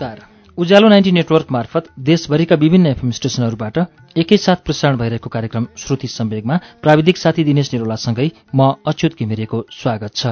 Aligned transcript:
नमस्कार। 0.00 0.20
उज्यालो 0.58 0.88
ninety 0.88 1.10
network 1.12 1.46
मार्फत 1.52 1.88
देशभरिका 2.00 2.56
विभिन्न 2.56 2.86
एफएम 2.86 3.10
स्टेशनहरूबाट 3.10 3.78
एकैसाथ 4.16 4.64
प्रसारण 4.64 4.96
भइरहेको 4.96 5.30
कार्यक्रम 5.30 5.66
श्रुति 5.76 6.08
सम्वेगमा 6.08 6.56
प्राविधिक 6.82 7.16
साथी 7.18 7.44
दिनेश 7.44 7.72
निरोलासँगै 7.74 8.28
म 8.54 8.72
अच्युत 8.86 9.18
घिमिरेको 9.20 9.64
स्वागत 9.72 10.16
छ। 10.16 10.26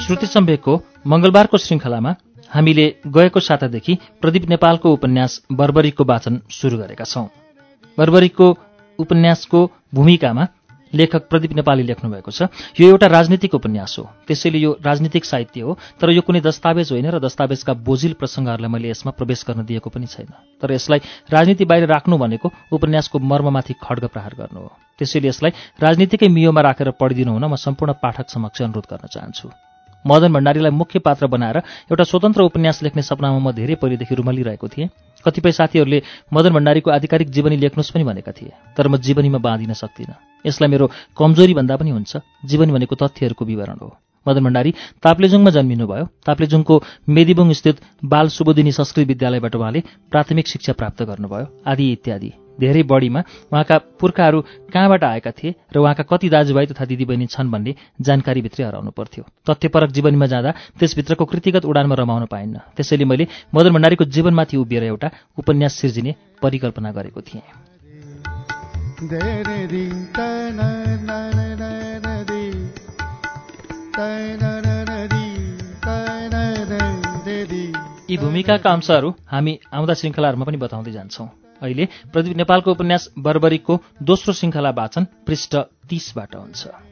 श्रुति 0.00 0.26
सम्वेकको 0.28 0.80
मङ्गलबारको 1.06 1.56
श्रृङ्खलामा 1.58 2.14
हामीले 2.50 2.86
गएको 3.06 3.40
सातादेखि 3.40 3.98
प्रदीप 4.20 4.48
नेपालको 4.48 4.92
उपन्यास 4.92 5.40
बर्बरीको 5.52 6.04
वाचन 6.04 6.40
सुरु 6.50 6.78
गरेका 6.78 7.04
छौं। 7.04 7.26
बर्बरीको 7.98 8.46
उपन्यासको 8.98 9.60
भूमिकामा 9.94 10.46
लेखक 10.92 11.28
प्रदीप 11.30 11.52
नेपालले 11.54 11.82
लेख्नु 11.86 12.10
भएको 12.10 12.30
छ 12.30 12.50
यो 12.74 12.88
एउटा 12.90 13.06
राजनीतिक 13.06 13.54
उपन्यास 13.54 13.94
हो। 13.98 14.04
त्यसैले 14.26 14.58
यो 14.58 14.70
राजनीतिक 14.82 15.24
साहित्य 15.24 15.60
हो। 15.60 15.78
तर 16.00 16.10
यो 16.10 16.22
कुनै 16.26 16.40
दस्तावेज 16.42 16.90
होइन 16.90 17.06
र 17.06 17.18
दस्तावेजका 17.22 17.72
बोझिल 17.86 18.18
प्रसङ्गहरूलाई 18.18 18.70
मैले 18.70 18.90
यसमा 18.90 19.14
प्रवेश 19.14 19.44
गर्न 19.46 19.62
दिएको 19.70 19.86
पनि 19.86 20.06
छैन। 20.10 20.34
तर 20.58 20.72
यसलाई 20.74 21.00
राजनीति 21.30 21.64
बाहिर 21.64 21.86
राख्नु 21.86 22.18
भनेको 22.18 22.50
उपन्यासको 22.74 23.18
मर्ममाथि 23.22 23.74
खड्ग 23.78 24.04
प्रहार 24.10 24.34
गर्नु 24.34 24.58
हो। 24.58 24.70
त्यसैले 24.98 25.28
यसलाई 25.30 25.52
राजनीतिकै 25.78 26.26
मियोमा 26.26 26.60
राखेर 26.60 26.90
पढिदिनु 26.98 27.30
हुन 27.30 27.44
म 27.46 27.54
सम्पूर्ण 27.54 27.92
पाठक 28.02 28.26
समक्ष 28.26 28.62
अनुरोध 28.62 28.86
गर्न 28.90 29.06
चाहन्छु। 29.06 29.69
मदन 30.04 30.32
भण्डारीलाई 30.32 30.70
मुख्य 30.70 30.98
पात्र 30.98 31.26
बनाएर 31.26 31.56
एउटा 31.56 32.04
स्वतन्त्र 32.04 32.42
उपन्यास 32.42 32.82
लेख्ने 32.82 33.02
सपनामा 33.02 33.38
म 33.38 33.52
धेरै 33.52 33.74
पहिलेदेखि 33.74 34.14
रुमलिरहेको 34.14 34.68
थिएँ। 34.68 34.88
कतिपय 35.24 35.52
साथीहरूले 35.52 36.02
मदन 36.32 36.50
भण्डारीको 36.50 36.90
आधिकारिक 36.90 37.28
जीवनी 37.30 37.56
लेख्नुहोस् 37.56 37.92
पनि 37.92 38.04
भनेका 38.04 38.32
थिए 38.32 38.52
तर 38.76 38.88
म 38.88 38.96
जीवनीमा 38.96 39.38
बाँधिन 39.38 39.72
सक्दिनँ। 39.72 40.44
यसलाई 40.46 40.70
मेरो 40.70 40.90
कमजोरी 41.12 41.54
भन्दा 41.54 41.76
पनि 41.76 41.90
हुन्छ। 41.90 42.16
जीवनी 42.44 42.72
भनेको 42.72 42.94
तथ्यहरूको 42.96 43.44
विवरण 43.44 43.78
हो। 43.82 44.09
मदन 44.26 44.44
भण्डारी 44.44 44.70
ताप्लेजुङमा 45.02 45.50
जन्मिनुभयो। 45.50 46.04
ताप्लेजुङको 46.26 46.74
मेदिबुङ 47.08 47.52
स्थित 47.52 47.76
बाल 48.04 48.28
सुबोधिनी 48.28 48.72
संस्कृत 48.72 49.06
विद्यालयबाट 49.06 49.54
उहाँले 49.56 49.80
प्राथमिक 50.10 50.46
शिक्षा 50.46 50.72
प्राप्त 50.72 51.02
गर्नुभयो। 51.02 51.46
आदि 51.66 51.92
इत्यादि। 51.92 52.32
धेरै 52.60 52.82
बढीमा 52.82 53.20
उहाँका 53.52 53.76
पुर्खाहरू 54.00 54.40
कहाँबाट 54.72 55.04
आएका 55.04 55.30
थिए 55.30 55.54
र 55.72 55.78
उहाँका 55.78 56.02
कति 56.02 56.28
दाजुभाइ 56.28 56.66
तथा 56.66 56.84
दिदीबहिनी 56.84 57.26
छन् 57.26 57.50
भन्ने 57.50 57.74
जानकारीभित्रै 58.00 58.64
हराउनु 58.66 58.90
पर्थ्यो। 58.90 59.24
तथ्यपरक 59.48 59.90
जीवनीमा 59.90 60.26
जाँदा 60.26 60.50
त्यसभित्रको 60.78 61.24
कृतिगत 61.24 61.64
उडानमा 61.64 61.94
रमाउन 61.94 62.24
पाइन्न। 62.28 62.76
त्यसैले 62.76 63.04
मैले 63.04 63.26
मदन 63.54 63.72
भण्डारीको 63.72 64.04
जीवनमाथि 64.04 64.56
उभिएर 64.56 64.84
एउटा 64.84 65.08
उपन्यास 65.38 65.72
सिर्जिने 65.74 66.14
परिकल्पना 66.42 66.92
गरेको 66.92 67.20
थिएँ। 67.20 67.44
यी 78.10 78.16
भूमिकाका 78.16 78.70
अंशहरू 78.72 79.14
हामी 79.26 79.58
आउँदा 79.72 79.94
श्रृङ्खलाहरूमा 79.94 80.44
पनि 80.44 80.56
बताउँदै 80.56 80.92
जान्छौँ। 80.92 81.28
अहिले 81.62 81.88
प्रदीप 82.12 82.36
नेपालको 82.36 82.70
उपन्यास 82.70 83.08
बर्बरीको 83.18 83.80
दोस्रो 84.02 84.32
श्रृङ्खला 84.32 84.70
वाचन 84.70 85.04
पृष्ठ 85.26 85.56
तीसबाट 85.90 86.36
हुन्छ। 86.36 86.89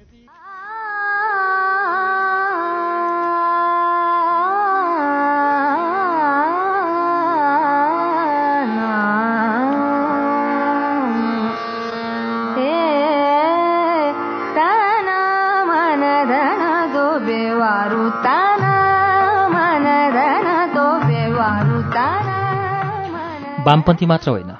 वामपन्थी 23.69 24.07
मात्र 24.07 24.31
होइन। 24.31 24.53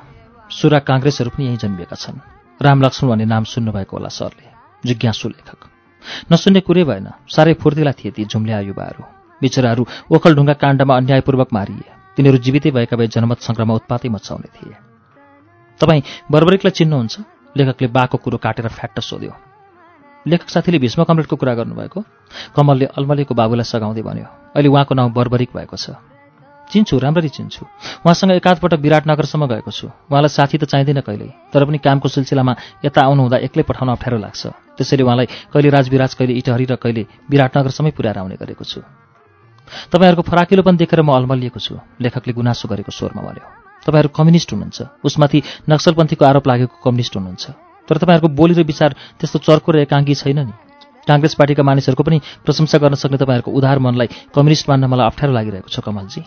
सुरा 0.53 0.79
काङ्ग्रेसहरू 0.85 1.31
पनि 1.33 1.45
यहीँ 1.47 1.57
जन्मिएका 1.57 1.97
छन्। 1.97 2.21
रामलक्ष्मण 2.61 3.09
भन्ने 3.11 3.25
नाम 3.25 3.45
सुन्नुभएको 3.49 3.97
होला 3.97 4.11
सरले 4.13 4.47
जिज्ञासु 4.85 5.29
लेखक। 5.29 5.61
नसुन्ने 6.29 6.61
कुरै 6.61 6.85
भएन 6.85 7.09
साह्रै 7.25 7.55
फुर्तिला 7.57 7.93
थिए 7.97 8.11
ती 8.13 8.25
झुम्ल्या 8.29 8.61
युवाहरू 8.69 9.03
बिचराहरू 9.41 9.83
ओखलढुङ्गा 10.13 10.55
काण्डमा 10.61 10.95
अन्यायपूर्वक 10.97 11.49
मारिए। 11.57 11.89
तिनीहरू 12.17 12.39
जीवितै 12.45 12.71
भएका 12.77 12.97
भए 13.01 13.09
जनमत 13.09 13.39
सङ्ग्रहमा 13.49 13.75
उत्पातै 13.81 14.09
मचाउने 14.13 14.49
थिए। 14.53 14.77
तपाईँ 15.81 16.03
बर्बरिकलाई 16.29 16.77
चिन्नुहुन्छ? 16.77 17.15
लेखकले 17.57 17.89
बाको 17.89 18.17
कुरो 18.21 18.37
काटेर 18.45 18.69
फ्याट्ट 18.69 19.01
सोध्यो। 19.01 19.33
लेखक 20.27 20.49
साथीले 20.53 20.79
भीष्म 20.85 21.09
कमरेडको 21.09 21.37
कुरा 21.41 21.55
गर्नुभएको? 21.55 22.01
कमलले 22.53 22.87
अल्मलेको 22.93 23.33
बाबुलाई 23.33 23.65
सघाउँदै 23.73 24.03
भन्यो 24.05 24.29
अहिले 24.53 24.69
उहाँको 24.69 24.93
नाउँ 24.95 25.11
बर्बरिक 25.17 25.51
भएको 25.57 25.77
छ। 25.81 25.97
चिन्छु 26.71 26.99
राम्ररी 26.99 27.29
चिन्छु। 27.29 27.63
उहाँसँग 28.05 28.33
एकाधपल्ट 28.33 28.75
विराटनगरसम्म 28.75 29.47
गएको 29.47 29.71
छु। 29.71 29.87
उहाँलाई 29.89 30.29
साथी 30.29 30.59
त 30.59 30.65
चाहिँदैन 30.65 31.01
कहिल्यै 31.01 31.53
तर 31.53 31.65
पनि 31.65 31.79
कामको 31.79 32.09
सिलसिलामा 32.09 32.53
यता 32.85 33.01
आउनुहुँदा 33.03 33.37
एक्लै 33.47 33.65
पठाउन 33.65 33.89
अप्ठ्यारो 33.97 34.19
लाग्छ। 34.19 34.43
त्यसैले 34.77 35.03
उहाँलाई 35.03 35.27
कहिले 35.49 35.69
राजविराज 35.71 36.13
कहिले 36.15 36.35
इटहरी 36.39 36.65
र 36.65 36.75
कहिले 36.77 37.03
विराटनगरसम्मै 37.31 37.93
पुर्याएर 37.97 38.19
आउने 38.19 38.37
गरेको 38.37 38.65
छु। 38.65 38.81
तपाईँहरूको 39.93 40.23
फराकिलोपन 40.23 40.77
देखेर 40.77 41.01
म 41.03 41.13
अल्मलिएको 41.13 41.61
छु। 41.61 41.75
लेखकले 42.01 42.33
गुनासो 42.33 42.69
गरेको 42.69 42.93
स्वरमा 42.93 43.23
भन्यो। 43.23 43.45
तपाईँहरू 43.85 44.09
कम्युनिस्ट 44.13 44.49
हुनुहुन्छ। 44.53 44.79
उसमाथि 45.05 45.39
नक्सलपन्थीको 45.69 46.25
आरोप 46.25 46.45
लागेको 46.47 46.75
कम्युनिस्ट 46.85 47.17
हुनुहुन्छ। 47.17 47.45
तर 47.89 47.97
तपाईँहरूको 47.97 48.29
बोली 48.29 48.55
र 48.55 48.63
विचार 48.63 48.91
त्यस्तो 49.17 49.39
चर्को 49.39 49.69
र 49.73 49.77
एकाङ्गी 49.89 50.15
छैन 50.15 50.39
नि। 50.45 50.55
काङ्ग्रेस 51.09 51.35
पार्टीका 51.35 51.63
मानिसहरूको 51.65 52.05
पनि 52.05 52.19
प्रशंसा 52.45 52.79
गर्न 52.79 52.95
सक्ने 52.95 53.17
तपाईँहरूको 53.17 53.51
उधार 53.51 53.79
मनलाई 53.81 54.09
कम्युनिस्ट 54.29 54.69
मान्न 54.69 54.85
मलाई 54.93 55.07
अप्ठ्यारो 55.09 55.33
लागिरहेको 55.33 55.69
छ 55.69 55.81
कमलजी। 55.81 56.21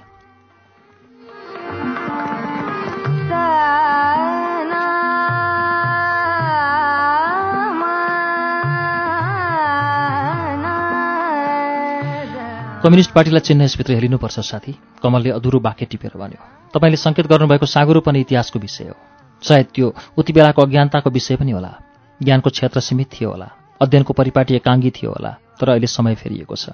कम्युनिस्ट 12.81 13.12
पार्टीलाई 13.14 13.40
चिन्ह 13.40 13.64
यसभित्र 13.64 13.94
हेरिनुपर्छ 13.94 14.40
साथी। 14.40 14.74
कमलले 15.03 15.30
अधुरो 15.30 15.59
बाँके 15.59 15.86
टिपेर 15.86 16.18
भन्यो। 16.18 16.72
तपाईँले 16.74 16.97
सङ्केत 16.97 17.28
गर्नुभएको 17.28 17.66
साँगुरो 17.66 18.02
पनि 18.02 18.19
इतिहासको 18.25 18.59
विषय 18.59 18.90
हो। 18.90 18.96
सायद 19.46 19.68
त्यो 19.75 19.94
उति 20.18 20.34
बेलाको 20.34 20.62
अज्ञानताको 20.62 21.09
विषय 21.09 21.36
पनि 21.36 21.52
होला। 21.52 21.72
ज्ञानको 22.24 22.50
क्षेत्र 22.50 22.80
सीमित 22.80 23.08
थियो 23.14 23.30
होला। 23.30 23.50
अध्ययनको 23.81 24.14
परिपाटी 24.14 24.56
एकाङ्गी 24.56 24.90
थियो 24.97 25.12
होला। 25.14 25.31
तर 25.62 25.69
अहिले 25.69 25.88
समय 25.88 26.16
फेरिएको 26.16 26.56
छ। 26.56 26.74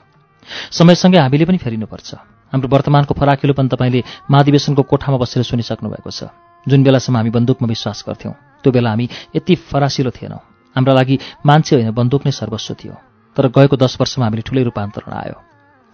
समयसँगै 0.71 1.19
हामीले 1.19 1.45
पनि 1.45 1.57
फेरिनुपर्छ। 1.59 2.15
हाम्रो 2.55 2.67
वर्तमानको 2.71 3.13
फराकिलोपन 3.13 3.67
तपाईँले 3.67 4.03
महाधिवेशनको 4.31 4.83
कोठामा 4.87 5.17
बसेर 5.19 5.43
सुनिसक्नु 5.43 5.91
भएको 5.91 6.11
छ। 6.11 6.31
जुन 6.67 6.83
बेलासम्म 6.87 7.17
हामी 7.17 7.29
बन्दुकमा 7.35 7.67
विश्वास 7.67 8.03
गर्थ्यौँ 8.07 8.63
त्यो 8.63 8.71
बेला 8.71 8.89
हामी 8.95 9.09
यति 9.35 9.55
फरासिलो 9.55 10.11
थिएनौँ। 10.15 10.39
हाम्रा 10.75 10.93
लागि 10.93 11.19
मान्छे 11.43 11.75
होइन 11.75 11.91
बन्दुक 11.91 12.23
नै 12.23 12.31
सर्वस्व 12.31 12.73
थियो। 12.79 12.95
तर 13.35 13.51
गएको 13.51 13.75
दस 13.75 13.99
वर्षमा 13.99 14.25
हामीले 14.25 14.47
ठुलै 14.47 14.63
रूपान्तरण 14.63 15.13
आयो। 15.13 15.46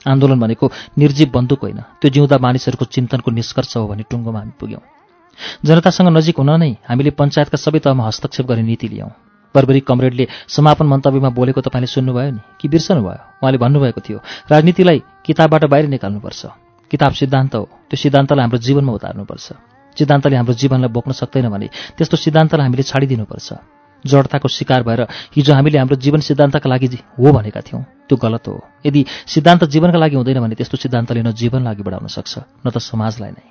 आन्दोलन 0.08 0.40
भनेको 0.40 0.72
निर्जीव 0.98 1.32
बन्दुक 1.34 1.62
होइन। 1.62 1.80
त्यो 2.02 2.10
जिउँदा 2.10 2.38
मानिसहरूको 2.38 2.86
चिन्तनको 2.86 3.32
निष्कर्ष 3.32 3.78
हो 3.78 3.88
भने 3.88 4.04
टुङ्गोमा 4.10 4.40
हामी 4.40 4.52
पुग्यौँ। 4.60 4.82
जनतासँग 5.66 6.08
नजिक 6.08 6.38
हुन 6.38 6.52
नै 6.60 6.72
हामीले 6.90 7.12
पञ्चायतका 7.12 7.58
सबै 7.58 7.80
तहमा 7.80 8.08
हस्तक्षेप 8.08 8.46
गर्ने 8.46 8.64
नीति 8.64 8.88
लियौँ। 8.88 9.12
बर्बरी 9.56 9.80
कमरेडले 9.80 10.28
समापन 10.48 10.86
मन्तव्यमा 10.86 11.30
बोलेको 11.30 11.62
तपाईँले 11.62 11.88
सुन्नुभयो 11.88 12.32
नि? 12.32 12.40
कि 12.60 12.68
बिर्सनुभयो? 12.68 13.12
उहाँले 13.42 13.58
भन्नुभएको 13.58 14.02
थियो 14.02 14.20
राजनीतिलाई 14.52 15.04
किताबबाट 15.26 15.64
बाहिर 15.66 15.88
निकाल्नुपर्छ। 15.88 16.42
किताब 16.92 17.12
सिद्धान्त 17.14 17.56
हो। 17.56 17.64
त्यो 17.90 17.98
सिद्धान्तलाई 17.98 18.44
हाम्रो 18.44 18.58
जीवनमा 18.58 18.94
उतार्नुपर्छ। 18.94 19.48
सिद्धान्तले 19.98 20.36
हाम्रो 20.36 20.54
जीवनलाई 20.54 20.90
बोक्न 20.90 21.12
सक्दैन 21.12 21.50
भने 21.50 21.68
त्यस्तो 21.98 22.18
सिद्धान्तलाई 22.18 22.66
हामीले 22.66 22.84
छाडिदिनुपर्छ। 22.84 23.54
जडताको 24.06 24.48
शिकार 24.48 24.84
भएर 24.84 25.02
हिजो 25.36 25.54
हामीले 25.54 25.78
हाम्रो 25.78 25.96
जीवन 25.96 26.20
सिद्धान्तका 26.20 26.70
लागि 26.70 26.88
हो 27.20 27.32
भनेका 27.32 27.62
थियौँ 27.62 27.84
त्यो 28.10 28.18
गलत 28.18 28.48
हो। 28.48 28.56
यदि 28.86 29.06
सिद्धान्त 29.28 29.64
जीवनका 29.66 29.98
लागि 29.98 30.16
हुँदैन 30.16 30.40
भने 30.44 30.56
त्यस्तो 30.56 30.78
सिद्धान्तले 30.78 31.22
न 31.24 31.32
जीवन 31.32 31.64
लागि 31.64 31.84
बढाउन 31.84 32.08
सक्छ 32.08 32.34
न 32.66 32.70
त 32.70 32.78
समाजलाई 32.78 33.32
नै। 33.32 33.46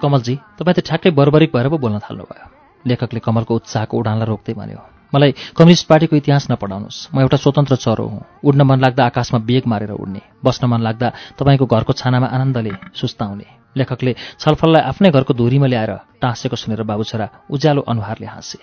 कमलजी 0.00 0.34
तपाईँ 0.58 0.74
त 0.76 0.80
ठ्याक्कै 0.80 1.10
बर्बरिक 1.12 1.50
भएर 1.52 1.68
पो 1.68 1.76
बोल्न 1.76 1.98
थाल्नुभयो। 2.00 2.46
लेखकले 2.84 3.20
कमलको 3.20 3.52
उत्साहको 3.54 3.94
उडानलाई 4.00 4.28
रोक्दै 4.28 4.54
भन्यो 4.56 4.99
मलाई 5.14 5.30
कम्युनिस्ट 5.30 5.86
पार्टीको 5.88 6.16
इतिहास 6.16 6.50
नपढाउनुहोस्। 6.50 7.08
म 7.14 7.20
एउटा 7.20 7.36
स्वतन्त्र 7.36 7.76
चरो 7.76 8.04
हुँ। 8.04 8.24
उड्न 8.44 8.62
मन 8.62 8.80
लाग्दा 8.80 9.04
आकाशमा 9.04 9.40
बेग 9.40 9.62
मारेर 9.66 9.90
उड्ने। 9.90 10.20
बस्न 10.44 10.66
मन 10.66 10.80
लाग्दा 10.80 11.12
तपाईँको 11.38 11.66
घरको 11.66 11.92
छानामा 11.92 12.26
आनन्दले 12.26 12.72
सुस्ताउने। 12.94 13.44
लेखकले 13.76 14.14
छलफललाई 14.38 14.82
आफ्नै 14.82 15.10
घरको 15.10 15.34
धुरीमा 15.34 15.66
ल्याएर 15.66 15.92
टाँसेको 16.20 16.56
सुनेर 16.56 16.82
बाबुछोरा 16.82 17.28
उज्यालो 17.50 17.82
अनुहारले 17.82 18.26
हाँसे। 18.26 18.58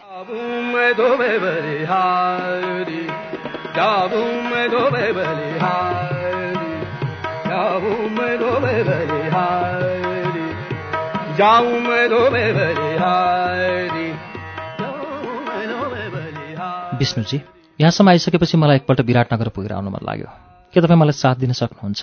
विष्णुजी 16.98 17.38
यहाँसम्म 17.80 18.10
आइसकेपछि 18.10 18.58
मलाई 18.58 18.76
एकपल्ट 18.76 19.02
विराटनगर 19.02 19.50
पुगेर 19.54 19.74
आउनु 19.74 19.90
मन 19.90 20.02
लाग्यो। 20.02 20.30
के 20.74 20.82
तपाईँ 20.82 20.98
मलाई 20.98 21.14
साथ 21.14 21.36
दिन 21.38 21.52
सक्नुहुन्छ? 21.54 22.02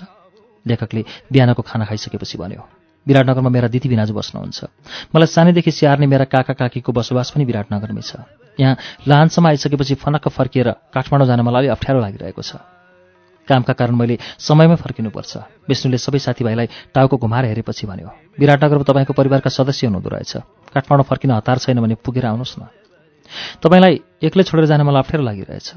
लेखकले 0.67 1.03
बिहानको 1.33 1.63
खाना 1.63 1.85
खाइसकेपछि 1.85 2.39
भन्यो 2.39 2.63
विराटनगरमा 3.07 3.51
मेरा 3.51 3.69
दिदी 3.69 3.89
बिनाजु 3.91 4.15
बस्नुहुन्छ। 4.15 4.65
मलाई 5.15 5.27
सानैदेखि 5.27 5.71
स्याहार्ने 5.71 6.07
मेरा 6.07 6.25
काका 6.25 6.55
काकीको 6.55 6.93
बसोबास 6.95 7.35
पनि 7.35 7.45
विराटनगरमै 7.45 8.01
छ। 8.01 8.23
यहाँ 8.55 8.77
लाहानसम्म 9.03 9.47
आइसकेपछि 9.51 9.95
फनक्क 9.99 10.29
फर्किएर 10.31 10.71
काठमाडौँ 10.95 11.27
जान 11.27 11.41
मलाई 11.43 11.67
अलि 11.67 11.69
अप्ठ्यारो 11.75 12.01
लागिरहेको 12.01 12.43
छ। 12.43 12.63
कामका 13.49 13.73
कारण 13.75 13.95
मैले 13.99 14.17
समयमै 14.39 14.77
फर्किनुपर्छ। 14.79 15.33
विष्णुले 15.69 15.99
सबै 15.99 16.19
साथीभाइलाई 16.23 16.95
टाउको 16.95 17.17
घुमाएर 17.19 17.45
हेरेपछि 17.51 17.85
भन्यो 17.87 18.09
विराटनगरमा 18.39 18.87
तपाईँको 18.89 19.13
परिवारका 19.13 19.51
सदस्य 19.51 19.91
हुनुहुँदो 19.91 20.09
रहेछ। 20.09 20.33
काठमाडौँ 20.73 21.05
फर्किन 21.05 21.31
हतार 21.35 21.59
छैन 21.59 21.83
भने 21.83 21.95
पुगेर 21.99 22.25
आउनुहोस् 22.31 22.57
न। 22.57 22.63
तपाईँलाई 23.63 23.95
एक्लै 24.23 24.43
छोडेर 24.45 24.67
जान 24.67 24.83
मलाई 24.83 25.01
अप्ठ्यारो 25.03 25.25
लागिरहेछ। 25.25 25.69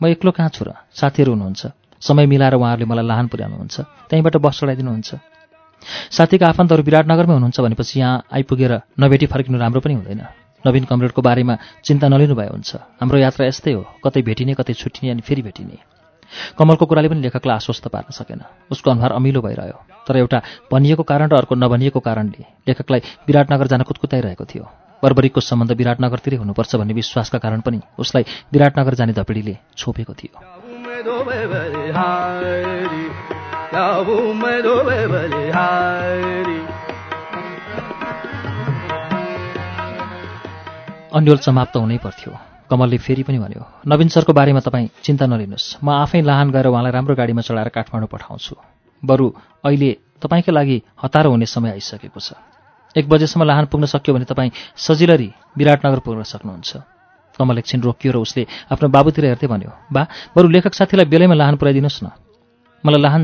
म 0.00 0.06
एक्लो 0.06 0.30
कहाँ 0.30 0.48
छु 0.48 0.64
र? 0.64 0.72
साथीहरू 0.92 1.32
हुनुहुन्छ। 1.32 1.62
समय 2.00 2.26
मिलाएर 2.26 2.54
उहाँहरूले 2.54 2.86
मलाई 2.88 3.06
लाहान 3.06 3.26
पुर्याउनुहुन्छ। 3.28 3.76
त्यहीँबाट 4.08 4.36
बस 4.36 4.54
चढाइदिनुहुन्छ। 4.60 5.10
साथीका 6.10 6.46
आफन्तहरू 6.48 6.82
विराटनगरमै 6.82 7.34
हुनुहुन्छ 7.34 7.60
भनेपछि 7.60 8.00
यहाँ 8.00 8.24
आइपुगेर 8.32 8.72
नभेटी 9.00 9.26
फर्किनु 9.26 9.58
राम्रो 9.58 9.80
पनि 9.80 9.94
हुँदैन। 9.94 10.22
नवीन 10.64 10.84
कमरेडको 10.84 11.20
बारेमा 11.22 11.54
चिन्ता 11.84 12.08
नलिनु 12.08 12.34
भए 12.34 12.48
हुन्छ। 12.52 13.00
हाम्रो 13.00 13.18
यात्रा 13.18 13.46
यस्तै 13.46 13.72
हो। 13.72 13.82
कतै 14.04 14.20
भेटिने 14.22 14.54
कतै 14.54 14.72
छुट्टिने 14.76 15.12
अनि 15.12 15.22
फेरि 15.24 15.42
भेटिने। 15.42 15.76
कमलको 16.56 16.84
कुराले 16.86 17.08
पनि 17.08 17.20
लेखकलाई 17.20 17.56
आश्वस्त 17.56 17.88
पार्न 17.88 18.12
सकेन। 18.12 18.40
उसको 18.70 18.90
अनुहार 18.90 19.12
अमिलो 19.12 19.40
भइरह्यो। 19.40 19.78
तर 20.06 20.16
एउटा 20.16 20.38
भनिएको 20.72 21.02
कारण 21.02 21.28
र 21.32 21.36
अर्को 21.36 21.54
नभनिएको 21.54 22.00
कारणले 22.00 22.44
लेखकलाई 22.68 23.00
विराटनगर 23.26 23.66
जान 23.66 23.82
कुदकुताइरहेको 23.82 24.44
थियो। 24.44 24.64
बर्बरिकको 25.02 25.40
सम्बन्ध 25.40 25.72
विराटनगरतिरै 25.72 26.36
हुनुपर्छ 26.36 26.76
भन्ने 26.76 26.94
विश्वासका 26.94 27.38
कारण 27.38 27.60
पनि 27.60 27.80
उसलाई 27.98 28.24
विराटनगर 28.52 28.94
जाने 28.94 29.12
धपिडीले 29.12 29.54
छोपेको 29.76 30.12
थियो। 30.14 30.34
अन्यल 41.10 41.38
समाप्त 41.38 41.76
हुनै 41.76 41.98
पर्थ्यो। 41.98 42.32
कमलले 42.70 42.98
फेरि 42.98 43.22
पनि 43.22 43.38
भन्यो 43.38 43.62
नवीन 43.88 44.08
सरको 44.08 44.32
बारेमा 44.32 44.60
तपाईँ 44.60 44.88
चिन्ता 45.02 45.26
नलिनुहोस्। 45.26 45.82
म 45.82 45.88
आफै 45.96 46.20
लाहान 46.22 46.50
गएर 46.50 46.66
उहाँलाई 46.66 46.92
राम्रो 46.92 47.14
गाडीमा 47.16 47.42
चढाएर 47.42 47.68
काठमाडौँ 47.68 48.10
पठाउँछु। 48.12 48.54
बरु 49.02 49.26
अहिले 49.64 49.90
तपाईँकै 50.22 50.52
लागि 50.52 50.76
हतारो 51.02 51.30
हुने 51.30 51.46
समय 51.46 51.70
आइसकेको 51.70 52.20
छ। 52.20 52.49
एक 52.96 53.08
बजेसम्म 53.08 53.44
लाहान 53.44 53.66
पुग्न 53.66 53.86
सक्यो 53.86 54.14
भने 54.14 54.24
तपाईँ 54.24 54.50
सजिलरी 54.76 55.28
विराटनगर 55.58 56.00
पुग्न 56.02 56.22
सक्नुहुन्छ। 56.22 56.70
कमल 57.38 57.58
एकछिन 57.58 57.80
रोकियो 57.80 58.12
र 58.12 58.16
उसले 58.18 58.46
आफ्नो 58.72 58.88
बाबुतिर 58.90 59.24
हेर्दै 59.24 59.46
भन्यो 59.46 59.70
बा 59.92 60.02
बरु 60.34 60.48
लेखक 60.48 60.74
साथीलाई 60.74 61.06
बेलैमा 61.06 61.34
लाहान 61.34 61.56
पुऱ्याइदिनुहोस् 61.56 62.02
न। 62.04 62.10
मलाई 62.84 63.00
लाहान 63.00 63.22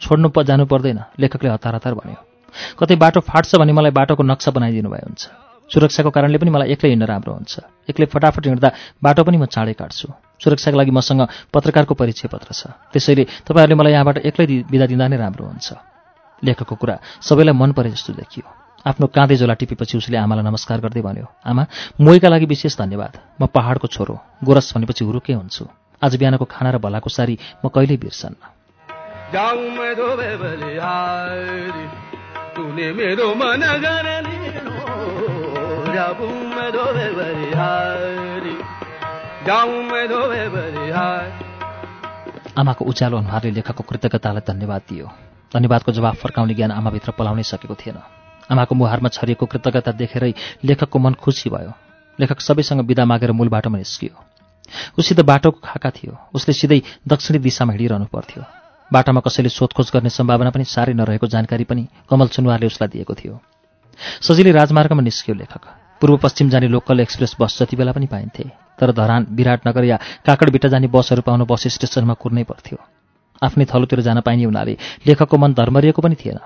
छोड्नु 0.00 0.28
प 0.28 0.42
जानु 0.44 0.64
पर्दैन 0.68 1.16
लेखकले 1.18 1.48
हतार 1.48 1.74
हतार 1.74 1.94
भन्यो। 1.96 2.18
कतै 2.78 2.94
बाटो 2.96 3.20
फाट्छ 3.24 3.56
भने 3.56 3.72
मलाई 3.72 3.90
बाटोको 3.90 4.22
नक्सा 4.22 4.50
बनाइदिनु 4.52 4.88
भए 4.92 5.02
हुन्छ। 5.02 5.22
सुरक्षाको 5.70 6.10
कारणले 6.14 6.38
पनि 6.38 6.50
मलाई 6.50 6.68
एक्लै 6.76 6.90
हिँड्न 6.94 7.06
राम्रो 7.10 7.32
हुन्छ। 7.34 7.54
एक्लै 7.90 8.06
फटाफट 8.06 8.46
हिँड्दा 8.46 8.68
बाटो 9.02 9.24
पनि 9.24 9.36
म 9.36 9.44
चाँडै 9.50 9.74
काट्छु। 9.74 10.08
सुरक्षाको 10.38 10.76
लागि 10.76 10.92
मसँग 10.94 11.26
पत्रकारको 11.50 11.94
परिचय 11.96 12.28
पत्र 12.30 12.52
छ। 12.54 12.62
त्यसैले 12.92 13.24
तपाईँहरूले 13.42 13.74
मलाई 13.74 13.92
यहाँबाट 13.92 14.16
एक्लै 14.30 14.46
बिदा 14.70 14.86
दिँदा 14.86 15.06
नै 15.08 15.16
राम्रो 15.16 15.44
हुन्छ। 15.48 15.68
लेखकको 16.44 16.74
कुरा 16.76 16.96
सबैलाई 17.18 17.54
मन 17.56 17.72
परे 17.72 17.90
जस्तो 17.90 18.12
देखियो। 18.14 18.46
आफ्नो 18.86 19.06
काँधे 19.06 19.36
झोला 19.36 19.54
टिपेपछि 19.54 19.98
उसले 19.98 20.16
आमालाई 20.16 20.44
नमस्कार 20.46 20.78
गर्दै 20.80 21.02
भन्यो 21.02 21.26
आमा 21.42 21.62
मोहीका 22.00 22.28
लागि 22.28 22.46
विशेष 22.46 22.78
धन्यवाद। 22.78 23.42
म 23.42 23.46
पहाडको 23.50 23.86
छोरो 23.90 24.14
गोरस 24.46 24.72
भनेपछि 24.78 25.04
हुरुकै 25.04 25.34
हुन्छु। 25.34 25.64
आज 26.02 26.12
बिहानको 26.16 26.44
खाना 26.46 26.70
र 26.70 26.78
भलाको 26.78 27.10
सारी 27.10 27.34
म 27.34 27.68
कहिल्यै 27.74 27.98
बिर्सन्न 27.98 28.38
आमाको 42.56 42.84
उज्यालो 42.84 43.16
अनुहारले 43.18 43.50
लेखकको 43.50 43.82
कृतज्ञतालाई 43.82 44.42
धन्यवाद 44.46 44.82
दियो। 44.88 45.06
धन्यवादको 45.54 45.90
जवाफ 45.92 46.14
फर्काउने 46.22 46.54
ज्ञान 46.54 46.70
आमाभित्र 46.70 47.10
पलाउनै 47.18 47.42
सकेको 47.42 47.74
थिएन। 47.74 48.25
आमाको 48.50 48.74
मुहारमा 48.74 49.08
छरिएको 49.08 49.46
कृतज्ञता 49.46 49.92
देखेरै 49.92 50.32
लेखकको 50.64 50.98
मन 50.98 51.14
खुसी 51.14 51.50
भयो। 51.50 51.72
लेखक 52.18 52.40
सबैसँग 52.40 52.80
विदा 52.80 53.04
मागेर 53.04 53.32
मूल 53.32 53.48
बाटोमा 53.48 53.78
निस्कियो। 53.78 54.14
उसित 54.98 55.20
बाटोको 55.20 55.60
खाका 55.64 55.90
थियो। 55.90 56.16
उसले 56.34 56.54
सिधै 56.54 56.80
दक्षिणी 57.08 57.38
दिशामा 57.38 57.72
हिँडिरहनु 57.72 58.06
पर्थ्यो। 58.06 58.42
बाटामा 58.90 59.20
कसैले 59.20 59.48
सोधखोज 59.48 59.90
गर्ने 59.94 60.10
सम्भावना 60.10 60.50
पनि 60.50 60.64
साह्रै 60.64 60.94
नरहेको 60.94 61.26
जानकारी 61.26 61.64
पनि 61.64 61.86
कमल 62.10 62.28
सुनवारले 62.28 62.66
उसलाई 62.66 62.88
दिएको 62.88 63.14
थियो। 63.14 63.34
सजिलै 64.22 64.52
राजमार्गमा 64.52 65.02
निस्कियो 65.02 65.34
लेखक। 65.36 65.64
पूर्व 66.00 66.16
पश्चिम 66.16 66.48
जाने 66.50 66.68
लोकल 66.68 67.00
एक्सप्रेस 67.00 67.36
बस 67.40 67.58
जति 67.58 67.76
बेला 67.76 67.92
पनि 67.92 68.06
पाइन्थे 68.06 68.44
तर 68.78 68.92
धरान 68.92 69.26
विराटनगर 69.30 69.84
या 69.84 69.96
काकडबिटा 70.26 70.68
जाने 70.68 70.86
बसहरू 70.86 71.22
पाउन 71.22 71.44
बस 71.44 71.66
स्टेसनमा 71.68 72.14
कुर्नै 72.14 72.44
पर्थ्यो। 72.44 72.78
आफ्नै 73.42 73.64
थलोतिर 73.64 74.00
जान 74.00 74.20
पाइने 74.20 74.44
हुनाले 74.44 74.76
लेखकको 75.06 75.36
मन 75.36 75.54
धर्मरिएको 75.54 76.02
पनि 76.02 76.14
थिएन। 76.14 76.38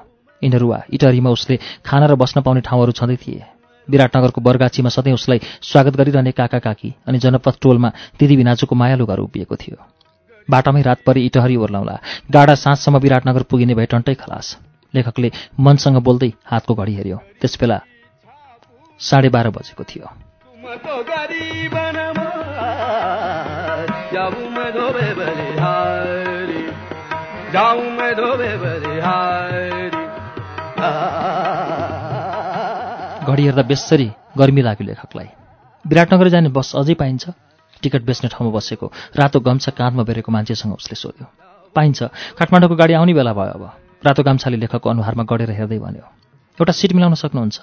यिनीहरू 0.43 0.67
वा 0.69 0.83
इटरीमा 0.93 1.31
उसले 1.31 1.59
खाना 1.87 2.07
र 2.07 2.15
बस्न 2.15 2.41
पाउने 2.41 2.61
ठाउँहरू 2.61 2.93
छँदै 2.93 3.17
थिए। 3.17 3.45
विराटनगरको 3.89 4.41
बरगाछीमा 4.41 4.89
सधैँ 4.89 5.13
उसलाई 5.13 5.41
स्वागत 5.63 5.97
गरिरहने 5.97 6.33
काका 6.33 6.59
काकी 6.59 6.95
अनि 7.09 7.19
जनपथ 7.19 7.61
टोलमा 7.63 7.89
दिदी 8.19 8.37
भिनाजुको 8.37 8.75
मायालु 8.75 9.07
घर 9.07 9.19
उभिएको 9.19 9.57
थियो। 9.57 9.77
बाटामै 10.51 10.83
रात 10.83 10.99
परि 11.07 11.21
इटहरी 11.27 11.57
ओर्लाउँला। 11.57 11.97
गाडा 12.31 12.55
साँझसम्म 12.55 12.99
विराटनगर 12.99 13.43
पुगिने 13.43 13.75
भए 13.75 13.87
टन्टै 13.87 14.15
खलास। 14.15 14.57
लेखकले 14.95 15.31
मनसँग 15.61 15.97
बोल्दै 15.97 16.33
हातको 16.47 16.75
घडी 16.75 16.95
हेऱ्यो। 16.95 17.19
त्यसबेला 17.41 17.79
साढे 19.01 19.29
बाह्र 19.29 19.51
बजेको 19.51 19.85
थियो। 19.85 20.07
घडी 33.27 33.43
हेर्दा 33.45 33.63
बेसरी 33.63 34.09
गर्मी 34.39 34.63
लाग्यो 34.63 34.85
लेखकलाई। 34.87 35.29
विराटनगर 35.85 36.29
जाने 36.29 36.49
बस 36.51 36.75
अझै 36.77 36.95
पाइन्छ। 36.95 37.25
टिकट 37.83 38.03
बेच्ने 38.05 38.29
ठाउँमा 38.29 38.51
बसेको 38.57 38.87
रातो 39.17 39.41
गम्छा 39.41 39.73
काँधमा 39.73 40.03
बेरेको 40.05 40.33
मान्छेसँग 40.33 40.73
उसले 40.75 40.95
सोध्यो। 40.95 41.27
पाइन्छ। 41.77 42.03
काठमाडौँको 42.39 42.77
गाडी 42.77 42.93
आउने 42.95 43.13
बेला 43.15 43.33
भयो 43.33 43.53
अब। 43.57 43.65
रातो 44.03 44.23
गाम्छाले 44.23 44.57
लेखकको 44.57 44.91
अनुहारमा 44.91 45.25
गढेर 45.25 45.51
हेर्दै 45.51 45.79
भन्यो 45.79 46.05
एउटा 46.59 46.73
सिट 46.73 46.93
मिलाउन 46.93 47.15
सक्नुहुन्छ? 47.15 47.57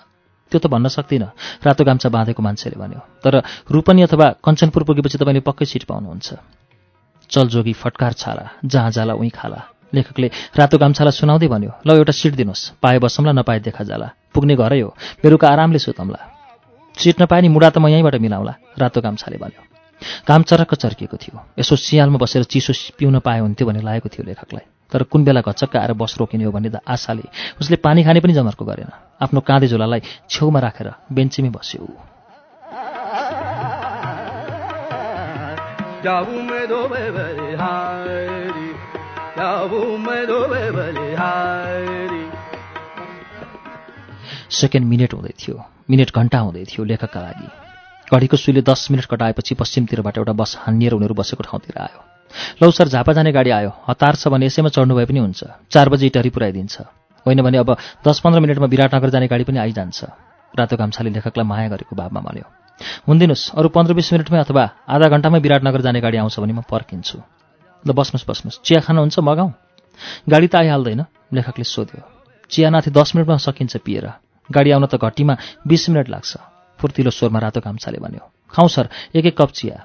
त्यो 0.52 0.60
त 0.60 0.66
भन्न 0.72 0.88
सक्दिनँ 0.88 1.30
रातो 1.66 1.84
गाम्छा 1.84 2.10
बाँधेको 2.10 2.42
मान्छेले 2.42 2.78
भन्यो। 2.80 3.02
तर 3.22 3.44
रूपनी 3.70 4.02
अथवा 4.08 4.28
कञ्चनपुर 4.42 4.84
पुगेपछि 4.84 5.18
तपाईँले 5.18 5.42
पक्कै 5.46 5.66
सिट 5.66 5.84
पाउनुहुन्छ। 5.86 6.28
चलजोगी 7.30 7.74
फटकार 7.74 8.14
छाला 8.14 8.46
जहाँ 8.66 8.92
जाला 8.92 9.14
उहीँ 9.14 9.30
खाला। 9.30 9.77
लेखकले 9.94 10.28
रातो 10.56 10.78
गाम्छालाई 10.78 11.12
सुनाउँदै 11.12 11.48
भन्यो 11.48 11.72
ल 11.88 11.90
एउटा 11.98 12.12
सिट 12.12 12.34
दिनुहोस्। 12.36 12.80
पाए 12.82 13.00
बसौँला 13.00 13.32
नपाए 13.32 13.60
देखा 13.60 13.84
जाला। 13.84 14.08
पुग्ने 14.34 14.56
घरै 14.56 14.82
हो। 14.82 14.90
बेलुका 15.24 15.48
आरामले 15.48 15.80
सुतौँला। 15.80 16.20
सिट 16.98 17.22
नपाए 17.22 17.42
नि 17.42 17.50
मुडा 17.50 17.70
त 17.70 17.78
म 17.78 17.88
यहीँबाट 17.88 18.16
मिलाउँला 18.20 18.54
रातो 18.78 19.02
गाम्छाले 19.02 19.38
भन्यो। 19.38 19.62
घाम 20.28 20.42
चरक्क 20.44 20.74
चर्किएको 20.76 21.18
थियो। 21.18 21.40
यसो 21.60 21.76
सियालमा 21.76 22.18
बसेर 22.18 22.44
चिसो 22.44 22.74
पिउन 22.98 23.20
पाए 23.20 23.40
हुन्थ्यो 23.40 23.68
भन्ने 23.68 23.82
लागेको 23.82 24.10
थियो 24.10 24.26
लेखकलाई। 24.28 24.66
तर 24.92 25.04
कुन 25.04 25.24
बेला 25.24 25.42
घचक्क 25.42 25.76
आएर 25.76 25.94
बस 25.94 26.16
रोकिने 26.20 26.44
हो 26.44 26.52
भन्ने 26.52 26.70
आशाले 26.88 27.24
उसले 27.62 27.76
पानी 27.78 28.04
खाने 28.04 28.20
पनि 28.20 28.34
जमर्को 28.34 28.66
गरेन। 28.66 28.92
आफ्नो 29.22 29.40
काँधे 29.42 29.68
झोलालाई 29.68 30.02
छेउमा 30.30 30.60
राखेर 30.60 30.92
बेन्चीमै 31.12 31.50
बस्यो। 31.50 31.88
सेकेन्ड 44.50 44.88
मिनट 44.88 45.14
हुँदै 45.14 45.34
थियो। 45.38 45.56
मिनट 45.90 46.10
घन्टा 46.16 46.40
हुँदै 46.40 46.64
थियो 46.66 46.86
लेखकका 46.86 47.22
लागि। 47.22 47.48
घडीको 48.14 48.38
सुईले 48.38 48.62
दस 48.62 48.88
मिनट 48.92 49.06
कटाएपछि 49.06 49.56
पश्चिमतिरबाट 49.56 50.18
एउटा 50.18 50.34
बस 50.34 50.58
हानिएर 50.60 50.94
उनीहरू 50.94 51.14
बसेको 51.14 51.44
ठाउँतिर 51.44 51.78
आयो। 51.78 52.02
लौ 52.64 52.72
सर 52.72 52.88
झापा 52.88 53.14
जाने 53.14 53.32
गाडी 53.32 53.50
आयो। 53.50 53.72
हतार 53.88 54.16
छ 54.16 54.28
भने 54.28 54.46
यसैमा 54.46 54.70
चढ्नु 54.70 54.96
भए 54.96 55.06
पनि 55.06 55.20
हुन्छ। 55.20 55.44
चार 55.70 55.90
बजी 55.90 56.06
इटरी 56.08 56.30
पुऱ्याइदिन्छ। 56.30 56.82
होइन 57.26 57.42
भने 57.42 57.58
अब 57.58 57.78
दस 58.08 58.20
पन्ध्र 58.20 58.40
मिनटमा 58.42 58.66
विराटनगर 58.66 59.10
जाने 59.10 59.28
गाडी 59.28 59.44
पनि 59.44 59.58
आइजान्छ। 59.60 60.04
रातो 60.58 60.78
गाम्छाले 60.78 61.10
लेखकलाई 61.14 61.46
माया 61.46 61.70
गरेको 61.70 61.96
भावमा 61.96 62.22
भन्यो। 62.26 62.46
हुन्दिनुहोस् 63.08 63.54
अरू 63.54 63.70
पन्ध्र 63.70 63.94
बिस 63.94 64.14
मिनटमै 64.14 64.40
अथवा 64.40 64.70
आधा 64.90 65.08
घन्टामै 65.08 65.40
विराटनगर 65.40 65.82
जाने 65.82 66.02
गाडी 66.02 66.18
आउँछ 66.18 66.40
भने 66.40 66.54
म 66.54 66.62
पर्खिन्छु। 66.66 67.22
ल 67.86 67.90
बस्नुहोस् 67.92 68.28
बस्नुहोस्। 68.30 68.62
चिया 68.64 68.80
खानुहुन्छ 68.82 69.20
मगाउँ 69.20 69.52
गाडी 70.30 70.48
त 70.48 70.56
आइहाल्दैन 70.56 71.02
लेखकले 71.34 71.66
सोध्यो। 71.66 72.02
चिया 72.52 72.70
नाथे 72.70 72.90
दस 72.92 73.16
मिनटमा 73.16 73.38
सकिन्छ 73.38 73.78
पिएर। 73.84 74.06
गाडी 74.50 74.70
आउन 74.72 74.86
त 74.88 74.96
घट्टीमा 74.96 75.34
बिस 75.68 75.90
मिनट 75.90 76.08
लाग्छ। 76.10 76.32
फुर्तिलो 76.80 77.12
स्वरमा 77.12 77.40
रातो 77.40 77.60
गाम्छाले 77.60 78.00
भन्यो। 78.00 78.24
खाउँ 78.54 78.70
सर 78.70 78.90
एक 79.14 79.26
एक 79.26 79.36
कप 79.38 79.52
चिया। 79.52 79.78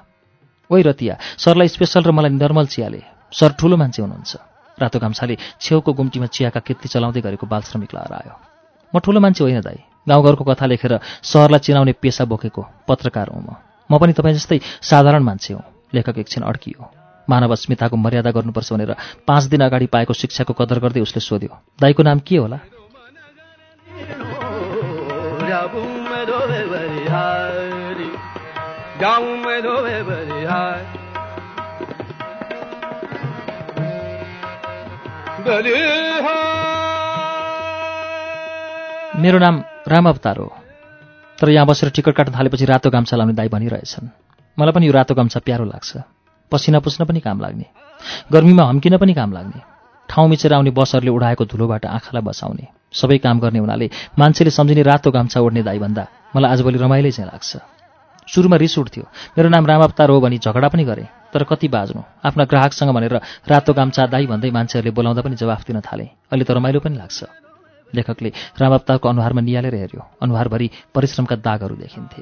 ओइ 0.69 0.81
रतिया 0.81 1.17
सरलाई 1.37 1.67
स्पेसल 1.67 2.03
र 2.03 2.11
मलाई 2.11 2.31
नर्मल 2.31 2.65
चियाले। 2.67 3.01
सर 3.33 3.51
ठुलो 3.59 3.75
मान्छे 3.77 4.01
हुनुहुन्छ। 4.01 4.31
रातो 4.77 4.99
गाम्छाले 4.99 5.35
छेउको 5.59 5.93
गुम्टीमा 5.93 6.27
चियाका 6.27 6.59
केतली 6.59 6.87
चलाउँदै 6.87 7.21
गरेको 7.21 7.45
बाल 7.45 7.61
श्रमिक 7.61 7.91
लाएर 7.93 8.13
आयो 8.13 8.33
म 8.93 8.99
ठुलो 8.99 9.19
मान्छे 9.19 9.43
होइन 9.43 9.61
दाई। 9.61 9.79
गाउँघरको 10.07 10.43
कथा 10.43 10.65
लेखेर 10.65 10.99
सहरलाई 11.21 11.59
चिनाउने 11.59 11.93
पेसा 11.93 12.25
बोकेको 12.25 12.61
पत्रकार 12.87 13.27
हुँ 13.33 13.43
म। 13.43 13.49
म 13.89 13.97
पनि 13.99 14.13
तपाईँ 14.13 14.35
जस्तै 14.35 14.59
साधारण 14.81 15.23
मान्छे 15.23 15.53
हुँ 15.53 15.63
लेखक 15.93 16.17
एकछिन 16.17 16.43
अड्कियो। 16.43 17.02
मानव 17.29 17.51
अस्मिताको 17.51 17.95
मर्यादा 17.95 18.31
गर्नुपर्छ 18.31 18.73
भनेर 18.73 18.95
पाँच 19.27 19.43
दिन 19.43 19.61
अगाडि 19.61 19.85
पाएको 19.85 20.13
शिक्षाको 20.13 20.53
कदर 20.53 20.79
गर्दै 20.79 21.01
उसले 21.01 21.19
सोध्यो 21.19 21.51
दाईको 21.81 22.03
नाम 22.03 22.19
के 22.19 22.37
होला? 22.37 22.59
मेरो 39.15 39.39
नाम 39.39 39.63
राम 39.87 40.09
अवतार 40.09 40.37
हो 40.37 40.47
तर 41.39 41.49
यहाँ 41.49 41.65
बसेर 41.67 41.89
टिकट 41.89 42.15
काट्न 42.15 42.31
थालेपछि 42.31 42.65
रातो 42.65 42.89
गाम्छा 42.89 43.17
लाउने 43.17 43.33
दाई 43.33 43.47
भनिरहेछन्। 43.47 44.07
मलाई 44.59 44.71
पनि 44.71 44.87
यो 44.87 44.93
रातो 44.93 45.15
गाम्छा 45.15 45.39
प्यारो 45.39 45.65
लाग्छ। 45.65 45.97
पसिना 46.53 46.79
पुस्न 46.79 47.05
पनि 47.05 47.19
काम 47.19 47.41
लाग्ने। 47.41 47.65
गर्मीमा 48.31 48.63
हम्किन 48.63 48.97
पनि 48.97 49.13
काम 49.13 49.33
लाग्ने। 49.33 49.59
ठाउँ 50.09 50.29
मिचेर 50.29 50.53
आउने 50.53 50.71
बसहरूले 50.71 51.11
उडाएको 51.11 51.45
धुलोबाट 51.45 51.85
आँखालाई 51.85 52.21
बसाउने। 52.21 52.67
सबै 52.93 53.17
काम 53.17 53.39
गर्ने 53.39 53.59
हुनाले 53.59 53.89
मान्छेले 54.19 54.51
सम्झिने 54.51 54.81
रातो 54.83 55.11
गाम्छा 55.11 55.39
ओढ्ने 55.41 55.63
दाई 55.63 55.79
भन्दा 55.79 56.03
मलाई 56.35 56.51
आजभोलि 56.51 56.77
रमाइलै 56.77 57.11
चाहिँ 57.11 57.29
लाग्छ। 57.33 57.51
सुरुमा 58.27 58.55
रिस 58.55 58.77
उठ्थ्यो। 58.79 59.03
मेरो 59.37 59.49
नाम 59.49 59.65
राम 59.65 59.81
अवतार 59.83 60.09
हो 60.09 60.19
भनी 60.21 60.37
झगडा 60.37 60.67
पनि 60.67 60.83
गरेँ 60.83 61.07
तर 61.33 61.43
कति 61.43 61.67
बाज्नु। 61.67 62.01
आफ्ना 62.23 62.43
ग्राहकसँग 62.45 62.91
भनेर 62.93 63.15
रातो 63.49 63.73
गाम्चा 63.73 64.05
दाई 64.07 64.25
भन्दै 64.27 64.51
मान्छेहरूले 64.51 64.91
बोलाउँदा 64.93 65.21
पनि 65.21 65.35
जवाफ 65.35 65.65
दिन 65.67 65.81
थाले। 65.81 66.03
अहिले 66.31 66.45
त 66.45 66.51
रमाइलो 66.51 66.79
पनि 66.79 66.97
लाग्छ। 66.97 67.23
लेखकले 67.93 68.29
राम 68.61 68.73
अवतारको 68.73 69.09
अनुहारमा 69.09 69.41
निहालेर 69.41 69.75
हेऱ्यो। 69.75 70.01
अनुहारभरि 70.21 70.69
परिश्रमका 70.95 71.35
दागहरू 71.35 71.75
देखिन्थे। 71.75 72.21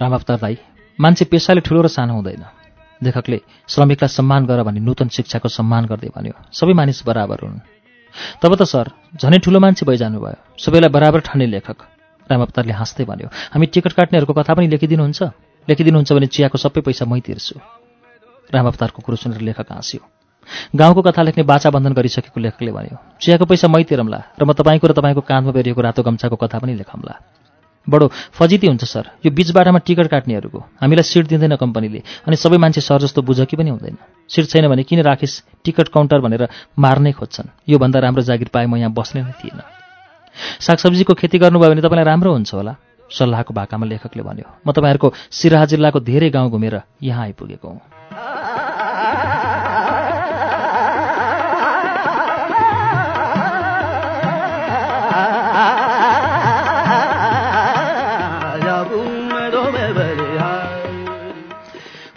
राम 0.00 0.14
अवतार 0.14 0.38
दाई 0.38 0.58
मान्छे 1.00 1.24
पेसाले 1.24 1.60
ठुलो 1.60 1.82
र 1.82 1.86
सानो 1.86 2.14
हुँदैन। 2.14 2.44
लेखकले 3.02 3.40
श्रमिकलाई 3.68 4.08
सम्मान 4.08 4.46
गर 4.46 4.62
भने 4.62 4.80
नूतन 4.80 5.08
शिक्षाको 5.08 5.48
सम्मान 5.48 5.84
गर्दै 5.86 6.08
भन्यो। 6.16 6.32
सबै 6.52 6.72
मानिस 6.72 7.06
बराबर 7.06 7.38
हुन्। 7.42 7.60
तब 8.42 8.54
त 8.54 8.62
सर 8.62 8.90
झनै 9.20 9.38
ठुलो 9.38 9.60
मान्छे 9.60 9.86
भइजानुभयो। 9.86 10.56
सबैलाई 10.58 10.90
बराबर 10.90 11.20
ठान्ने 11.20 11.46
लेखक। 11.46 11.76
रामअवतारले 12.30 12.72
हाँस्दै 12.72 13.04
भन्यो 13.04 13.28
हामी 13.52 13.66
टिकट 13.66 13.92
काट्नेहरूको 13.92 14.32
कथा 14.32 14.54
पनि 14.54 14.68
लेखिदिनुहुन्छ? 14.68 15.22
लेखिदिनुहुन्छ 15.68 16.12
भने 16.12 16.26
चियाको 16.26 16.58
सबै 16.58 16.80
पैसा 16.80 17.04
मै 17.04 17.20
तिर्छु। 17.20 17.81
रामअवतारको 18.54 19.02
कुरो 19.02 19.16
सुनेर 19.16 19.40
लेखक 19.40 19.72
हाँस्यो। 19.72 20.00
गाउँको 20.76 21.02
कथा 21.02 21.22
लेख्ने 21.22 21.42
बाचा 21.42 21.70
बन्धन 21.70 21.92
गरिसकेको 21.92 22.40
लेखकले 22.40 22.72
भन्यो 22.72 22.96
चियाको 23.20 23.44
पैसा 23.46 23.68
मै 23.68 23.82
तिरमला 23.84 24.20
र 24.36 24.44
म 24.44 24.52
तपाईँको 24.52 24.86
र 24.86 24.92
तपाईँको 24.92 25.22
काँधमा 25.22 25.52
बेरिएको 25.52 25.80
रातो 25.80 26.02
गम्छाको 26.02 26.36
कथा 26.36 26.58
पनि 26.58 26.74
लेखम्ला। 26.74 27.14
बडो 27.86 28.06
फजिती 28.38 28.66
हुन्छ 28.66 28.84
सर। 28.84 29.04
यो 29.26 29.30
बिच 29.30 29.50
बाटामा 29.50 29.78
टिकट 29.82 30.06
काट्नेहरूको। 30.06 30.58
हामीलाई 30.78 31.02
सिट 31.02 31.26
दिँदैन 31.26 31.58
कम्पनीले 31.58 32.02
अनि 32.26 32.36
सबै 32.36 32.58
मान्छे 32.58 32.80
सर 32.80 32.98
जस्तो 33.02 33.22
बुझकी 33.22 33.56
पनि 33.58 33.70
हुँदैन। 33.70 33.96
सिट 34.30 34.46
छैन 34.46 34.68
भने 34.70 34.82
किन 34.82 35.02
राखिस्? 35.02 35.34
टिकट 35.64 35.88
काउन्टर 35.90 36.20
भनेर 36.22 36.46
मार्नै 36.78 37.12
खोज्छन्। 37.12 37.50
योभन्दा 37.66 37.98
राम्रो 37.98 38.22
जागिर 38.22 38.48
पाए 38.54 38.66
म 38.66 38.76
यहाँ 38.76 38.94
बस्ने 38.94 39.22
नै 39.22 39.34
थिएन 39.34 39.60
सागसब्जीको 40.62 41.14
खेती 41.14 41.38
गर्नुभयो 41.38 41.70
भने 41.70 41.82
तपाईँलाई 41.82 42.06
राम्रो 42.06 42.30
हुन्छ 42.32 42.54
होला? 42.54 42.74
सल्लाहको 43.10 43.54
भाकामा 43.54 43.86
लेखकले 43.86 44.22
भन्यो 44.22 44.46
म 44.62 44.70
तपाईँहरूको 44.70 45.08
सिराहा 45.30 45.64
जिल्लाको 45.66 45.98
धेरै 46.00 46.30
गाउँ 46.30 46.50
घुमेर 46.50 46.80
यहाँ 47.02 47.22
आइपुगेको 47.24 47.68
हुँ। 47.68 47.91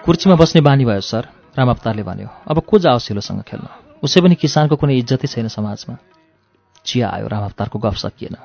कुर्चीमा 0.05 0.35
बस्ने 0.35 0.61
बानी 0.61 0.85
भयो 0.85 1.01
सर। 1.01 1.27
राम 1.57 1.69
अवतारले 1.69 2.03
भन्यो। 2.03 2.29
अब 2.47 2.59
को 2.59 2.79
जाओस् 2.79 3.09
हिलोसँग 3.09 3.41
खेल्न? 3.41 3.65
उसै 4.03 4.21
पनि 4.21 4.35
किसानको 4.35 4.75
कुनै 4.75 4.97
इज्जतै 5.01 5.27
छैन 5.27 5.47
समाजमा। 5.47 5.97
चिया 6.85 7.09
आयो 7.09 7.27
राम 7.27 7.43
अवतारको 7.43 7.79
गफ 7.79 7.97
सकिएन। 7.97 8.37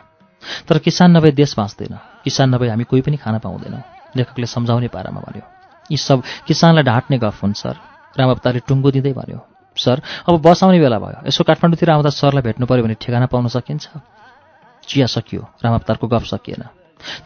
तर 0.69 0.79
किसान 0.79 1.17
नभए 1.17 1.31
देश 1.31 1.55
बाँच्दैन। 1.57 1.99
किसान 2.25 2.55
नभए 2.55 2.69
हामी 2.69 2.85
कोही 2.85 3.03
पनि 3.03 3.17
खान 3.17 3.39
पाउँदैनौँ। 3.39 3.83
लेखकले 4.17 4.47
सम्झाउने 4.47 4.89
पारामा 4.89 5.21
भन्यो। 5.21 5.45
यी 5.93 5.97
सब 5.97 6.23
किसानलाई 6.47 6.83
ढाँट्ने 6.83 7.19
गफ 7.19 7.43
हुन् 7.45 7.53
सर। 7.53 7.77
राम 8.17 8.31
अवतारले 8.31 8.61
टुङ्गो 8.65 8.91
दिँदै 8.91 9.13
भन्यो। 9.13 9.45
सर 9.77 10.01
अब 10.29 10.41
बस 10.41 10.65
आउने 10.65 10.81
बेला 10.81 10.99
भयो। 10.99 11.29
यसो 11.29 11.45
काठमाडौँतिर 11.45 11.91
आउँदा 11.91 12.09
सरलाई 12.09 12.43
भेट्नु 12.43 12.67
पऱ्यो 12.67 12.85
भने 12.85 12.97
ठेगाना 12.97 13.27
पाउन 13.29 13.49
सकिन्छ? 13.53 13.89
चिया 14.89 15.07
सकियो। 15.07 15.45
राम 15.61 15.75
अवतारको 15.75 16.09
गफ 16.09 16.25
सकिएन। 16.25 16.65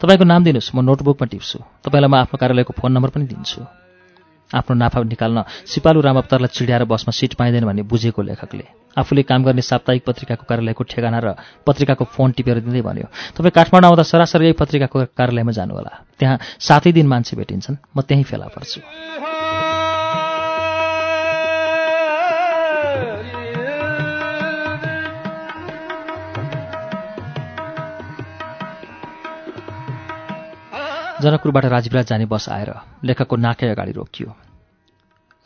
तपाईँको 0.03 0.23
नाम 0.27 0.43
दिनुहोस्। 0.43 0.75
म 0.75 0.83
नोटबुकमा 0.83 1.27
टिप्छु। 1.31 1.59
तपाईँलाई 1.87 2.09
म 2.11 2.15
आफ्नो 2.19 2.35
कार्यालयको 2.35 2.73
फोन 2.75 2.91
नम्बर 2.91 3.09
पनि 3.15 3.25
दिन्छु। 3.31 3.84
आफ्नो 4.55 4.75
नाफा 4.75 5.03
निकाल्न 5.03 5.43
सिपालु 5.67 5.99
रामअवतारलाई 6.01 6.51
चिड्याएर 6.51 6.83
बसमा 6.87 7.11
सिट 7.11 7.33
पाइँदैन 7.35 7.65
भन्ने 7.65 7.83
बुझेको 7.83 8.21
लेखकले। 8.21 8.65
आफूले 8.95 9.23
काम 9.27 9.43
गर्ने 9.43 9.61
साप्ताहिक 9.61 10.03
पत्रिकाको 10.07 10.43
कार्यालयको 10.47 10.83
ठेगाना 10.87 11.19
र 11.19 11.35
पत्रिकाको 11.67 12.03
फोन 12.15 12.31
टिपेर 12.31 12.59
दिँदै 12.63 12.81
भन्यो 12.81 13.07
तपाईँ 13.35 13.51
काठमाडौँ 13.51 13.89
आउँदा 13.91 14.03
सरासरी 14.03 14.45
यही 14.45 14.55
पत्रिकाको 14.55 14.97
कार्यालयमा 15.19 15.51
जानुहोला। 15.51 15.91
त्यहाँ 16.19 16.39
सातै 16.59 16.91
दिन 16.95 17.07
मान्छे 17.07 17.35
भेटिन्छन्। 17.35 17.75
म 17.91 18.01
त्यहीँ 18.01 18.23
फेला 18.23 18.47
पर्छु। 18.55 18.79
जनकपुरबाट 31.15 31.65
राजविराज 31.65 32.05
जाने 32.05 32.25
बस 32.29 32.45
आएर 32.49 32.69
लेखकको 33.03 33.35
नाकै 33.35 33.67
अगाडि 33.73 33.91
रोकियो। 33.91 34.44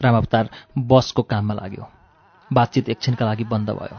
रामावतार 0.02 0.50
बसको 0.78 1.22
काममा 1.24 1.54
लाग्यो। 1.54 1.86
बातचित 2.52 2.90
एकछिनका 2.90 3.26
लागि 3.26 3.44
बन्द 3.44 3.70
भयो। 3.70 3.98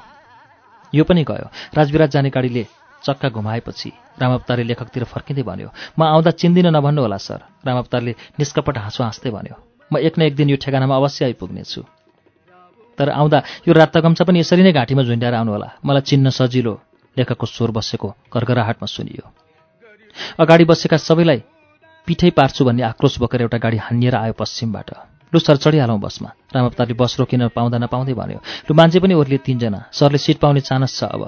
यो 0.93 1.05
पनि 1.05 1.25
गयो। 1.25 1.47
राजविराज 1.75 2.11
जाने 2.11 2.31
गाडीले 2.31 2.67
चक्का 3.03 3.29
घुमाएपछि 3.29 3.91
रामावतारले 4.21 4.65
लेखकतिर 4.65 5.05
फर्किँदै 5.05 5.43
भन्यो 5.43 5.69
म 5.99 6.03
आउँदा 6.05 6.31
चिन्दिन 6.31 6.67
नभन्नु 6.77 7.01
होला 7.03 7.17
सर। 7.17 7.41
रामावतारले 7.65 8.13
निष्कपट 8.39 8.79
हाँसो 8.79 9.03
हाँस्दै 9.05 9.31
भन्यो 9.31 9.57
म 9.91 9.99
एक 9.99 10.19
न 10.19 10.23
एक 10.23 10.35
दिन 10.37 10.51
यो 10.51 10.57
ठेगानामा 10.57 10.97
अवश्य 10.97 11.25
आइपुग्नेछु। 11.25 11.83
तर 12.99 13.09
आउँदा 13.11 13.39
यो 13.69 13.73
रातगम्छा 13.73 14.25
पनि 14.25 14.41
यसरी 14.41 14.63
नै 14.63 14.73
घाँटीमा 14.73 15.03
झुन्ड्याएर 15.03 15.35
आउनुहोला 15.35 15.69
मलाई 15.85 16.03
चिन्न 16.05 16.31
सजिलो 16.31 16.75
लेखकको 17.17 17.47
स्वर 17.47 17.71
बसेको 17.71 18.09
कर्कराहाटमा 18.33 18.87
सुनियो। 18.87 19.25
अगाडि 20.37 20.65
बसेका 20.65 20.97
सबैलाई 20.97 21.41
पिठै 22.07 22.31
पार्छु 22.37 22.65
भन्ने 22.65 22.83
आक्रोश 22.83 23.19
बोकेर 23.19 23.41
एउटा 23.43 23.59
गाडी 23.59 23.79
हानिएर 23.87 24.15
आयो 24.15 24.35
पश्चिमबाट। 24.37 24.91
लु 25.33 25.39
सर 25.39 25.57
चढिहालौँ 25.57 25.99
बसमा। 26.01 26.31
रामअवतारले 26.55 26.95
बस 26.95 27.17
रोकिन 27.19 27.49
पाउँदा 27.55 27.79
नपाउँदै 27.79 28.15
भन्यो 28.15 28.39
लु 28.67 28.75
मान्छे 28.75 28.99
पनि 29.01 29.15
ओर्लिए 29.15 29.39
तिनजना। 29.39 29.81
सरले 29.93 30.19
सिट 30.19 30.39
पाउने 30.39 30.61
चानस 30.61 30.99
छ 30.99 31.05
अब। 31.05 31.23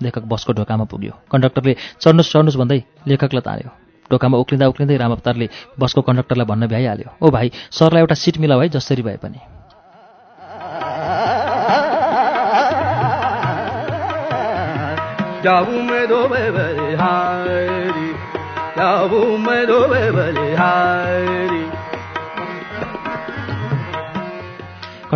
लेखक 0.00 0.24
बसको 0.28 0.52
ढोकामा 0.52 0.84
पुग्यो। 0.84 1.12
कन्डक्टरले 1.32 1.72
चढ्नुहोस् 2.00 2.32
चढ्नुहोस् 2.32 2.60
भन्दै 2.60 2.80
लेखकलाई 3.08 3.40
तान्यो। 3.40 3.70
ढोकामा 4.12 4.36
उक्लिँदा 4.38 4.66
उक्लिँदै 4.68 4.96
रामअवतारले 4.96 5.48
बसको 5.80 6.00
कन्डक्टरलाई 6.04 6.46
भन्न 6.46 6.66
भ्याइहाल्यो। 6.68 7.08
ओ 7.24 7.30
भाइ 7.32 7.50
सरलाई 7.72 8.00
एउटा 8.00 8.14
सिट 8.14 8.38
मिलाऊ 8.38 8.60
है 8.60 8.68
जसरी 8.68 9.02
भए 9.02 9.16
पनि। 9.16 9.40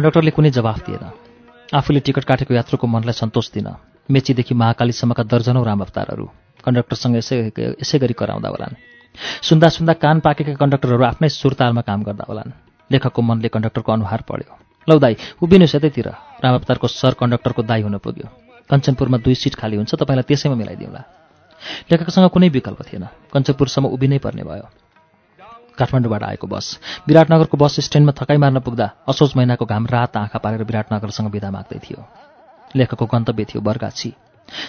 कन्डक्टरले 0.01 0.33
कुनै 0.33 0.51
जवाफ 0.57 0.79
दिएन। 0.89 1.05
आफूले 1.77 2.01
टिकट 2.01 2.25
काटेको 2.25 2.57
यात्रुको 2.57 2.87
मनलाई 2.89 3.13
सन्तोष 3.13 3.47
दिन 3.53 3.69
मेचीदेखि 4.09 4.55
महाकालीसम्मका 4.57 5.23
दर्जनौँ 5.29 5.61
रामअवतारहरू 5.61 6.25
कन्डक्टरसँग 6.65 7.17
यसै 7.21 7.37
यसै 7.77 7.97
गरी 8.01 8.17
कराउँदा 8.17 8.49
होलान्। 8.49 8.81
सुन्दा 9.45 9.69
सुन्दा 9.69 9.93
कान 10.01 10.25
पाकेका 10.25 10.57
कन्डक्टरहरू 10.57 11.05
आफ्नै 11.05 11.29
सुरतालमा 11.29 11.83
काम 11.85 12.01
गर्दा 12.09 12.25
होलान्। 12.25 12.51
लेखकको 12.91 13.21
मनले 13.21 13.49
कन्डक्टरको 13.53 13.93
अनुहार 13.93 14.21
पढ्यो। 14.25 14.53
लौ 14.89 14.97
दाई 14.97 15.15
उभिनुहोस् 15.37 15.77
यतैतिर 15.77 16.09
रामअवतारको 16.41 16.87
सर 16.89 17.21
कन्डक्टरको 17.21 17.63
दाई 17.69 17.81
हुन 17.85 18.01
पुग्यो। 18.01 18.27
कञ्चनपुरमा 18.73 19.19
दुई 19.21 19.37
सिट 19.37 19.55
खाली 19.61 19.77
हुन्छ 19.77 20.01
तपाईँलाई 20.01 20.25
त्यसैमा 20.25 20.57
मिलाइदिउँला 20.57 21.01
लेखकसँग 21.93 22.29
कुनै 22.33 22.49
विकल्प 22.49 22.81
थिएन। 22.89 23.05
कञ्चनपुरसम्म 23.29 23.93
उभिनै 23.93 24.19
पर्ने 24.25 24.49
भयो। 24.49 24.65
काठमाडौँबाट 25.79 26.23
आएको 26.23 26.47
बस। 26.47 26.79
विराटनगरको 27.09 27.57
बस 27.57 27.81
स्ट्यान्डमा 27.81 28.13
थकाइ 28.17 28.37
मार्न 28.37 28.61
पुग्दा 28.61 28.91
असोज 29.09 29.33
महिनाको 29.37 29.65
घाम 29.65 29.87
रात 29.87 30.17
आँखा 30.17 30.39
पारेर 30.39 30.63
विराटनगरसँग 30.65 31.31
विदा 31.31 31.51
माग्दै 31.51 31.79
थियो। 31.79 32.01
लेखकको 32.77 33.07
गन्तव्य 33.07 33.45
थियो 33.45 33.61
बर्गाछी। 33.63 34.13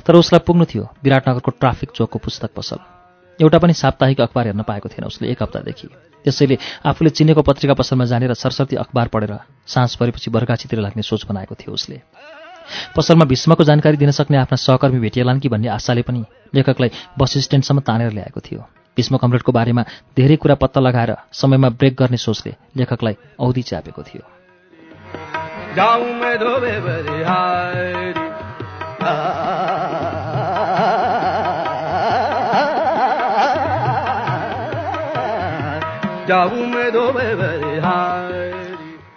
तर 0.06 0.16
उसलाई 0.16 0.40
पुग्नु 0.46 0.66
थियो 0.66 0.90
विराटनगरको 1.04 1.52
ट्राफिक 1.52 1.90
चोकको 1.96 2.20
पुस्तक 2.20 2.52
पसल। 2.56 2.80
एउटा 3.40 3.58
पनि 3.60 3.74
साप्ताहिक 3.74 4.22
अखबार 4.22 4.46
हेर्न 4.46 4.62
पाएको 4.62 4.90
थिएन 4.90 5.06
उसले 5.06 5.30
एक 5.32 5.42
हप्तादेखि। 5.44 5.88
त्यसैले 6.26 6.58
आफूले 6.86 7.10
चिनेको 7.10 7.42
पत्रिका 7.42 7.74
पसलमा 7.74 8.06
जानेर 8.06 8.34
सरस्वती 8.34 8.76
अखबार 8.76 9.08
पढेर 9.08 9.38
साँझ 9.68 9.96
परेपछि 9.96 10.32
बर्गाछीतिर 10.32 10.80
लाग्ने 10.80 11.02
सोच 11.02 11.26
बनाएको 11.26 11.56
थियो 11.56 11.74
उसले। 11.74 12.02
पसलमा 12.96 13.26
भीष्मको 13.26 13.64
जानकारी 13.64 13.98
दिन 13.98 14.12
सक्ने 14.12 14.38
आफ्ना 14.38 14.56
सहकर्मी 14.56 15.00
भेटिएलान् 15.00 15.40
कि 15.40 15.50
भन्ने 15.50 15.68
आशाले 15.68 16.02
पनि 16.02 16.24
लेखकलाई 16.56 16.92
बस 17.18 17.38
स्ट्यान्डसम्म 17.38 17.80
तानेर 17.80 18.12
ल्याएको 18.14 18.40
थियो। 18.40 18.62
भीष्म 19.02 19.18
कमरेडको 19.18 19.52
बारेमा 19.52 19.84
धेरै 20.18 20.36
कुरा 20.36 20.56
पत्ता 20.56 20.82
लगाएर 20.82 21.12
समयमा 21.34 21.70
ब्रेक 21.70 21.96
गर्ने 21.98 22.18
सोचले 22.18 22.54
लेखकलाई 22.78 23.16
औधी 23.40 23.62
च्यापेको 23.62 24.02
थियो। 24.04 24.24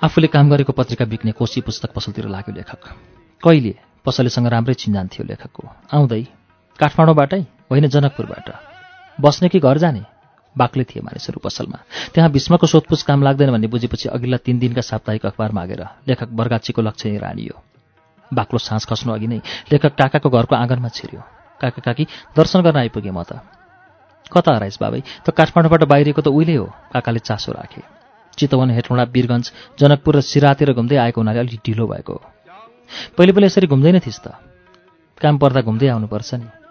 आफूले 0.05 0.27
काम 0.27 0.51
गरेको 0.51 0.73
पत्रिका 0.73 1.05
बिक्ने 1.05 1.33
कोशी 1.33 1.61
पुस्तक 1.61 1.93
पसलतिर 1.93 2.29
लाग्यो 2.29 2.55
लेखक। 2.55 2.83
कहिले 3.45 3.75
पसलेसँग 4.05 4.47
राम्रै 4.47 4.75
चिन्जान 4.75 5.07
थियो 5.09 5.25
लेखकको। 5.27 5.63
आउँदै 5.93 6.23
काठमाडौँबाटै 6.79 7.41
होइन 7.71 7.89
जनकपुरबाट। 7.89 8.74
बस्ने 9.21 9.49
कि 9.49 9.61
घर 9.61 9.79
जाने? 9.79 10.03
बाक्लै 10.57 10.85
थिए 10.85 11.03
मानिसहरू 11.03 11.41
पसलमा। 11.43 11.79
त्यहाँ 12.15 12.31
भीष्मको 12.31 12.67
सोधपुछ 12.67 13.03
काम 13.03 13.23
लाग्दैन 13.23 13.51
भन्ने 13.51 13.67
बुझेपछि 13.67 14.09
अघिल्ला 14.09 14.37
तिन 14.37 14.59
दिनका 14.59 14.81
साप्ताहिक 14.81 15.27
अखबार 15.27 15.53
मागेर 15.53 15.83
लेखक 16.09 16.29
बर्गाचीको 16.31 16.83
लक्ष्य 16.83 17.11
नै 17.11 17.19
रानियो। 17.19 17.57
बाक्लो 18.31 18.59
सास 18.59 18.85
खस्नु 18.87 19.13
अघि 19.13 19.27
नै 19.27 19.39
लेखक 19.73 19.95
काकाको 19.95 20.31
घरको 20.31 20.55
आँगनमा 20.55 20.89
छिर्यो। 20.89 21.21
काका 21.61 21.81
काकी 21.83 22.05
दर्शन 22.37 22.61
गर्न 22.63 22.79
आइपुगेँ 22.79 23.13
म 23.13 23.23
त। 23.23 23.43
कता 24.31 24.51
हराइस 24.57 24.79
बाबै? 24.81 25.01
त 25.27 25.31
काठमाडौँबाट 25.31 25.83
बाहिरिएको 25.91 26.23
त 26.23 26.29
उहिले 26.31 26.55
हो 26.55 26.67
काकाले 26.95 27.19
चासो 27.19 27.53
राखे। 27.53 27.83
चितवन 28.39 28.71
हेटौँडा 28.71 29.05
वीरगञ्ज 29.15 29.47
जनकपुर 29.79 30.15
र 30.17 30.21
सिरातिर 30.23 30.73
घुम्दै 30.75 30.97
आएको 30.97 31.21
हुनाले 31.21 31.39
अलिक 31.39 31.61
ढिलो 31.67 31.87
भएको 31.87 32.15
पहिले 33.19 33.33
पहिले 33.33 33.47
यसरी 33.47 33.67
घुम्दैन 33.67 33.99
थिइस् 34.03 34.23
त। 34.23 34.35
काम 35.19 35.39
पर्दा 35.39 35.61
घुम्दै 35.63 35.89
आउनुपर्छ 35.89 36.31
नि। 36.35 36.64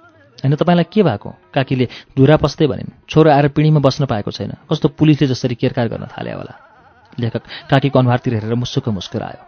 होइन 0.44 0.56
तपाईँलाई 0.56 0.84
के 0.92 1.04
भएको? 1.04 1.30
काकीले 1.54 1.88
धुरा 2.18 2.36
पस्दै 2.38 2.68
भनिन् 2.68 3.08
छोरो 3.10 3.32
आएर 3.32 3.48
पिँढीमा 3.48 3.80
बस्न 3.80 4.06
पाएको 4.06 4.32
छैन। 4.32 4.52
कस्तो 4.70 4.88
पुलिसले 5.00 5.28
जसरी 5.28 5.56
केरकार 5.56 5.88
गर्न 5.88 6.06
थाल्यो 6.12 6.36
होला? 6.36 6.54
लेखक 7.20 7.44
काकीको 7.72 8.00
अनुहारतिर 8.00 8.34
हेरेर 8.34 8.54
मुसुक 8.54 8.90
मुस्कुरायो। 8.90 9.42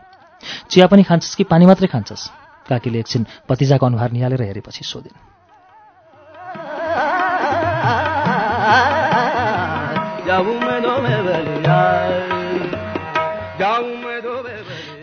चिया 0.72 0.88
पनि 0.88 1.04
खान्छस् 1.04 1.36
कि 1.36 1.44
पानी 1.44 1.66
मात्रै 1.66 1.88
खान्छस्? 1.88 2.32
काकीले 2.70 3.00
एकछिन 3.00 3.26
भतिजाको 3.50 3.86
अनुहार 3.86 4.12
निहालेर 4.12 4.42
हेरेपछि 4.42 4.84
सोधिन्। 4.84 5.20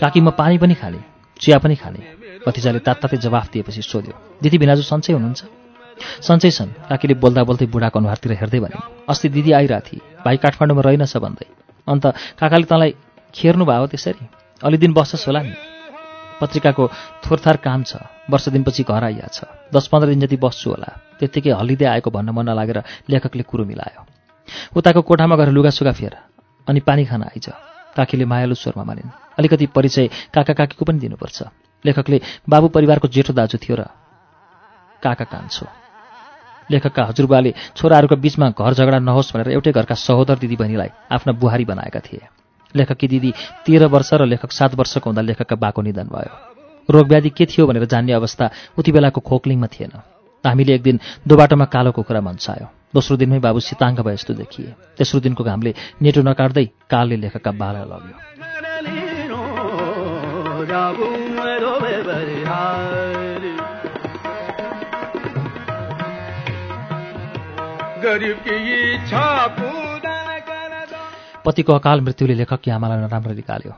काकी 0.00 0.20
म 0.20 0.31
पानी 0.31 0.59
पनि 0.59 0.74
खाने 0.74 1.00
चिया 1.40 1.59
पनि 1.59 1.76
खाने 1.76 2.00
भतिजाले 2.46 2.78
तात्तातै 2.78 3.16
जवाफ 3.16 3.52
दिएपछि 3.52 3.83
सोध्यो। 3.83 4.14
दिदी 4.42 4.59
भिनाजु 4.59 4.83
सन्चै 4.83 5.12
हुनुहुन्छ? 5.12 5.62
सन्चै 6.22 6.50
छन्। 6.50 6.70
काकीले 6.90 7.14
बोल्दा 7.22 7.42
बोल्दै 7.48 7.66
बुढाको 7.66 7.98
अनुहारतिर 7.98 8.33
हेर्दै 8.40 8.61
भने 8.61 8.76
अस्ति 9.09 9.28
दिदी 9.28 9.50
आइरहेको 9.59 9.87
थिए 9.87 10.00
भाइ 10.24 10.37
काठमाडौँमा 10.44 10.83
रहेनछ 10.83 11.14
भन्दै। 11.16 11.46
अन्त 11.87 12.05
काकाले 12.38 12.66
तँलाई 12.70 12.90
खेर्नु 13.35 13.64
भयो 13.64 13.87
त्यसरी? 13.92 14.24
अलि 14.62 14.76
दिन 14.78 14.92
बस्छस् 14.92 15.26
होला 15.26 15.40
नि। 15.42 15.55
पत्रिकाको 16.40 16.85
थोरथार 17.22 17.57
काम 17.62 17.83
छ। 17.83 18.02
वर्ष 18.31 18.48
दिनपछि 18.55 18.83
घर 18.83 19.05
आइया 19.05 19.26
छ 19.31 19.46
दस 19.74 19.87
पन्ध्र 19.90 20.09
दिन 20.11 20.20
जति 20.26 20.37
बस्छु 20.38 20.70
होला 20.70 20.90
त्यत्तिकै 21.18 21.50
हलिँदै 21.55 21.87
आएको 21.87 22.11
भन्न 22.11 22.31
मन 22.31 22.50
नलागेर 22.50 22.78
लेखकले 23.11 23.42
कुरो 23.42 23.64
मिलायो। 23.64 24.00
उताको 24.74 25.00
कोठामा 25.02 25.37
गएर 25.37 25.50
लुगासुगा 25.50 25.92
फेर 25.92 26.14
अनि 26.66 26.81
पानी 26.81 27.05
खान 27.07 27.22
आइज। 27.31 27.46
काकीले 27.94 28.24
मायालु 28.24 28.55
स्वरमा 28.55 28.85
मानिन् 28.85 29.11
अलिकति 29.38 29.66
परिचय 29.74 30.07
काका 30.35 30.55
काकीको 30.55 30.85
पनि 30.85 30.98
दिनुपर्छ। 30.98 31.38
लेखकले 31.85 32.18
बाबु 32.48 32.68
परिवारको 32.74 33.07
जेठो 33.09 33.33
दाजु 33.35 33.59
थियो 33.59 33.76
र 33.76 33.83
काका 35.02 35.24
कान्छो। 35.26 35.82
लेखकका 36.72 37.02
हजुरबाले 37.04 37.50
छोराहरूको 37.76 38.16
बिचमा 38.16 38.46
घर 38.50 38.72
झगडा 38.74 38.98
नहोस् 38.98 39.32
भनेर 39.35 39.48
एउटै 39.52 39.72
घरका 39.72 39.94
सहोदर 39.94 40.37
दिदीबहिनीलाई 40.40 40.90
आफ्ना 41.12 41.32
बुहारी 41.32 41.64
बनाएका 41.64 42.00
थिए। 42.00 42.24
लेखककी 42.74 43.06
दिदी 43.08 43.30
तेह्र 43.66 43.85
वर्ष 43.87 44.11
र 44.14 44.24
लेखक 44.26 44.52
सात 44.52 44.74
वर्षको 44.74 45.06
हुँदा 45.11 45.22
लेखकका 45.22 45.56
बाको 45.56 45.82
निधन 45.82 46.08
भयो। 46.08 46.32
रोगव्याधि 46.88 47.30
के 47.30 47.44
थियो 47.46 47.66
भनेर 47.66 47.85
जान्ने 47.85 48.12
अवस्था 48.12 48.50
उति 48.78 48.92
बेलाको 48.92 49.20
खोक्लिङमा 49.20 49.66
थिएन। 49.66 49.92
हामीले 50.44 50.74
एक 50.74 50.82
दिन 50.82 51.00
दोबाटोमा 51.28 51.64
कालो 51.64 51.90
कुखुरा 51.92 52.20
मन्सायो। 52.20 52.66
दोस्रो 52.94 53.16
दिनमै 53.16 53.38
बाबु 53.38 53.61
सिताङ्ग 53.61 54.00
भए 54.00 54.14
जस्तो 54.14 54.35
देखिए। 54.35 54.74
तेस्रो 54.98 55.20
दिनको 55.20 55.44
घामले 55.44 55.74
नेटो 56.02 56.20
नकाट्दै 56.22 56.66
कालले 56.90 57.16
लेखकका 57.16 57.50
बाला 57.52 57.82
लग्यो। 57.85 58.16
पतिको 71.45 71.73
अकाल 71.73 72.01
मृत्युले 72.01 72.35
लेखकी 72.35 72.71
आमालाई 72.71 72.99
नराम्रो 72.99 73.35
निकाल्यो। 73.35 73.73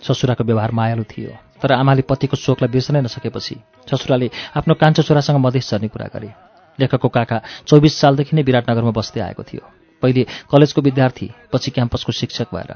ससुराको 0.00 0.44
व्यवहार 0.44 0.70
मायालु 0.72 1.04
थियो 1.04 1.60
तर 1.60 1.72
आमाले 1.72 2.02
पतिको 2.08 2.36
शोकलाई 2.36 2.72
बिर्सनै 2.72 3.00
नसकेपछि 3.04 3.56
ससुराले 3.84 4.28
आफ्नो 4.56 4.74
कान्छो 4.80 5.02
छोरासँग 5.02 5.38
मधेस 5.44 5.70
झर्ने 5.70 5.88
कुरा 5.92 6.08
गरे। 6.08 6.30
लेखकको 6.78 7.08
काका 7.08 7.36
चौबिस 7.68 7.94
सालदेखि 8.00 8.32
नै 8.36 8.42
विराटनगरमा 8.48 8.92
बस्दै 8.96 9.20
आएको 9.20 9.42
थियो। 9.44 9.62
पहिले 10.02 10.22
कलेजको 10.48 10.80
विद्यार्थी 10.80 11.26
पछि 11.52 11.70
क्याम्पसको 11.70 12.12
शिक्षक 12.12 12.48
भएर। 12.56 12.72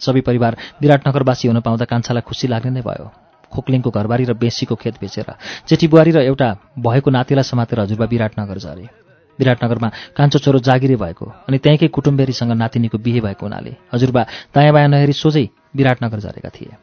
सबै 0.00 0.20
परिवार 0.20 0.52
विराटनगरवासी 0.82 1.48
हुन 1.48 1.60
पाउँदा 1.62 1.84
कान्छालाई 1.86 2.26
खुसी 2.26 2.46
लाग्ने 2.50 2.70
नै 2.74 2.82
भयो। 2.82 3.06
खोक्लिङको 3.54 3.90
घरबारी 3.90 4.24
र 4.24 4.34
बेसीको 4.34 4.74
खेत 4.74 4.98
बेचेर 4.98 5.30
जेठी 5.68 5.86
बुहारी 5.86 6.10
र 6.10 6.18
एउटा 6.26 6.48
भएको 6.78 7.10
नातिलाई 7.10 7.46
समातेर 7.46 7.80
हजुरबा 7.80 8.06
विराटनगर 8.06 8.58
झरे। 8.58 9.07
विराटनगरमा 9.38 9.88
कान्छो 10.16 10.38
छोरो 10.38 10.58
जागिरे 10.58 10.96
भएको 10.96 11.26
अनि 11.48 11.58
त्यहीँकै 11.58 11.88
कुटुम्बेरीसँग 11.94 12.52
नातिनीको 12.52 12.98
बिहे 12.98 13.20
भएको 13.20 13.46
हुनाले 13.46 13.72
हजुरबा 13.94 14.22
दायाँ 14.54 14.72
बायाँ 14.72 14.88
नहेरी 14.88 15.14
सोझै 15.14 15.46
विराटनगर 15.76 16.18
झरेका 16.20 16.50
थिए। 16.50 16.74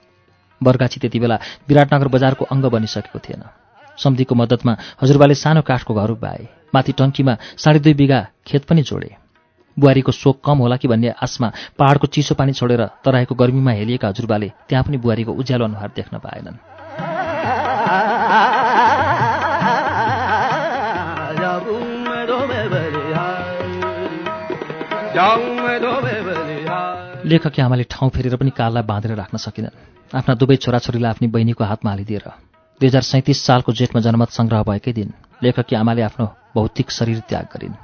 बर्गाछी 0.62 1.00
त्यति 1.00 1.20
बेला 1.20 1.38
विराटनगर 1.68 2.08
बजारको 2.08 2.44
अङ्ग 2.48 2.66
बनिसकेको 2.72 3.20
थिएन। 3.20 3.44
सम्धिको 3.98 4.36
मद्दतमा 4.36 4.74
हजुरबाले 5.02 5.36
सानो 5.36 5.62
काठको 5.62 5.94
घर 5.94 6.10
उभ्याए 6.16 6.48
माथि 6.76 6.92
टङ्कीमा 7.00 7.34
साढे 7.60 7.80
दुई 7.80 7.94
बिघा 7.94 8.20
खेत 8.48 8.64
पनि 8.66 8.82
जोडे। 8.82 9.12
बुहारीको 9.78 10.12
शोक 10.12 10.40
कम 10.46 10.58
होला 10.64 10.76
कि 10.80 10.88
भन्ने 10.88 11.10
आसमा 11.20 11.48
पहाडको 11.80 12.08
चिसो 12.08 12.36
पानी 12.36 12.54
छोडेर 12.56 12.82
तराईको 13.04 13.36
गर्मीमा 13.36 13.72
हेलिएका 13.72 14.08
हजुरबाले 14.08 14.50
त्यहाँ 14.70 14.84
पनि 14.88 14.98
बुहारीको 15.04 15.32
उज्यालो 15.32 15.66
अनुहार 15.66 15.90
देख्न 15.96 16.18
पाएनन्। 16.24 16.56
लेखकी 27.26 27.62
आमाले 27.62 27.84
ठाउँ 27.90 28.10
फेरेर 28.12 28.36
पनि 28.36 28.52
काललाई 28.52 28.84
बाँधेर 28.84 29.12
राख्न 29.16 29.38
सकिनन्। 29.38 29.76
आफ्ना 30.12 30.34
दुवै 30.36 30.56
छोराछोरीलाई 30.60 31.10
आफ्नी 31.10 31.28
बहिनीको 31.32 31.64
हातमा 31.64 31.92
हालिदिएर। 31.92 32.26
दुई 32.82 32.88
हजार 32.88 33.02
सैँतिस 33.02 33.40
सालको 33.46 33.72
जेठमा 33.72 34.02
जनमत 34.02 34.30
सङ्ग्रह 34.30 34.64
भएकै 34.68 34.92
दिन 34.92 35.10
लेखकी 35.44 35.76
आमाले 35.76 36.02
आफ्नो 36.02 36.26
भौतिक 36.56 36.92
शरीर 36.92 37.20
त्याग 37.30 37.46
गरिन्। 37.48 37.76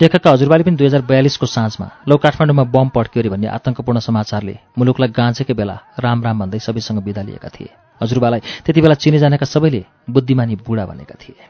लेखकका 0.00 0.30
हजुरबाले 0.30 0.62
पनि 0.64 0.76
दुई 0.78 0.86
हजार 0.86 1.02
बयालिसको 1.10 1.46
साँझमा 1.46 1.88
लौ 2.08 2.16
काठमाडौँमा 2.16 2.64
बम 2.70 2.88
पड्क्यो 2.94 3.20
अरे 3.20 3.30
भन्ने 3.30 3.48
आतङ्कपूर्ण 3.58 3.98
समाचारले 3.98 4.54
मुलुकलाई 4.78 5.10
गाँचेकै 5.10 5.54
बेला 5.54 5.76
राम 5.98 6.18
राम 6.24 6.38
भन्दै 6.38 6.58
सबैसँग 6.58 7.02
बिदा 7.02 7.22
लिएका 7.22 7.48
थिए। 7.50 7.70
हजुरबालाई 8.00 8.40
त्यति 8.64 8.80
बेला 8.80 8.94
चिने 8.94 9.18
जानेका 9.18 9.46
सबैले 9.46 9.82
बुद्धिमानी 10.10 10.54
बुढा 10.62 10.86
भनेका 10.86 11.14
थिए। 11.18 11.42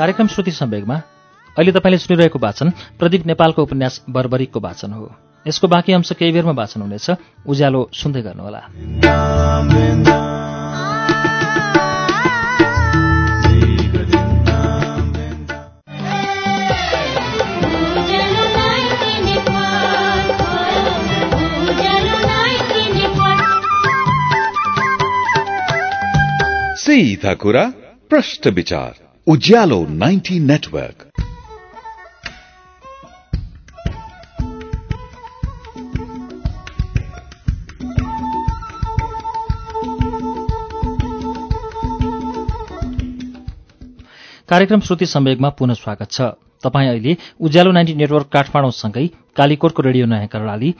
कार्यक्रम 0.00 0.26
श्रुति 0.26 0.50
सम्वेगमा 0.50 0.94
अहिले 1.58 1.72
तपाईँले 1.72 1.98
सुनिरहेको 1.98 2.38
वाचन 2.38 2.70
प्रदीप 2.98 3.26
नेपालको 3.26 3.62
उपन्यास 3.62 4.00
बर्बरिकको 4.10 4.60
वाचन 4.60 4.92
हो। 4.92 5.12
यसको 5.46 5.68
बाँकी 5.68 5.92
अंश 5.92 6.12
केही 6.12 6.32
बेरमा 6.32 6.52
वाचन 6.56 6.80
हुनेछ। 6.80 7.10
उज्यालो 7.46 7.90
सुन्दै 7.92 8.22
गर्नुहोला। 8.22 8.60
सीधा 26.76 27.34
कुरा 27.34 27.64
प्रश्न 28.10 28.50
विचार। 28.50 29.09
उज्यालो 29.26 29.76
90 30.00 30.38
नेटवर्क। 30.40 31.02
कार्यक्रम 44.48 44.80
श्रुति 44.80 45.06
सम्वेगमा 45.06 45.48
पुनः 45.48 45.74
स्वागत 45.74 46.10
छ। 46.10 46.20
तपाईँ 46.64 46.88
अहिले 46.88 47.16
उज्यालो 47.40 47.72
नाइन्टी 47.72 47.94
नेटवर्क 47.94 48.26
काठमाडौँसँगै 48.26 49.06
कालीकोटको 49.36 49.82
रेडियो 49.82 50.06
नयाँ 50.06 50.26
कर्णाली 50.26 50.74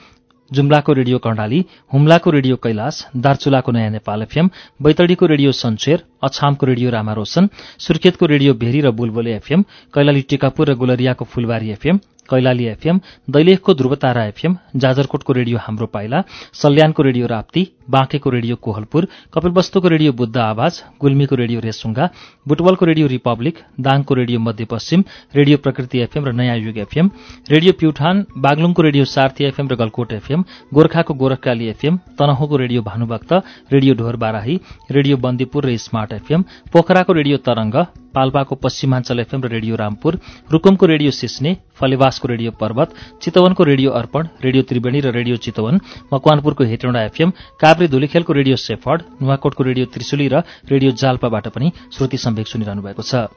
जुम्लाको 0.50 0.92
रेडियो 0.92 1.18
कर्णाली 1.18 1.58
हुम्लाको 1.92 2.30
रेडियो 2.30 2.56
कैलाश 2.58 2.96
दार्चुलाको 3.18 3.72
नयाँ 3.72 3.90
नेपाल 3.90 4.22
एफएम 4.22 4.50
बैतडीको 4.80 5.26
रेडियो 5.26 5.52
सन्चेर 5.54 6.02
अछामको 6.22 6.66
रेडियो 6.66 6.90
रामा 6.90 7.12
रोशन 7.14 7.48
सुर्खेतको 7.80 8.26
रेडियो 8.26 8.54
भेरी 8.56 8.80
र 8.80 8.90
बुलबुले 8.92 9.34
एफएम 9.36 9.62
कैलाली 9.94 10.22
टिकापुर 10.30 10.70
र 10.70 10.74
गुलरियाको 10.76 11.24
फुलबारी 11.26 11.70
एफएम 11.70 12.00
कैलाली 12.28 12.64
एफएम 12.66 13.00
दैलेखको 13.28 13.74
ध्रुवतारा 13.74 14.24
एफएम 14.24 14.56
जाजरकोटको 14.76 15.33
रेडियो 15.33 15.59
हाम्रो 15.59 15.87
पाइला 15.88 16.22
सल्यानको 16.54 17.02
रेडियो 17.02 17.26
राप्ती 17.26 17.66
बाँकेको 17.90 18.30
रेडियो 18.30 18.56
कोहलपुर 18.56 19.06
कपिलवस्तुको 19.35 19.88
रेडियो 19.88 20.12
बुद्ध 20.12 20.37
आवाज 20.38 20.83
गुल्मीको 21.00 21.37
रेडियो 21.37 21.61
रेसुङ्गा 21.61 22.09
बुटवलको 22.46 22.87
रेडियो 22.87 23.06
रिपब्लिक 23.09 23.59
दाङको 23.80 24.14
radio 24.14 24.40
Madhyapashchim 24.40 25.04
radio 25.35 25.56
Prakriti 25.59 25.98
FM 26.00 26.24
र 26.24 26.33
नयाँ 26.33 26.56
युग 26.59 26.78
एफएम 26.78 27.11
रेडियो 27.50 27.72
प्युठान 27.80 28.24
बागलुङको 28.38 28.83
रेडियो 28.83 29.04
सार्थी 29.06 29.44
एफएम 29.44 29.68
र 29.68 29.76
गलकोट 29.76 30.12
एफएम 30.12 30.44
गोर्खाको 30.74 31.14
Gorkhakali 31.14 31.68
FM 31.68 31.98
तनहुँको 32.18 32.56
radio 32.56 32.83
Bhanubhakta 32.83 33.33
radio 33.72 33.94
Dhor 33.94 34.16
Barahi 34.18 34.61
radio 34.90 35.16
Bandipur 35.18 35.66
र 35.66 35.76
स्मार्ट 35.80 36.12
एफएम 36.12 36.44
पोखराको 36.72 37.12
रेडियो 37.12 37.37
तरंग 37.44 37.83
पाल्पाको 38.14 38.55
पश्चिमाञ्चल 38.64 39.20
एफएम 39.20 39.42
र 39.42 39.49
रेडियो 39.49 39.77
रामपुर 39.77 40.18
रुकुमको 40.53 40.87
रेडियो 40.87 41.11
सिस्ने 41.12 41.57
फलेवासको 41.81 42.29
रेडियो 42.29 42.51
पर्वत 42.61 42.94
चितवनको 43.23 43.64
रेडियो 43.64 43.90
अर्पण 44.01 44.29
रेडियो 44.44 44.62
त्रिवेणी 44.68 45.01
र 45.01 45.12
रेडियो 45.12 45.37
चितवन 45.44 45.81
मकवानपुरको 46.12 46.64
हेटौँडा 46.73 47.03
एफएम 47.03 47.31
काभ्रे 47.61 47.88
धुलीखेलको 47.88 48.33
रेडियो 48.33 48.57
सेफर्ड 48.61 49.03
नुवाकोटको 49.20 49.62
रेडियो 49.64 49.87
त्रिशुली 49.94 50.29
र 50.29 50.42
रेडियो 50.66 50.90
जाल्पाबाट 51.03 51.49
पनि 51.55 51.73
श्रुति 51.92 52.18
सम्वेक 52.25 52.46
सुनिरहनु 52.46 52.83
भएको 52.83 53.03
छ। 53.03 53.29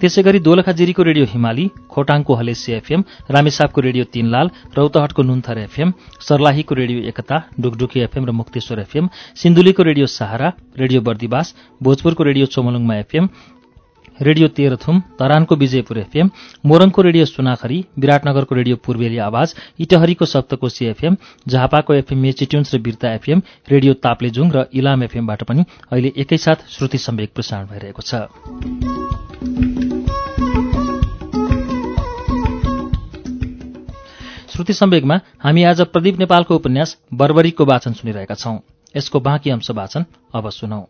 त्यसै 0.00 0.22
गरी 0.22 0.38
दोलखाजिरीको 0.38 1.02
रेडियो 1.02 1.26
हिमाली 1.26 1.64
खोटाङको 1.90 2.34
हलेसी 2.34 2.72
एफएम 2.72 3.00
रामेसापको 3.30 3.80
रेडियो 3.86 4.04
तीनलाल 4.14 4.50
रौतहटको 4.76 5.22
नुन्थर 5.22 5.58
एफएम 5.58 5.92
सर्लाहीको 6.28 6.74
रेडियो 6.74 6.98
एकता 7.10 7.36
डुकडुकी 7.60 8.00
एफएम 8.00 8.24
र 8.26 8.32
मुक्तेश्वर 8.40 8.80
एफएम 8.80 9.08
सिन्धुलीको 9.42 9.82
रेडियो 9.82 10.06
सहारा 10.08 10.52
रेडियो 10.78 11.00
बर्दिवास 11.00 11.54
भोजपुरको 11.80 12.22
radio 12.22 12.46
Chomolungma 12.54 12.94
FM 12.96 13.28
radio 14.20 14.48
Terhathum 14.48 15.00
धरानको 15.20 15.56
विजयपुर 15.56 15.98
एफएम 15.98 16.30
मोरङको 16.66 17.02
रेडियो 17.02 17.24
सुनाखरी 17.24 17.78
विराटनगरको 17.98 18.54
रेडियो 18.54 18.76
पूर्वेली 18.76 19.18
आवाज 19.18 19.54
इटहरीको 19.80 20.24
सप्तकोशी 20.24 20.86
एफएम 20.86 21.16
झापाको 21.48 21.94
एफएम 21.94 22.18
मेचिट्युन्स 22.18 22.74
र 22.74 22.78
बिर्ता 22.78 23.12
एफएम 23.14 23.42
रेडियो 23.68 23.94
ताप्लेजुङ 24.00 24.50
र 24.52 24.66
इलाम 24.74 25.02
एफएमबाट 25.02 25.42
पनि 25.42 25.64
अहिले 25.92 26.12
एकैसाथ 26.16 26.68
श्रुति 26.70 26.98
सम्वेक 26.98 27.34
प्रसारण 27.34 27.66
भइरहेको 27.66 28.02
छ। 28.02 28.14
श्रुति 34.48 34.72
सम्वेगमा 34.72 35.20
हामी 35.42 35.62
आज 35.64 35.80
प्रदीप 35.80 36.18
नेपालको 36.18 36.56
उपन्यास 36.56 36.96
बर्बरीको 37.14 37.64
वाचन 37.64 37.92
सुनिरहेका 37.92 38.34
छौं। 38.34 38.58
यसको 38.94 39.20
बाँकी 39.20 39.50
अंश 39.50 39.70
वाचन 39.70 40.04
अब 40.34 40.50
सुनौ। 40.50 40.86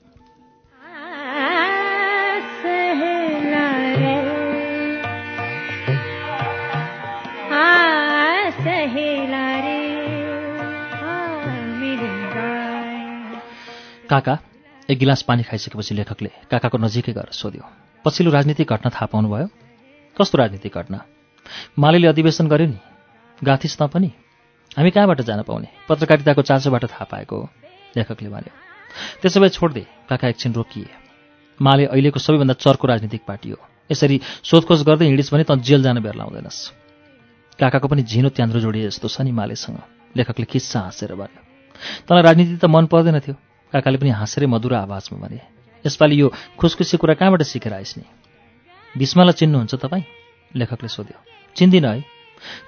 काका 14.15 14.39
एक 14.89 14.99
गिलास 14.99 15.23
पानी 15.27 15.43
खाइसकेपछि 15.43 15.95
लेखकले 15.95 16.31
काकाको 16.51 16.79
नजिकै 16.79 17.13
गएर 17.13 17.31
सोध्यो 17.35 17.65
पछिल्लो 18.05 18.31
राजनीतिक 18.31 18.69
घटना 18.69 18.91
थाहा 18.95 19.07
पाउनुभयो? 19.11 19.47
कस्तो 20.17 20.39
राजनीतिक 20.39 20.73
घटना? 20.73 20.99
मालेले 21.79 22.07
अधिवेशन 22.07 22.47
गर्यो 22.47 22.67
नि 22.71 22.79
गाथिस् 23.43 23.77
त 23.81 23.83
पनि? 23.91 24.11
हामी 24.77 24.91
कहाँबाट 24.91 25.21
जान 25.27 25.43
पाउने? 25.43 25.69
पत्रकारिताको 25.89 26.43
चासोबाट 26.43 26.85
थाहा 26.93 27.05
पाएको 27.11 27.39
लेखकले 27.97 28.29
भन्यो 28.31 28.53
त्यसो 29.21 29.41
भए 29.41 29.51
छोडिदे 29.51 29.83
काका 30.07 30.29
एकछिन 30.29 30.53
रोकिए। 30.55 30.91
माले 31.59 31.85
अहिलेको 31.91 32.19
सबैभन्दा 32.21 32.55
चर्को 32.55 32.87
राजनीतिक 32.87 33.23
पार्टी 33.27 33.51
हो। 33.51 33.59
यसरी 33.91 34.21
सोधखोज 34.43 34.83
गर्दै 34.87 35.07
हिँडिस् 35.07 35.33
भने 35.35 35.45
त 35.49 35.59
जेल 35.59 35.83
जान 35.83 35.99
बेर 35.99 36.15
लाउँदैनस्। 36.15 36.59
काकाको 37.59 37.87
पनि 37.89 38.03
झिनो 38.05 38.29
त्यान्द्रो 38.31 38.61
जोडिए 38.61 38.87
जस्तो 38.91 39.09
छ 39.09 39.27
नि 39.27 39.33
मालेसँग। 39.33 39.79
लेखकले 40.15 40.47
किस्सा 40.47 40.81
हाँसेर 40.87 41.15
भन्यो 41.19 41.41
तँलाई 42.07 42.23
राजनीति 42.23 42.57
त 42.63 42.71
मन 42.71 42.87
पर्दैन 42.87 43.19
थियो। 43.19 43.35
काकाले 43.73 43.97
पनि 43.99 44.11
हाँसेरै 44.11 44.47
मधुर 44.47 44.75
आवाजमा 44.75 45.19
भने 45.19 45.41
यसपालि 45.85 46.21
यो 46.21 46.29
खुसखुसी 46.59 46.97
कुरा 46.97 47.15
कहाँबाट 47.15 47.43
सिकेर 47.45 47.73
आइस् 47.75 47.99
नि? 47.99 48.05
भीष्मलाई 48.95 49.33
चिन्नुहुन्छ 49.33 49.75
तपाईँ? 49.75 50.05
लेखकले 50.55 50.89
सोध्यो 50.89 51.19
चिन्दिनँ 51.57 51.89
है। 51.89 52.01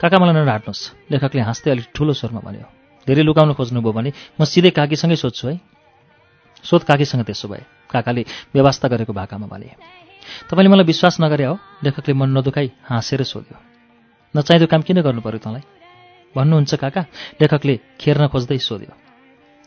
काका 0.00 0.16
मलाई 0.18 0.34
नढाट्नुहोस् 0.34 1.12
लेखकले 1.12 1.42
हाँस्दै 1.42 1.70
अलिक 1.70 1.86
ठुलो 1.94 2.12
स्वरमा 2.12 2.40
भन्यो 2.40 2.66
धेरै 3.06 3.22
लुकाउन 3.22 3.52
खोज्नुभयो 3.54 3.92
भने 3.92 4.10
म 4.40 4.44
सिधै 4.44 4.70
काकीसँगै 4.70 5.16
सोध्छु 5.16 5.48
है। 5.48 5.54
सोध 6.64 6.82
काकीसँग 6.82 7.22
त्यसो 7.22 7.48
भए। 7.48 7.62
काकाले 7.90 8.22
व्यवस्था 8.54 8.88
गरेको 8.88 9.12
भाकामा 9.12 9.46
भने 9.46 9.68
तपाईँले 10.50 10.70
मलाई 10.72 10.86
विश्वास 10.86 11.16
नगरे 11.22 11.44
हो। 11.44 11.54
लेखकले 11.84 12.12
मन 12.14 12.28
नदुखाई 12.36 12.68
हाँसेर 12.82 13.22
सोध्यो 13.22 13.56
नचाहिँदो 14.34 14.66
काम 14.66 14.82
किन 14.82 15.00
गर्नु 15.00 15.20
पर्यो 15.22 15.38
तँलाई? 15.38 15.62
भन्नुहुन्छ 16.34 16.74
काका। 16.74 17.02
लेखकले 17.40 17.74
खेर्न 18.00 18.26
खोज्दै 18.28 18.58
सोध्यो 18.58 19.05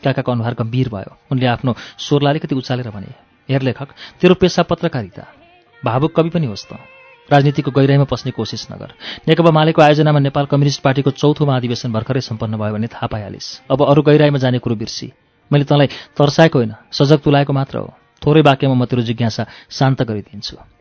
काकाको 0.04 0.32
अनुहार 0.32 0.54
गम्भीर 0.54 0.88
भयो। 0.88 1.16
उनले 1.32 1.46
आफ्नो 1.46 1.74
स्वरलाई 1.98 2.32
अलिकति 2.32 2.54
उचालेर 2.54 2.90
भने 2.90 3.12
हेर 3.48 3.62
लेखक 3.62 3.88
तेरो 4.20 4.34
पेसा 4.34 4.62
पत्रकारिता 4.62 5.24
भावुक 5.82 6.12
कवि 6.16 6.30
पनि 6.30 6.46
होस् 6.46 6.66
त। 6.68 6.78
राजनीतिको 7.28 7.70
गहिराईमा 7.70 8.04
पस्ने 8.10 8.32
कोसिस 8.32 8.66
नगर। 8.72 8.90
नेकपा 9.28 9.50
मालेको 9.50 9.82
आयोजनामा 9.82 10.18
नेपाल 10.18 10.46
कम्युनिस्ट 10.50 10.82
पार्टीको 10.82 11.10
चौथो 11.10 11.46
महाधिवेशन 11.46 11.92
भर्खरै 11.92 12.20
सम्पन्न 12.20 12.58
भयो 12.58 12.74
भने 12.74 12.86
थाहा 12.90 13.06
पाइहालिस्। 13.06 13.70
अब 13.70 13.78
अरू 13.86 14.02
गहिराईमा 14.02 14.38
जाने 14.38 14.58
कुरो 14.58 14.74
बिर्सी। 14.74 15.12
मैले 15.50 15.64
तँलाई 15.64 15.86
तर्साएको 16.18 16.58
होइन 16.58 16.74
सजग 16.90 17.18
तुलाएको 17.22 17.52
मात्र 17.52 17.78
हो। 17.78 17.94
थोरै 18.22 18.42
वाक्यमा 18.42 18.74
म 18.74 18.84
तेरो 18.84 19.02
जिज्ञासा 19.02 19.46
शान्त 19.70 20.02
गरिदिन्छु। 20.02 20.79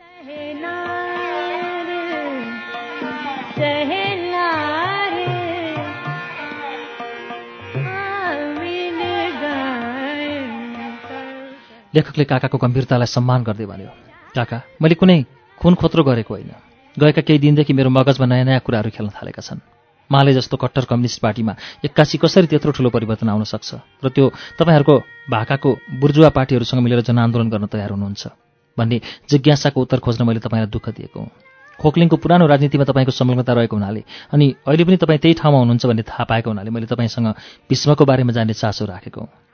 लेखकले 11.93 12.23
काकाको 12.23 12.58
गम्भीरतालाई 12.58 13.10
सम्मान 13.10 13.43
गर्दै 13.43 13.65
भन्यो 13.65 13.91
काका 14.36 14.58
मैले 14.82 14.95
कुनै 14.95 15.17
खुन 15.58 15.73
खोत्रो 15.75 16.04
गरेको 16.04 16.34
होइन। 16.34 16.52
गएका 16.97 17.21
केही 17.21 17.39
दिनदेखि 17.39 17.73
मेरो 17.73 17.89
मगजमा 17.89 18.25
नयाँ 18.25 18.45
नयाँ 18.45 18.62
कुराहरू 18.62 18.89
खेल्न 18.89 19.10
थालेका 19.10 19.41
छन्। 19.41 19.60
माले 20.10 20.34
जस्तो 20.34 20.58
कट्टर 20.58 20.86
कम्युनिस्ट 20.86 21.21
पार्टीमा 21.21 21.54
एक्कासी 21.86 22.17
कसरी 22.17 22.47
त्यत्रो 22.47 22.71
ठुलो 22.71 22.89
परिवर्तन 22.89 23.30
आउन 23.30 23.43
सक्छ? 23.43 23.69
र 24.04 24.10
त्यो 24.10 24.25
तपाईँहरूको 24.58 24.95
भाकाको 25.30 25.69
बुर्जुवा 25.99 26.30
पार्टीहरूसँग 26.30 26.80
मिलेर 26.82 27.02
जनआन्दोलन 27.06 27.49
गर्न 27.49 27.65
तयार 27.65 27.91
हुनुहुन्छ 27.91 28.23
भन्ने 28.78 28.97
जिज्ञासाको 29.30 29.82
उत्तर 29.82 29.99
खोज्न 29.99 30.25
मैले 30.25 30.39
तपाईँलाई 30.39 30.69
दुःख 30.69 30.89
दिएको 30.93 31.19
हुँ। 31.19 31.30
खोक्लिङको 31.80 32.15
पुरानो 32.17 32.45
राजनीतिमा 32.47 32.86
तपाईँको 32.86 33.12
संलग्नता 33.12 33.54
रहेको 33.54 33.75
हुनाले 33.75 34.02
अनि 34.34 34.45
अहिले 34.67 34.84
पनि 34.84 34.97
तपाईँ 34.97 35.19
त्यही 35.19 35.34
ठाउँमा 35.41 35.60
हुनुहुन्छ 35.60 35.86
भन्ने 35.86 36.04
थाहा 36.04 36.23
पाएको 36.25 36.49
हुनाले 36.49 36.69
मैले 36.69 36.88
तपाईँसँग 36.89 37.28
भीष्मको 37.69 38.04
बारेमा 38.06 38.32
जान्ने 38.34 38.54
चासो 38.54 38.86
राखेको 38.86 39.21
हुँ। 39.21 39.48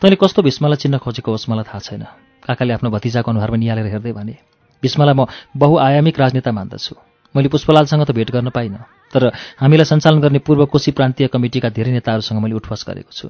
तैँले 0.00 0.16
कस्तो 0.16 0.42
भीष्मलाई 0.42 0.76
चिन्न 0.76 0.98
खोजेको 0.98 1.30
होस् 1.30 1.48
मलाई 1.50 1.64
थाहा 1.68 1.78
छैन। 1.78 2.04
काकाले 2.42 2.72
आफ्नो 2.74 2.90
भतिजाको 2.90 3.30
अनुहारमा 3.30 3.56
निहालेर 3.56 3.86
हेर्दै 3.86 4.12
भने 4.12 4.34
भीष्मलाई 4.82 5.14
म 5.14 5.26
बहुआयामिक 5.56 6.16
राजनेता 6.18 6.50
मान्दछु। 6.52 6.94
मैले 7.34 7.48
पुष्पलालसँग 7.48 8.04
त 8.06 8.10
भेट 8.12 8.30
गर्न 8.30 8.48
पाइनँ 8.50 8.78
तर 9.12 9.32
हामीलाई 9.60 9.84
सञ्चालन 9.84 10.20
गर्ने 10.20 10.38
पूर्व 10.40 10.64
कोशी 10.72 10.90
प्रान्तीय 10.96 11.26
कमिटीका 11.28 11.68
धेरै 11.68 11.92
नेताहरूसँग 11.92 12.38
मैले 12.40 12.54
उठवास 12.56 12.84
गरेको 12.88 13.12
छु। 13.12 13.28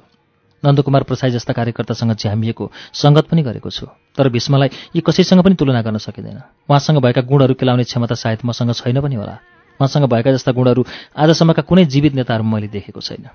नन्दकुमार 0.63 1.03
प्रसाई 1.03 1.31
जस्ता 1.31 1.53
कार्यकर्तासँग 1.53 2.13
झ्यामिएको 2.15 2.71
सङ्गत 2.93 3.25
पनि 3.31 3.41
गरेको 3.43 3.69
छु 3.69 3.85
तर 4.15 4.29
भीष्मलाई 4.29 4.69
यी 4.95 5.01
कसैसँग 5.01 5.43
पनि 5.43 5.55
तुलना 5.55 5.81
गर्न 5.81 5.97
सकिँदैन। 5.97 6.39
उहाँसँग 6.67 6.99
भएका 6.99 7.21
गुणहरू 7.21 7.53
केलाउने 7.55 7.83
क्षमता 7.83 8.15
सायद 8.15 8.39
मसँग 8.43 8.71
छैन 8.75 8.99
पनि 9.01 9.15
होला। 9.15 9.35
उहाँसँग 9.79 10.05
भएका 10.11 10.31
जस्ता 10.31 10.51
गुणहरू 10.51 10.83
आजसम्मका 11.15 11.61
कुनै 11.63 11.85
जीवित 11.85 12.13
नेताहरूमा 12.15 12.51
मैले 12.55 12.67
देखेको 12.67 13.01
छैन। 13.01 13.27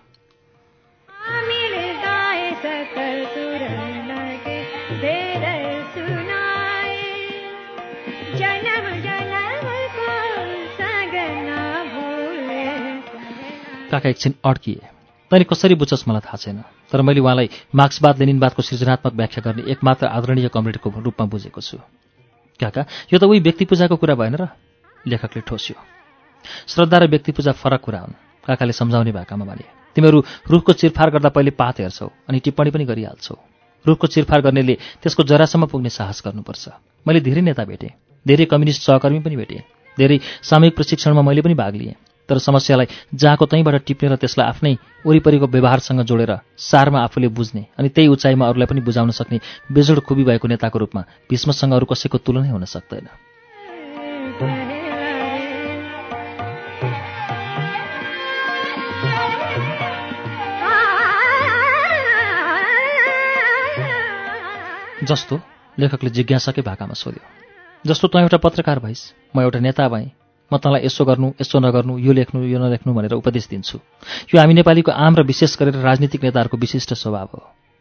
काका 13.95 14.09
एकछिन 14.11 14.35
अड्किए। 14.43 14.83
तैँले 15.31 15.45
कसरी 15.47 15.75
बुझ्छस् 15.79 16.09
मलाई 16.09 16.21
थाहा 16.27 16.37
छैन 16.37 16.59
तर 16.91 17.03
मैले 17.03 17.21
उहाँलाई 17.21 17.49
मार्क्सवाद 17.71 18.19
लेनिनवादको 18.19 18.63
सृजनात्मक 18.63 19.13
व्याख्या 19.15 19.43
गर्ने 19.47 19.63
एकमात्र 19.73 20.07
आदरणीय 20.07 20.49
कमरेडको 20.51 20.91
रूपमा 20.91 21.27
बुझेको 21.27 21.61
छु। 21.61 21.79
काका 22.61 22.83
यो 23.11 23.19
त 23.19 23.25
उही 23.25 23.41
व्यक्ति 23.41 23.65
पूजाको 23.65 23.97
कुरा 23.97 24.15
भएन 24.15 24.35
र? 24.35 24.51
लेखकले 25.05 25.43
ठोस्यो। 25.43 25.77
श्रद्धा 26.69 26.99
र 26.99 27.07
व्यक्ति 27.09 27.33
पूजा 27.33 27.53
फरक 27.53 27.81
कुरा 27.81 28.01
हुन् 28.01 28.19
काकाले 28.47 28.73
सम्झाउने 28.73 29.13
भाकामा 29.13 29.45
भने। 29.45 29.65
तिमीहरू 29.97 30.19
रुखको 30.51 30.73
चिरफार 30.75 31.11
गर्दा 31.11 31.29
पहिले 31.31 31.51
पात 31.55 31.81
हेर्छौ 31.81 32.09
अनि 32.29 32.39
टिप्पणी 32.45 32.71
पनि 32.71 32.85
गरिहाल्छौ। 32.85 33.37
रुखको 33.85 34.07
चिरफार 34.07 34.41
गर्नेले 34.41 34.75
त्यसको 35.03 35.23
जरासम्म 35.23 35.67
पुग्ने 35.67 35.91
साहस 35.91 36.23
गर्नुपर्छ। 36.25 36.65
मैले 37.07 37.21
धेरै 37.21 37.43
नेता 37.43 37.65
भेटेँ 37.65 37.93
धेरै 38.27 38.45
कम्युनिस्ट 38.45 38.83
सहकर्मी 38.83 39.21
पनि 39.21 39.37
भेटेँ 39.37 39.63
धेरै 39.99 40.19
सामूहिक 40.43 40.75
प्रशिक्षणमा 40.77 41.23
मैले 41.23 41.43
पनि 41.43 41.55
भाग 41.55 41.75
लिएँ। 41.75 41.97
तर 42.29 42.39
समस्यालाई 42.39 42.87
जहाँको 43.15 43.47
तहीँबाट 43.47 43.85
टिप्ने 43.87 44.09
र 44.09 44.17
त्यसलाई 44.17 44.49
आफ्नै 44.49 44.77
वरिपरिको 45.07 45.47
व्यवहारसँग 45.47 46.01
जोडेर 46.03 46.33
सारमा 46.59 47.01
आफूले 47.05 47.29
बुझ्ने 47.29 47.67
अनि 47.79 47.89
त्यही 47.89 48.09
उचाइमा 48.09 48.49
अरूलाई 48.49 48.67
पनि 48.67 48.81
बुझाउन 48.81 49.11
सक्ने 49.11 49.41
बेजोड 49.73 50.01
खुबी 50.01 50.25
भएको 50.25 50.49
नेताको 50.49 50.79
रूपमा 50.79 51.03
भीष्मसँग 51.31 51.73
अरू 51.75 51.87
कसैको 51.87 52.19
तुलनै 52.19 52.51
हुन 52.51 52.65
सक्दैन। 52.65 53.09
जस्तो 65.05 65.41
लेखकले 65.79 66.11
जिज्ञासाकै 66.11 66.63
भाकामा 66.63 66.95
सोध्यो 66.97 67.23
जस्तो 67.85 68.09
तँ 68.09 68.21
एउटा 68.21 68.37
पत्रकार 68.41 68.79
भइस् 68.81 69.37
म 69.37 69.41
एउटा 69.41 69.61
नेता 69.61 69.89
भएँ 69.89 70.24
म 70.53 70.57
तँलाई 70.57 70.85
यसो 70.85 71.05
गर्नु 71.05 71.29
यसो 71.41 71.59
नगर्नु 71.59 71.99
यो 71.99 72.13
लेख्नु 72.13 72.45
यो 72.45 72.59
नलेख्नु 72.59 72.91
भनेर 72.95 73.13
उपदेश 73.15 73.49
दिन्छु। 73.49 73.79
यो 74.29 74.37
हामी 74.41 74.55
नेपालीको 74.55 74.91
आम 74.91 75.13
र 75.17 75.23
विशेष 75.23 75.57
गरेर 75.57 75.77
राजनीतिक 75.81 76.21
नेताहरूको 76.25 76.57
विशिष्ट 76.57 76.95
स्वभाव 76.95 77.29
हो। 77.33 77.41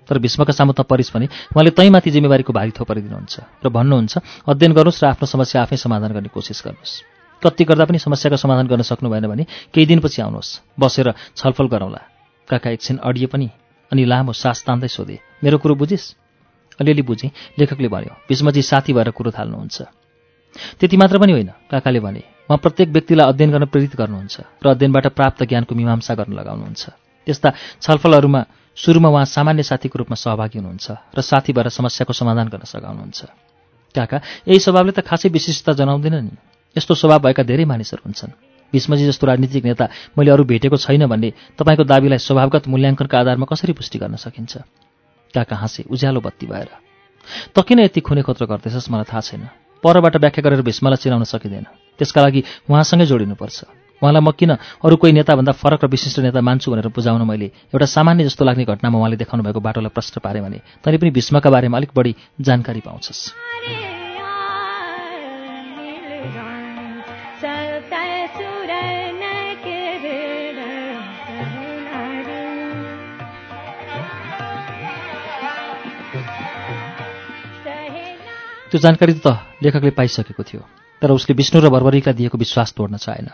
तर 0.09 0.19
भीष्मका 0.19 0.53
सामु 0.53 0.73
त 0.73 0.83
परिस् 0.83 1.11
भने 1.13 1.27
उहाँले 1.55 1.71
तैमाथि 1.71 2.11
जिम्मेवारीको 2.11 2.51
भारी 2.53 2.71
थोपरिदिनुहुन्छ 2.71 3.35
र 3.63 3.67
भन्नुहुन्छ 3.69 4.13
अध्ययन 4.47 4.73
गर्नुहोस् 4.73 5.03
र 5.03 5.05
आफ्नो 5.11 5.25
समस्या 5.27 5.61
आफै 5.63 5.77
समाधान 5.77 6.11
गर्ने 6.11 6.29
कोसिस 6.31 6.59
गर्नुहोस्। 6.65 6.93
कति 7.41 7.63
गर्दा 7.63 7.85
पनि 7.85 7.99
समस्याको 7.99 8.37
समाधान 8.37 8.67
गर्न 8.67 8.83
सक्नु 8.83 9.07
भएन 9.09 9.27
भने 9.27 9.43
केही 9.71 9.85
दिनपछि 9.85 10.21
आउनुहोस्। 10.21 10.75
बसेर 10.79 11.13
छलफल 11.35 11.67
गरौँला। 11.67 12.01
काका 12.47 12.69
एकछिन 12.69 12.97
अडिए 12.99 13.27
पनि 13.27 13.47
अनि 13.91 14.03
लामो 14.05 14.33
सास 14.33 14.63
तान्दै 14.67 14.87
सोधे 14.87 15.19
मेरो 15.43 15.57
कुरो 15.59 15.75
बुझिस्? 15.75 16.15
अलिअलि 16.79 17.01
बुझेँ 17.01 17.31
लेखकले 17.59 17.87
भन्यो 17.87 18.13
भीष्मजी 18.27 18.61
साथी 18.61 18.93
भएर 18.93 19.09
कुरो 19.11 19.31
थाल्नुहुन्छ 19.31 19.77
त्यति 20.79 20.97
मात्र 20.97 21.17
पनि 21.19 21.31
होइन 21.31 21.51
काकाले 21.69 21.99
भने 21.99 22.32
उहाँ 22.53 22.61
प्रत्येक 22.61 22.89
व्यक्तिलाई 22.89 23.25
अध्ययन 23.27 23.51
गर्न 23.51 23.65
प्रेरित 23.65 23.95
गर्नुहुन्छ 23.97 24.37
र 24.61 24.65
अध्ययनबाट 24.69 25.07
प्राप्त 25.17 25.43
ज्ञानको 25.43 25.73
मीमांसा 25.73 26.13
गर्न 26.13 26.33
लगाउनुहुन्छ। 26.37 26.83
त्यस्ता 27.25 27.49
छलफलहरूमा 27.81 28.41
सुरुमा 28.77 29.09
उहाँ 29.09 29.25
सामान्य 29.25 29.63
साथीको 29.63 29.97
रूपमा 29.97 30.15
सहभागी 30.15 30.57
हुनुहुन्छ 30.61 30.87
र 31.17 31.21
साथी 31.21 31.53
भएर 31.53 31.69
समस्याको 31.73 32.13
समाधान 32.13 32.47
गर्न 32.53 32.65
सघाउनुहुन्छ। 32.69 33.19
काका 33.97 34.17
यही 34.47 34.59
स्वभावले 34.59 34.93
त 34.93 35.01
खासै 35.01 35.29
विशिष्टता 35.33 35.73
जनाउँदैन 35.73 36.15
नि। 36.15 36.33
यस्तो 36.77 36.93
स्वभाव 36.93 37.19
भएका 37.25 37.43
धेरै 37.43 37.65
मानिसहरू 37.65 38.05
हुन्छन्। 38.05 38.37
भीष्मजी 38.73 39.05
जस्तो 39.09 39.27
राजनीतिक 39.27 39.65
नेता 39.65 39.89
मैले 40.17 40.31
अरू 40.31 40.43
भेटेको 40.45 40.77
छैन 40.77 41.09
भन्ने 41.09 41.57
तपाईँको 41.57 41.83
दावीलाई 41.89 42.21
स्वभावगत 42.21 42.69
मूल्याङ्कनका 42.69 43.17
आधारमा 43.19 43.45
कसरी 43.49 43.73
पुष्टि 43.73 43.97
गर्न 43.97 44.15
सकिन्छ? 44.21 44.57
काका 45.33 45.55
हाँसे 45.57 45.89
उज्यालो 45.89 46.21
बत्ती 46.21 46.45
भएर। 46.45 46.69
किन 47.57 47.79
यति 47.79 48.01
खुने 48.01 48.21
खोत्र 48.21 48.45
गर्दैछस्? 48.45 48.91
मलाई 48.93 49.09
थाहा 49.09 49.21
छैन। 49.21 49.41
परबाट 49.83 50.17
व्याख्या 50.17 50.41
गरेर 50.45 50.61
भीष्मलाई 50.61 51.01
चिनाउन 51.01 51.23
सकिँदैन। 51.25 51.65
त्यसका 51.99 52.21
लागि 52.21 52.41
उहाँसँगै 52.69 53.05
जोडिनुपर्छ। 53.05 53.57
उहाँलाई 54.01 54.21
म 54.21 54.31
किन 54.35 54.51
अरू 54.83 54.95
कोही 54.99 55.13
नेताभन्दा 55.13 55.51
फरक 55.55 55.83
र 55.83 55.87
विशिष्ट 55.87 56.19
नेता 56.19 56.41
मान्छु 56.41 56.71
भनेर 56.71 56.87
बुझाउन 56.91 57.21
मैले 57.23 57.47
एउटा 57.71 57.85
सामान्य 57.87 58.23
जस्तो 58.27 58.43
लाग्ने 58.45 58.65
घटनामा 58.65 58.97
उहाँले 58.99 59.15
देखाउनु 59.15 59.43
भएको 59.43 59.59
बाटोलाई 59.63 59.91
प्रश्न 59.95 60.19
पारेँ 60.19 60.43
भने 60.43 60.59
तैँले 60.83 60.97
पनि 60.97 61.11
भीष्मका 61.15 61.49
बारेमा 61.49 61.77
अलिक 61.77 61.91
बढी 61.95 62.15
जानकारी 62.41 62.81
पाउँछस्। 62.83 63.31
त्यो 78.67 78.79
जानकारी 78.81 79.13
त 79.21 79.27
लेखकले 79.63 79.91
पाइसकेको 79.93 80.43
थियो। 80.43 80.61
तर 81.03 81.11
उसले 81.11 81.35
विष्णु 81.35 81.59
र 81.59 81.69
बर्बरीलाई 81.69 82.15
दिएको 82.15 82.37
विश्वास 82.39 82.73
तोड्न 82.73 82.95
चाहेन। 82.95 83.27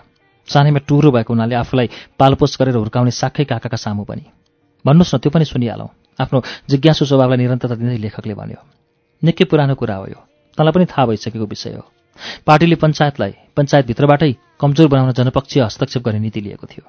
सानैमा 0.49 0.81
टुरो 0.89 1.11
भएको 1.13 1.29
हुनाले 1.29 1.55
आफूलाई 1.55 2.17
पालपोस 2.17 2.57
गरेर 2.57 2.75
हुर्काउने 2.75 3.13
साक्कै 3.13 3.45
काकाका 3.45 3.77
सामु 3.77 4.03
पनि 4.09 4.25
भन्नुहोस् 4.85 5.13
न 5.13 5.17
त्यो 5.21 5.29
पनि 5.29 5.45
सुनिहालौँ। 5.45 5.89
आफ्नो 6.17 6.41
जिज्ञासु 6.65 7.05
स्वभावलाई 7.05 7.37
निरन्तरता 7.37 7.75
दिँदै 7.77 7.97
लेखकले 8.01 8.33
भन्यो 8.33 8.59
निकै 9.21 9.45
पुरानो 9.45 9.75
कुरा 9.77 9.95
हो 9.95 10.05
यो। 10.09 10.19
तँलाई 10.57 10.73
पनि 10.73 10.85
थाहा 10.89 11.05
भइसकेको 11.05 11.45
विषय 11.45 11.77
हो। 11.77 11.85
पार्टीले 12.41 12.75
पञ्चायतलाई 12.81 13.33
पञ्चायतभित्रबाटै 13.53 14.31
कमजोर 14.57 14.87
बनाउन 14.89 15.11
जनपक्षीय 15.13 15.63
हस्तक्षेप 15.63 16.01
गर्ने 16.01 16.19
नीति 16.25 16.41
लिएको 16.41 16.65
थियो। 16.65 16.85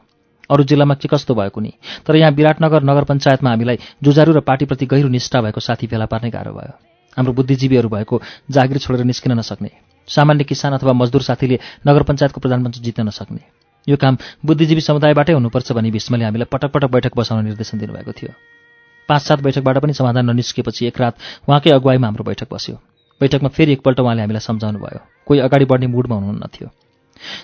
अरू 0.50 0.64
जिल्लामा 0.64 0.94
के 0.96 1.08
कस्तो 1.12 1.34
भएको 1.36 1.60
नि 1.60 1.72
तर 2.06 2.16
यहाँ 2.16 2.32
विराटनगर 2.32 2.82
नगर 2.82 3.04
पञ्चायतमा 3.04 3.50
हामीलाई 3.50 3.78
जुजारु 4.00 4.32
र 4.32 4.40
पार्टीप्रति 4.40 4.86
गहिरो 4.86 5.08
निष्ठा 5.12 5.40
भएको 5.44 5.60
साथी 5.60 5.86
फेला 5.86 6.06
पार्नै 6.08 6.30
गाह्रो 6.32 6.56
भयो। 6.56 6.74
हाम्रो 7.16 7.32
बुद्धिजीवीहरू 7.36 7.88
भएको 7.88 8.22
जागिर 8.50 8.78
छोडेर 8.78 9.04
निस्किन 9.04 9.38
नसक्ने। 9.38 9.89
सामान्य 10.10 10.44
किसान 10.44 10.72
अथवा 10.72 10.92
मजदुर 10.92 11.22
साथीले 11.22 11.58
नगर 11.88 12.02
पञ्चायतको 12.02 12.40
प्रधानमन्त्री 12.40 12.82
जित्न 12.82 13.06
नसक्ने। 13.08 13.42
यो 13.88 13.96
काम 13.96 14.16
बुद्धिजीवी 14.44 14.80
समुदायबाटै 14.80 15.32
हुनुपर्छ 15.32 15.72
भनी 15.72 15.90
भीष्मले 15.90 16.24
हामीलाई 16.24 16.48
पटक 16.52 16.70
पटक 16.70 16.90
बैठक 16.90 17.16
बसाउन 17.16 17.44
निर्देशन 17.44 17.78
दिनुभएको 17.78 18.12
थियो। 18.12 18.32
पाँच 19.08 19.22
सात 19.22 19.40
बैठकबाट 19.40 19.78
पनि 19.78 19.92
समाधान 19.92 20.30
ननिस्केपछि 20.30 20.86
एक 20.86 21.00
रात 21.00 21.14
उहाँकै 21.48 21.70
अगुवाईमा 21.70 22.06
हाम्रो 22.06 22.24
बैठक 22.24 22.48
बस्यो। 22.52 22.76
बैठकमा 23.20 23.48
फेरि 23.48 23.72
एकपल्ट 23.72 24.00
उहाँले 24.00 24.20
हामीलाई 24.22 24.40
सम्झाउनु 24.40 24.78
भयो 24.78 25.00
कोही 25.26 25.40
अगाडि 25.40 25.64
बढ्ने 25.64 25.86
मुडमा 25.86 26.14
हुनुहुन्न 26.14 26.46
थियो। 26.54 26.68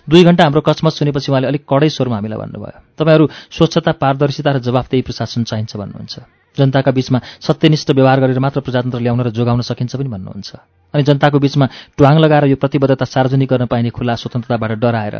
दुई 0.08 0.24
घन्टा 0.24 0.44
हाम्रो 0.44 0.60
कचमच 0.60 0.92
सुनेपछि 0.92 1.32
उहाँले 1.32 1.48
अलिक 1.48 1.64
कडै 1.68 1.88
स्वरमा 1.88 2.16
हामीलाई 2.16 2.38
भन्नुभयो। 2.38 2.80
तपाईँहरू 2.98 3.24
स्वच्छता 3.50 3.92
पारदर्शिता 3.92 4.50
र 4.52 4.58
जवाफदेही 4.58 5.02
प्रशासन 5.02 5.44
चाहिन्छ 5.44 5.76
भन्नुहुन्छ। 5.76 6.35
जनताका 6.58 6.90
बीचमा 6.90 7.18
सत्यनिष्ठ 7.40 7.90
व्यवहार 7.90 8.20
गरेर 8.20 8.38
मात्र 8.38 8.60
प्रजातन्त्र 8.60 9.00
ल्याउन 9.00 9.20
र 9.20 9.30
जोगाउन 9.30 9.60
सकिन्छ 9.60 9.96
पनि 9.96 10.08
भन्नुहुन्छ। 10.08 10.50
अनि 10.94 11.02
जनताको 11.02 11.38
बीचमा 11.38 11.66
ट्वाङ 11.96 12.14
लगाएर 12.18 12.44
यो 12.52 12.56
प्रतिबद्धता 12.56 13.04
सार्वजनिक 13.04 13.48
गर्न 13.48 13.66
पाइने 13.66 13.90
खुला 13.90 14.14
स्वतन्त्रताबाट 14.16 14.70
डराएर। 14.78 15.16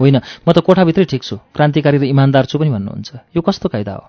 होइन 0.00 0.16
म 0.46 0.48
त 0.52 0.58
कोठाभित्रै 0.62 1.04
ठिक 1.04 1.22
छु 1.22 1.36
क्रान्तिकारी 1.54 1.98
र 1.98 2.04
इमान्दार 2.08 2.44
छु 2.46 2.58
पनि 2.58 2.70
भन्नुहुन्छ। 2.70 3.36
यो 3.36 3.40
कस्तो 3.42 3.68
कायदा 3.68 3.92
हो? 3.92 4.04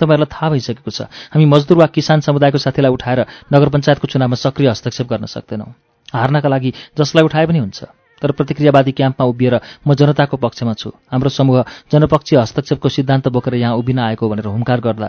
तपाईँहरूलाई 0.00 0.32
थाहा 0.32 0.48
भइसकेको 0.50 0.90
छ 0.90 1.00
हामी 1.32 1.44
मजदुर 1.44 1.76
वा 1.78 1.86
किसान 1.86 2.20
समुदायको 2.20 2.58
साथीलाई 2.58 2.92
उठाएर 2.92 3.20
नगर 3.52 3.68
पञ्चायतको 3.68 4.06
चुनावमा 4.08 4.36
सक्रिय 4.36 4.68
हस्तक्षेप 4.68 5.06
गर्न 5.06 5.26
सक्दैनौँ। 5.28 5.70
हार्नका 6.12 6.48
लागि 6.48 6.70
जसलाई 6.98 7.24
उठाए 7.24 7.46
पनि 7.46 7.58
हुन्छ 7.60 7.78
तर 8.22 8.30
प्रतिक्रियावादी 8.32 8.92
क्याम्पमा 8.92 9.24
उभिएर 9.28 9.54
म 9.86 9.94
जनताको 9.94 10.36
पक्षमा 10.36 10.74
छु। 10.74 10.90
हाम्रो 11.12 11.30
समूह 11.30 11.64
जनपक्षीय 11.92 12.38
हस्तक्षेपको 12.40 12.88
सिद्धान्त 12.88 13.28
बोकेर 13.28 13.54
यहाँ 13.54 13.76
उभिन 13.76 13.98
आएको 14.00 14.28
भनेर 14.28 14.46
हुङ्कार 14.46 14.80
गर्दा 14.80 15.08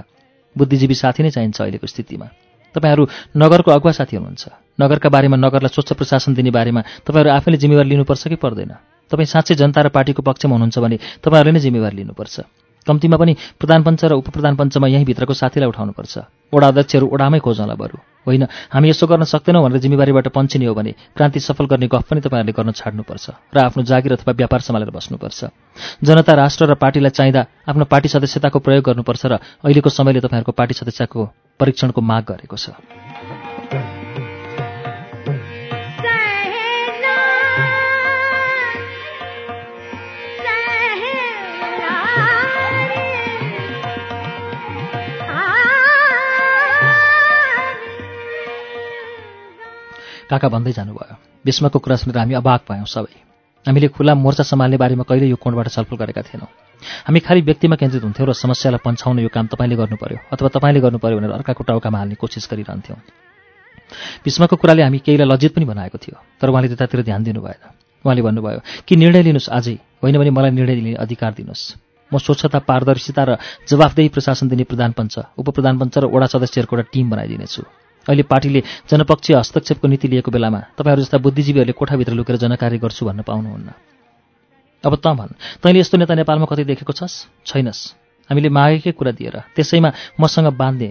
बुद्धिजीवी 0.58 0.96
साथी 0.96 1.24
नै 1.24 1.30
चाहिन्छ 1.30 1.62
अहिलेको 1.62 1.88
स्थितिमा। 1.88 2.28
तपाईँहरू 2.76 3.04
नगरको 3.38 3.72
अगुवा 3.72 3.92
साथी 3.92 4.16
हुनुहुन्छ। 4.16 4.44
नगरका 4.80 5.10
बारेमा 5.10 5.38
नगरलाई 5.38 5.72
स्वच्छ 5.76 5.92
प्रशासन 5.94 6.34
दिने 6.34 6.52
बारेमा 6.52 6.82
तपाईँहरू 7.04 7.30
आफैले 7.32 7.58
जिम्मेवार 7.58 7.86
लिनुपर्छ 7.86 8.28
कि 8.28 8.36
पर्दैन? 8.36 8.72
तपाईँ 9.12 9.28
साँच्चै 9.28 9.56
जनता 9.56 9.82
र 9.82 9.88
पार्टीको 9.90 10.22
पक्षमा 10.24 10.54
हुनुहुन्छ 10.56 10.78
भने 10.80 10.98
तपाईँहरूले 11.20 11.52
नै 11.52 11.60
जिम्मेवार 11.60 11.94
लिनुपर्छ। 11.94 12.36
कम्तीमा 12.88 13.17
पनि 13.17 13.34
प्रधान 13.60 13.84
पञ्च 13.84 14.02
र 14.06 14.13
उपप्रधान 14.17 14.56
पञ्चमा 14.56 14.88
यहीँभित्रको 14.88 15.34
साथीलाई 15.34 15.70
उठाउनुपर्छ। 15.70 16.15
वडा 16.54 16.67
अध्यक्षहरू 16.67 17.06
ओडामै 17.08 17.39
खोजौँला 17.39 17.76
बरु। 17.76 17.98
होइन 18.26 18.44
हामी 18.70 18.89
यसो 18.89 19.08
गर्न 19.08 19.24
सक्दैनौँ 19.24 19.63
भनेर 19.63 19.80
जिम्मेवारीबाट 19.80 20.28
पन्छिने 20.30 20.65
हो 20.65 20.74
भने 20.74 20.91
क्रान्ति 21.15 21.39
सफल 21.39 21.65
गर्ने 21.65 21.88
गफ 21.88 22.06
पनि 22.10 22.22
तपाईँहरूले 22.22 22.54
गर्न 22.54 22.72
छाड्नुपर्छ 22.74 23.26
र 23.54 23.58
आफ्नो 23.62 23.82
जागिर 23.84 24.12
अथवा 24.13 24.34
व्यापार 24.34 24.60
सम्हालेर 24.62 24.89
बस्नुपर्छ। 24.91 25.39
जनता 26.04 26.34
राष्ट्र 26.34 26.65
र 26.65 26.74
पार्टीलाई 26.76 27.13
चाहिँदा 27.13 27.41
आफ्नो 27.70 27.86
पार्टी 27.86 28.10
सदस्यताको 28.10 28.60
प्रयोग 28.60 28.84
गर्नुपर्छ 28.84 29.26
र 29.26 29.34
अहिलेको 29.65 29.89
समयले 29.89 30.20
तपाईँहरूको 30.22 30.52
पार्टी 30.52 30.74
सदस्यको 30.74 31.20
परीक्षणको 31.60 32.02
माग 32.02 32.24
गरेको 32.26 32.58
छ। 32.58 32.78
काका 50.32 50.48
भन्दै 50.48 50.72
जानुभयो। 50.72 51.15
भीष्मको 51.46 51.80
कुरा 51.84 51.96
सुनेर 52.00 52.17
हामी 52.17 52.34
अबाक 52.39 52.62
भयौँ 52.70 52.88
सबै। 52.88 53.13
हामीले 53.65 53.88
खुला 53.91 54.13
मोर्चा 54.15 54.44
सम्हाल्ने 54.48 54.78
बारेमा 54.80 55.04
कहिले 55.04 55.28
यो 55.28 55.36
कोणबाट 55.36 55.67
छलफल 55.70 55.96
गरेका 56.02 56.22
थिएनौँ। 56.24 56.50
हामी 56.82 57.20
खालि 57.20 57.41
व्यक्तिमा 57.44 57.76
केन्द्रित 57.76 58.04
हुन्थ्यौँ 58.04 58.28
र 58.30 58.34
समस्यालाई 58.34 58.82
पन्छाउन 58.82 59.20
यो 59.20 59.30
काम 59.30 59.46
तपाईँले 59.54 59.76
गर्नु 59.76 59.98
पर्यो 60.02 60.17
अथवा 60.34 60.50
तपाईँले 60.56 60.80
गर्नु 60.82 60.98
पर्यो 60.98 61.17
भनेर 61.20 61.32
अर्काको 61.38 61.63
टाउकामा 61.67 61.98
हाल्ने 61.98 62.15
कोसिस 62.15 62.48
गरिरहन्थ्यौँ। 62.50 63.00
भीष्मको 64.24 64.56
कुराले 64.56 64.82
हामी 64.82 65.00
केहीलाई 65.06 65.28
लज्जित 65.28 65.52
पनि 65.54 65.65
बनाएको 65.67 65.98
थियो 66.00 66.17
तर 66.41 66.50
उहाँले 66.50 66.67
त्यतातिर 66.72 67.02
ध्यान 67.04 67.22
दिनु 67.24 67.41
भएन 67.44 67.62
उहाँले 68.06 68.22
भन्नुभयो 68.24 68.60
कि 68.88 68.96
निर्णय 68.96 69.22
लिनुहोस् 69.28 69.50
आजै 69.52 69.76
होइन 70.02 70.17
भने 70.17 70.32
मलाई 70.32 70.52
निर्णय 70.58 70.76
लिने 70.76 70.94
अधिकार 70.98 71.32
दिनुहोस्। 71.38 71.63
म 72.12 72.17
स्वच्छता 72.17 72.60
पारदर्शिता 72.65 73.24
र 73.24 73.32
जवाफदेही 73.67 74.10
प्रशासन 74.10 74.48
दिने 74.48 74.63
प्रधानपञ्च 74.63 75.38
उपप्रधानपञ्च 75.38 75.96
र 75.98 76.06
वडा 76.08 76.28
सदस्यहरूको 76.28 76.76
एउटा 76.76 76.89
टिम 76.91 77.06
बनाइदिनेछु। 77.10 77.62
अहिले 78.08 78.24
पार्टीले 78.24 78.62
जनपक्षीय 78.90 79.36
हस्तक्षेपको 79.38 79.88
नीति 79.88 80.08
लिएको 80.08 80.32
बेलामा 80.32 80.60
तपाईँहरू 80.78 81.02
जस्ता 81.02 81.18
बुद्धिजीवीहरूले 81.22 81.74
कोठाभित्र 81.74 82.14
लुकेर 82.14 82.38
जनकार्य 82.42 82.78
गर्छु 82.78 83.06
भन्न 83.06 83.22
पाउनुहुन्न। 83.22 83.70
अब 84.84 84.96
त 84.98 85.08
भन् 85.14 85.38
तैँले 85.62 85.80
यस्तो 85.80 85.98
नेता 85.98 86.14
नेपालमा 86.18 86.46
कतै 86.50 86.64
देखेको 86.66 86.94
छस्? 86.94 87.30
छैनस्। 87.46 87.80
हामीले 88.30 88.50
मागेकै 88.50 88.92
कुरा 88.98 89.12
दिएर 89.14 89.54
त्यसैमा 89.54 89.90
मसँग 90.18 90.48
बाँध्ने 90.58 90.90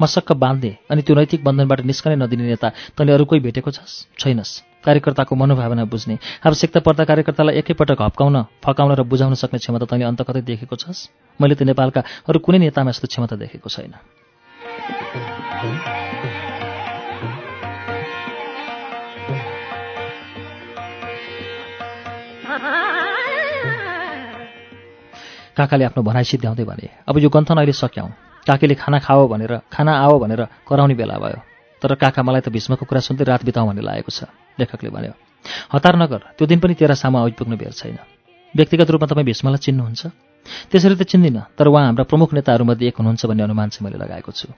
मसक्क 0.00 0.32
बाँध्ने 0.36 0.70
अनि 0.90 1.02
त्यो 1.02 1.14
नैतिक 1.16 1.40
बन्धनबाट 1.40 1.80
निस्कनै 1.88 2.16
नदिने 2.20 2.44
नेता 2.52 2.68
तैँले 2.92 3.12
अरू 3.12 3.24
कोही 3.24 3.40
भेटेको 3.40 3.70
छस्? 3.70 4.12
छैनस्। 4.18 4.84
कार्यकर्ताको 4.84 5.32
मनोभावना 5.32 5.84
बुझ्ने 5.88 6.18
आवश्यकता 6.44 6.80
पर्दा 6.82 7.04
कार्यकर्तालाई 7.08 7.56
एकैपटक 7.62 8.02
हप्काउन 8.02 8.36
फकाउन 8.60 8.92
र 8.98 9.02
बुझाउन 9.06 9.34
सक्ने 9.38 9.58
क्षमता 9.62 9.86
तैँले 9.86 10.04
अन्त 10.04 10.22
कतै 10.28 10.42
देखेको 10.42 10.76
छस्? 10.76 11.08
मैले 11.40 11.54
त 11.54 11.62
नेपालका 11.62 12.28
अरू 12.28 12.38
कुनै 12.42 12.58
नेतामा 12.58 12.90
यस्तो 12.90 13.06
क्षमता 13.08 13.36
देखेको 13.38 13.68
छैन। 13.70 13.94
काकाले 25.62 25.84
आफ्नो 25.94 26.02
भनाइ 26.02 26.24
सिद्ध्याउँदै 26.26 26.64
भने 26.66 26.86
अब 27.06 27.18
यो 27.22 27.28
गन्थन 27.30 27.56
अहिले 27.62 27.72
सक्यौँ 27.72 28.10
काकीले 28.46 28.74
खाना 28.74 28.98
खाओ 28.98 29.28
भनेर 29.28 29.52
खाना 29.70 29.92
आओ 30.02 30.18
भनेर 30.18 30.42
कराउने 30.66 30.94
बेला 30.98 31.16
भयो। 31.22 31.38
तर 31.82 31.94
काका 31.94 32.22
मलाई 32.22 32.42
त 32.42 32.48
भीष्मको 32.50 32.84
कुरा 32.86 33.00
सुन्दै 33.00 33.24
रात 33.24 33.42
बिताउँ 33.46 33.66
भन्ने 33.70 33.82
लागेको 33.82 34.10
छ। 34.10 34.26
लेखकले 34.58 34.90
भन्यो। 34.90 35.14
हतार 35.70 35.94
नगर 35.98 36.20
त्यो 36.38 36.46
दिन 36.46 36.58
पनि 36.58 36.74
तेरा 36.74 36.94
सामु 36.94 37.18
आइपुग्नु 37.22 37.56
बेर 37.56 37.70
छैन। 37.70 37.98
व्यक्तिगत 38.54 38.90
रूपमा 38.90 39.06
तपाईँ 39.06 39.26
भीष्मलाई 39.26 39.62
चिन्नुहुन्छ? 39.62 40.02
त्यसरी 40.70 40.94
त 40.98 41.02
चिन्दिनँ 41.06 41.54
तर 41.58 41.66
उहाँ 41.70 41.86
हाम्रा 41.86 42.04
प्रमुख 42.10 42.34
नेताहरूमध्ये 42.34 42.88
एक 42.90 42.96
हुनुहुन्छ 42.98 43.22
भन्ने 43.26 43.42
अनुमान 43.42 43.68
चाहिँ 43.70 43.82
मैले 43.86 43.98
लगाएको 43.98 44.30
छु। 44.30 44.50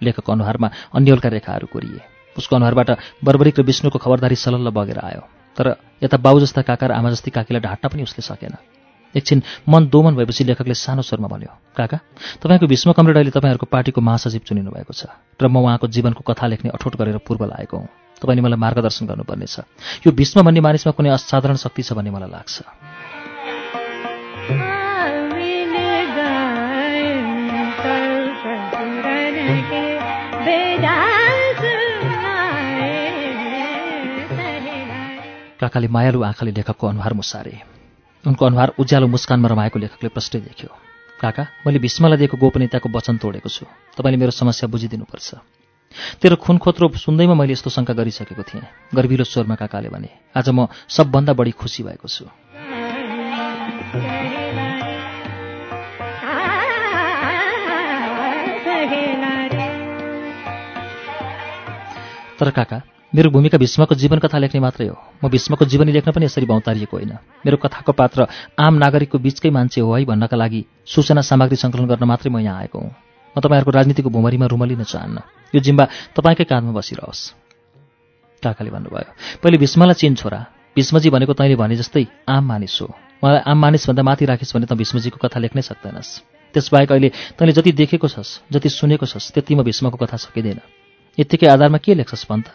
लेखकको 0.00 0.32
अनुहारमा 0.32 0.68
अन्यलका 0.96 1.28
रेखाहरू 1.28 1.66
कोरिए। 1.68 2.00
उसको 2.36 2.56
अनुहारबाट 2.56 2.90
बर्बरिक 3.24 3.60
र 3.60 3.62
विष्णुको 3.62 3.98
खबरदारी 4.00 4.36
सलल्ल 4.36 4.68
बगेर 4.72 4.98
आयो। 5.00 5.22
तर 5.56 5.76
यता 6.00 6.16
बाउ 6.16 6.40
जस्ता 6.40 6.64
काका 6.64 6.86
र 6.88 6.92
आमा 6.96 7.10
जस्ती 7.12 7.30
काकीलाई 7.36 7.60
ढाट्न 7.60 7.88
पनि 7.88 8.02
उसले 8.08 8.24
सकेन। 8.24 8.79
एकछिन 9.16 9.42
मन 9.68 9.88
दोमन 9.88 10.14
भएपछि 10.16 10.44
लेखकले 10.44 10.74
सानो 10.74 11.02
स्वरमा 11.02 11.28
भन्यो 11.28 11.52
काका 11.76 11.98
तपाईँको 12.42 12.66
भीष्म 12.66 12.92
कमरेड 12.92 13.16
अहिले 13.16 13.30
तपाईँहरूको 13.30 13.66
पार्टीको 13.66 14.00
महासचिव 14.00 14.42
चुनिनु 14.46 14.70
भएको 14.70 14.92
छ 14.92 15.10
र 15.42 15.48
म 15.48 15.56
उहाँको 15.58 15.86
जीवनको 15.88 16.22
कथा 16.22 16.46
लेख्ने 16.46 16.70
अठोट 16.70 16.96
गरेर 16.96 17.18
पूर्व 17.26 17.44
लागेको 17.44 17.76
हुँ। 17.76 17.88
तपाईँले 18.22 18.42
मलाई 18.42 18.58
मार्गदर्शन 18.60 19.06
गर्नुपर्नेछ। 19.06 19.56
यो 20.06 20.12
भीष्म 20.12 20.42
भन्ने 20.44 20.60
मानिसमा 20.60 20.92
कुनै 20.92 21.10
असाधारण 21.10 21.56
शक्ति 21.56 21.82
छ 21.82 21.92
भन्ने 21.96 22.10
मलाई 22.10 22.30
लाग्छ। 22.30 22.62
काकाले 35.60 35.88
मायालु 35.88 36.22
आँखाले 36.22 36.52
लेखकको 36.52 36.86
अनुहार 36.86 37.12
मुसारे। 37.12 37.79
उनको 38.26 38.46
अनुहार 38.46 38.72
उज्यालो 38.78 39.06
मुस्कानमा 39.06 39.48
रमाएको 39.48 39.78
लेखकले 39.78 40.08
प्रष्टै 40.12 40.40
देख्यो। 40.40 40.68
काका 41.20 41.42
मैले 41.66 41.78
भीष्मलाई 41.78 42.18
दिएको 42.18 42.36
गोपनीयताको 42.36 42.88
वचन 42.88 43.16
तोडेको 43.16 43.48
छु। 43.48 43.64
तपाईँले 43.96 44.18
मेरो 44.20 44.32
समस्या 44.32 44.68
बुझिदिनुपर्छ। 44.68 45.28
तेरो 46.20 46.36
खुन 46.36 46.58
खोत्रो 46.58 46.88
सुन्दैमा 47.00 47.34
मैले 47.34 47.52
यस्तो 47.52 47.70
शङ्का 47.70 47.94
गरिसकेको 47.96 48.42
थिएँ। 48.44 48.64
गर्विलो 48.94 49.24
स्वरमा 49.24 49.54
काकाले 49.56 49.88
भने 49.88 50.08
आज 50.36 50.48
म 50.52 50.68
सबभन्दा 50.88 51.32
बढी 51.32 51.50
खुसी 51.56 51.82
भएको 51.82 52.08
छु। 52.08 52.28
तर 62.40 62.50
काका 62.56 62.99
मेरो 63.12 63.30
भूमिका 63.30 63.58
भीष्मको 63.58 63.94
जीवन 63.94 64.18
कथा 64.18 64.38
लेख्ने 64.38 64.60
मात्रै 64.60 64.86
हो। 64.86 64.94
म 65.24 65.28
भीष्मको 65.28 65.64
जीवनी 65.66 65.92
लेख्न 65.92 66.12
पनि 66.14 66.24
यसरी 66.30 66.46
भौतारिएको 66.46 66.96
होइन। 66.96 67.12
मेरो 67.42 67.56
कथाको 67.58 67.92
पात्र 67.92 68.26
आम 68.54 68.74
नागरिकको 68.78 69.18
बीचकै 69.18 69.50
मान्छे 69.50 69.80
हो 69.82 69.90
है 69.90 70.04
भन्नका 70.06 70.36
लागि 70.36 70.60
सूचना 70.86 71.20
सामग्री 71.20 71.56
सङ्कलन 71.58 71.90
गर्न 71.90 72.04
मात्रै 72.06 72.30
म 72.30 72.38
यहाँ 72.38 72.70
आएको 72.70 72.78
हुँ। 72.78 72.94
म 73.34 73.40
तपाईँहरूको 73.42 73.70
राजनीतिको 73.70 74.10
भुमरीमा 74.14 74.46
रुमलिन 74.46 74.82
चाहन्न। 74.86 75.18
यो 75.50 75.58
जिम्बा 75.58 75.84
तपाईँकै 76.14 76.44
काँधमा 76.46 76.70
बसिरहोस्। 76.70 77.20
काकाले 78.42 78.70
भन्नुभयो 78.70 79.10
पहिले 79.42 79.58
भीष्मलाई 79.58 79.98
चिन 79.98 80.14
छोरा। 80.14 80.40
भीष्मजी 80.78 81.10
भनेको 81.10 81.34
तैँले 81.34 81.58
भने 81.58 81.76
जस्तै 81.82 82.06
आम 82.30 82.46
मानिस 82.46 82.78
हो। 82.78 82.94
मलाई 83.26 83.42
आम 83.42 83.58
मानिसभन्दा 83.58 84.02
माथि 84.06 84.24
राखिस् 84.30 84.54
भने 84.54 84.70
त 84.70 84.78
भीष्मजीको 84.78 85.18
कथा 85.18 85.38
लेख्नै 85.42 85.62
सक्दैनस्। 85.66 86.10
त्यसबाहेक 86.54 86.90
अहिले 86.94 87.08
तैँले 87.34 87.52
जति 87.58 87.70
देखेको 87.74 88.06
छस् 88.06 88.46
जति 88.54 88.68
सुनेको 88.70 89.06
छस् 89.06 89.34
त्यति 89.34 89.54
म 89.58 89.66
भीष्मको 89.66 89.98
कथा 89.98 90.16
सकिँदैन। 90.16 90.62
यत्तिकै 91.18 91.46
आधारमा 91.50 91.78
के 91.82 91.94
लेख्छस् 91.98 92.30
भन् 92.30 92.46
त 92.46 92.54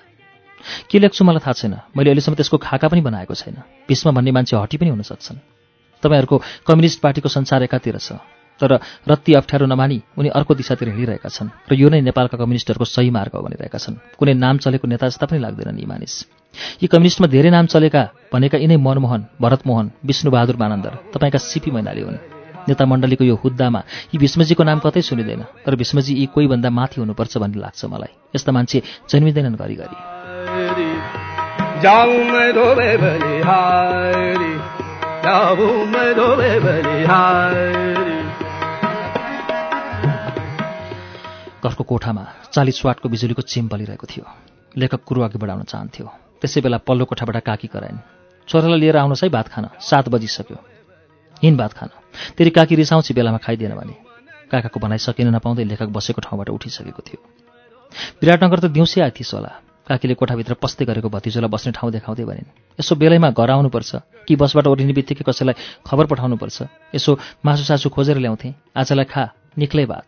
के 0.90 1.00
लेख्छु 1.00 1.26
मलाई 1.26 1.42
थाहा 1.42 1.54
छैन। 1.54 1.74
मैले 1.98 2.10
अहिलेसम्म 2.10 2.36
त्यसको 2.36 2.58
खाका 2.58 2.88
पनि 2.88 3.02
बनाएको 3.02 3.34
छैन। 3.34 3.56
भीष्म 3.88 4.12
भन्ने 4.12 4.32
मान्छे 4.32 4.56
हटी 4.58 4.78
पनि 4.78 4.90
हुन 4.90 5.02
सक्छन्। 5.02 5.38
तपाईँहरूको 6.04 6.38
कम्युनिस्ट 6.68 7.00
पार्टीको 7.02 7.30
संसार 7.30 7.64
एकातिर 7.64 7.98
छ। 7.98 8.20
तर 8.56 8.80
रत्ती 9.04 9.34
अप्ठ्यारो 9.36 9.66
नमानी 9.68 10.02
उनी 10.16 10.30
अर्को 10.32 10.56
दिशातिर 10.56 10.88
हिँडिरहेका 10.96 11.28
छन् 11.28 11.52
र 11.68 11.76
यो 11.76 11.92
नै 11.92 12.00
नेपालका 12.08 12.40
कम्युनिस्टहरूको 12.40 12.88
सही 12.88 13.10
मार्ग 13.12 13.36
हो 13.36 13.44
भनिरहेका 13.44 13.80
छन्। 13.84 14.00
कुनै 14.16 14.34
नाम 14.40 14.64
चलेको 14.64 14.88
नेता 14.88 15.12
जस्ता 15.12 15.28
पनि 15.28 15.44
लाग्दैनन् 15.44 15.76
यी 15.76 15.86
मानिस। 15.86 16.14
यी 16.80 16.88
कम्युनिस्टमा 16.88 17.28
धेरै 17.28 17.52
नाम 17.52 17.66
चलेका 17.68 18.32
भनेका 18.32 18.56
यिनै 18.56 18.80
मनमोहन 18.80 19.22
भरतमोहन 19.44 19.92
विष्णुबहादुर 20.08 20.56
मानन्दर 20.56 20.94
तपाईँका 21.12 21.40
सिपी 21.44 21.72
मैनाली 21.76 22.02
हुन्। 22.08 22.18
नेता 22.64 22.84
मण्डलीको 22.88 23.24
यो 23.28 23.36
हुद्दामा 23.36 23.82
यी 24.16 24.18
भीष्मजीको 24.24 24.64
नाम 24.64 24.80
कतै 24.80 25.04
सुनिँदैन 25.04 25.68
तर 25.68 25.76
भीष्मजी 25.76 26.16
यी 26.16 26.26
कोही 26.32 26.48
भन्दा 26.48 26.70
माथि 26.72 27.04
हुनुपर्छ 27.04 27.38
भन्ने 27.44 27.60
लाग्छ 27.60 27.92
मलाई। 27.92 28.12
यस्ता 28.32 28.52
मान्छे 28.56 28.82
जन्मिँदैनन् 29.12 29.60
घरिघरि। 29.60 30.15
घरको 41.64 41.84
कोठामा 41.84 42.26
चालिस 42.54 42.86
वाटको 42.86 43.10
बिजुलीको 43.10 43.42
चिम 43.42 43.68
बलिरहेको 43.68 44.08
थियो। 44.08 44.26
लेखक 44.78 45.04
कुरो 45.06 45.22
अघि 45.22 45.38
बढाउन 45.38 45.64
चाहन्थ्यो। 45.64 46.10
त्यसै 46.42 46.62
बेला 46.62 46.78
पल्लो 46.78 47.06
कोठाबाट 47.06 47.38
काकी 47.38 47.68
कराइन्। 47.68 47.98
छोरालाई 48.48 48.80
लिएर 48.80 48.98
आउनुहोस् 48.98 49.24
है 49.24 49.30
भात 49.30 49.48
खान। 49.48 49.70
सात 49.80 50.10
बजिसक्यो। 50.10 50.58
हिँड 51.44 51.58
भात 51.58 51.74
खान। 51.74 51.90
तेरि 52.38 52.50
काकी 52.50 52.76
रिसाउँछ 52.76 53.12
बेलामा 53.12 53.38
खाइदिएन 53.38 53.76
भने। 53.76 53.96
काकाको 54.52 54.80
भनाइ 54.80 54.98
सकिन 54.98 55.28
नपाउँदै 55.36 55.64
लेखक 55.64 55.86
बसेको 55.86 56.22
ठाउँबाट 56.22 56.50
उठिसकेको 56.50 57.02
थियो। 57.08 57.22
विराटनगर 58.22 58.60
त 58.60 58.66
दिउँसै 58.66 59.02
आइथिस् 59.02 59.34
होला। 59.34 59.54
काकीले 59.88 60.14
कोठाभित्र 60.14 60.54
पस्दै 60.54 60.86
गरेको 60.86 61.10
भतिजोलाई 61.10 61.50
बस्ने 61.50 61.74
ठाउँ 61.74 61.92
देखाउँदै 61.92 62.24
भनिन् 62.24 62.50
यसो 62.80 62.96
बेलैमा 62.96 63.30
घर 63.30 63.50
आउनुपर्छ। 63.52 63.96
कि 64.28 64.36
बसबाट 64.36 64.68
ओरिने 64.68 64.94
बित्तिकै 64.94 65.24
कसैलाई 65.28 65.54
खबर 65.88 66.06
पठाउनुपर्छ? 66.06 66.64
यसो 66.96 67.20
मासु 67.46 67.64
सासु 67.64 67.90
खोजेर 67.90 68.18
ल्याउँथे। 68.18 68.56
आजलाई 68.78 69.06
खा 69.06 69.34
निक्लै 69.58 69.86
भात। 69.86 70.08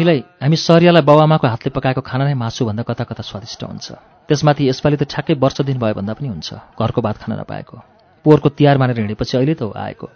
हामीलाई 0.00 0.24
हामी 0.40 0.56
सरियालाई 0.56 1.04
बाउआमाको 1.04 1.46
हातले 1.46 1.70
पकाएको 1.76 2.00
खाना 2.00 2.24
नै 2.24 2.32
मासुभन्दा 2.32 2.88
कता 2.88 3.04
कता 3.04 3.20
स्वादिष्ट 3.20 3.68
हुन्छ। 3.68 3.86
त्यसमाथि 4.24 4.64
यसपालि 4.64 4.96
त 4.96 5.04
ठ्याक्कै 5.04 5.36
वर्ष 5.36 5.60
दिन 5.60 5.76
भयो 5.76 5.92
भन्दा 5.92 6.16
पनि 6.16 6.28
हुन्छ 6.32 6.48
घरको 6.72 7.00
भात 7.04 7.16
खान 7.20 7.36
नपाएको। 7.36 7.76
पोहोरको 8.24 8.48
तिहार 8.48 8.80
मानेर 8.80 8.96
हिँडेपछि 8.96 9.36
अहिले 9.36 9.54
त 9.60 9.68
आएको। 9.68 10.08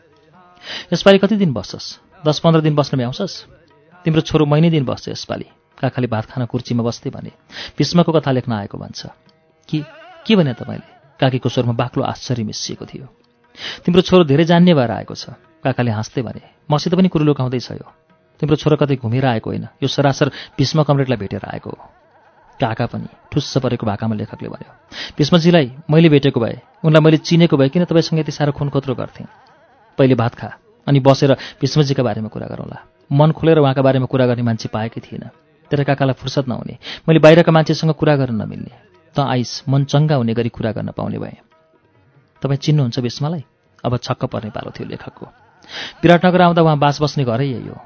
यसपालि 0.88 1.18
कति 1.20 1.36
दिन 1.36 1.52
बस्छस् 1.52 2.24
दस 2.24 2.36
पन्ध्र 2.40 2.60
दिन 2.64 2.72
बस्न 2.72 2.96
भ्याउँछस्? 2.96 3.34
तिम्रो 4.08 4.20
छोरो 4.24 4.48
महिनै 4.48 4.72
दिन 4.72 4.88
बस्छ 4.88 5.12
यसपालि। 5.12 5.52
काकाले 5.76 6.08
भात 6.08 6.24
खान 6.32 6.48
कुर्चीमा 6.48 6.80
बस्दै 6.80 7.12
भने 7.12 7.32
भीष्मको 7.76 8.08
कथा 8.08 8.30
लेख्न 8.32 8.52
आएको 8.64 8.76
भन्छ। 8.80 9.00
कि 9.68 9.84
के 10.24 10.32
भने 10.32 10.56
तपाईँले? 10.56 10.88
काकीको 11.20 11.48
स्वरमा 11.52 11.76
बाक्लो 11.76 12.02
आश्चर्य 12.08 12.44
मिसिएको 12.48 12.84
थियो। 12.88 13.06
तिम्रो 13.84 14.00
छोरो 14.00 14.24
धेरै 14.24 14.48
जान्ने 14.48 14.72
भएर 14.72 15.04
आएको 15.04 15.12
छ। 15.12 15.36
काकाले 15.60 15.92
हाँस्दै 15.92 16.22
भने 16.24 16.42
मसित 16.72 16.96
पनि 16.96 17.08
कुरो 17.12 17.24
लुकाउँदैछ 17.28 17.70
यो। 17.76 18.03
तिम्रो 18.40 18.56
छोरो 18.56 18.76
कतै 18.76 18.96
घुमेर 18.96 19.26
आएको 19.26 19.50
होइन। 19.50 19.66
यो 19.82 19.88
सरासर 19.88 20.28
भीष्म 20.58 20.82
कमरेडलाई 20.82 21.18
भेटेर 21.18 21.44
आएको 21.44 21.70
हो। 21.70 21.78
काका 22.60 22.86
पनि 22.86 23.08
ठुस्स 23.32 23.58
परेको 23.58 23.86
भाकामा 23.86 24.14
लेखकले 24.14 24.48
भन्यो 24.48 24.70
भीष्मजीलाई 25.18 25.66
मैले 25.90 26.08
भेटेको 26.08 26.40
भए 26.40 26.58
उनलाई 26.84 27.02
मैले 27.02 27.16
चिनेको 27.18 27.56
भए 27.56 27.68
किन 27.68 27.84
तपाईँसँग 27.84 28.20
यति 28.20 28.32
साह्रो 28.32 28.52
खुनखोत्रो 28.52 28.94
गर्थेँ? 28.94 29.26
पहिले 29.98 30.14
भात 30.14 30.34
खा 30.34 30.50
अनि 30.86 31.00
बसेर 31.00 31.32
भीष्मजीका 31.60 32.02
बारेमा 32.02 32.28
कुरा 32.28 32.46
गरौँला। 32.46 32.78
मन 33.10 33.32
खोलेर 33.32 33.58
उहाँका 33.58 33.82
बारेमा 33.82 34.06
कुरा 34.06 34.26
गर्ने 34.26 34.42
मान्छे 34.42 34.68
पाएकै 34.68 35.00
थिएन। 35.00 35.24
तेरो 35.70 35.84
काकालाई 35.84 36.14
फुर्सद 36.14 36.44
नहुने 36.48 36.78
मैले 37.08 37.18
बाहिरका 37.18 37.52
मान्छेसँग 37.52 37.92
कुरा 37.94 38.14
गर्न 38.16 38.42
नमिल्ने। 38.42 38.74
त 39.16 39.18
आइस 39.18 39.62
मन 39.68 39.84
चङ्गा 39.84 40.14
हुने 40.14 40.34
गरी 40.34 40.48
कुरा 40.48 40.72
गर्न 40.72 40.90
पाउने 40.94 41.18
भएँ। 41.18 41.38
तपाईँ 42.42 42.58
चिन्नुहुन्छ 42.58 42.98
भीष्मलाई? 43.00 43.42
अब 43.84 43.96
छक्क 43.96 44.24
पर्ने 44.30 44.50
पालो 44.50 44.70
थियो 44.70 44.86
लेखकको। 44.88 45.26
विराटनगर 46.02 46.40
आउँदा 46.42 46.62
उहाँ 46.62 46.78
बास 46.78 47.02
बस्ने 47.02 47.24
घरै 47.24 47.46
यही 47.46 47.68
हो। 47.68 47.78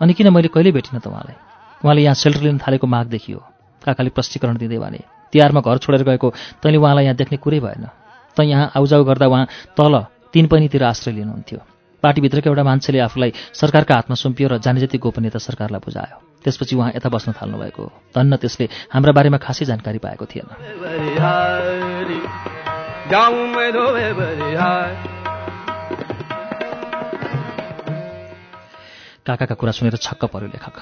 अनि 0.00 0.12
किन 0.12 0.28
मैले 0.28 0.48
कहिले 0.48 0.72
भेटिनँ 0.72 1.00
त 1.00 1.06
उहाँलाई 1.06 1.36
उहाँले 1.82 2.02
यहाँ 2.02 2.14
सेल्टर 2.16 2.42
लिन 2.42 2.58
थालेको 2.58 2.86
माग 2.86 3.06
देखियो 3.08 3.38
काकाले 3.82 4.10
प्रष्टीकरण 4.10 4.56
दिँदै 4.56 4.78
भने 4.78 5.00
तिहारमा 5.32 5.60
घर 5.60 5.78
छोडेर 5.78 6.02
गएको 6.04 6.28
तैँले 6.60 6.78
उहाँलाई 6.78 7.04
यहाँ 7.04 7.16
देख्ने 7.16 7.38
कुरै 7.38 7.60
भएन 7.60 7.86
त 8.36 8.40
यहाँ 8.42 8.70
आउजाउ 8.76 9.04
गर्दा 9.04 9.26
उहाँ 9.26 9.46
तल 9.72 9.94
तिन 10.32 10.46
पैनीतिर 10.46 10.84
आश्रय 10.84 11.12
लिनुहुन्थ्यो 11.14 11.60
पार्टीभित्रको 12.02 12.48
एउटा 12.48 12.62
मान्छेले 12.62 12.98
आफूलाई 13.00 13.32
सरकारका 13.52 13.94
हातमा 13.94 14.14
सुम्पियो 14.14 14.48
र 14.48 14.58
जाने 14.60 14.80
जति 14.80 14.98
गोपनीयता 14.98 15.38
सरकारलाई 15.40 15.80
बुझायो 15.80 16.16
त्यसपछि 16.44 16.76
उहाँ 16.76 16.92
यता 16.94 17.08
बस्न 17.08 17.32
थाल्नुभएको 17.32 17.82
हो 17.82 17.92
धन्न 18.14 18.36
त्यसले 18.36 18.68
हाम्रा 18.92 19.12
बारेमा 19.12 19.38
खासै 19.40 19.64
जानकारी 19.64 19.98
पाएको 19.98 20.24
थिएन 20.28 20.46
काकाका 29.26 29.54
कुरा 29.58 29.72
सुनेर 29.72 29.96
छक्क 29.98 30.24
पर्यो 30.30 30.48
लेखक। 30.48 30.76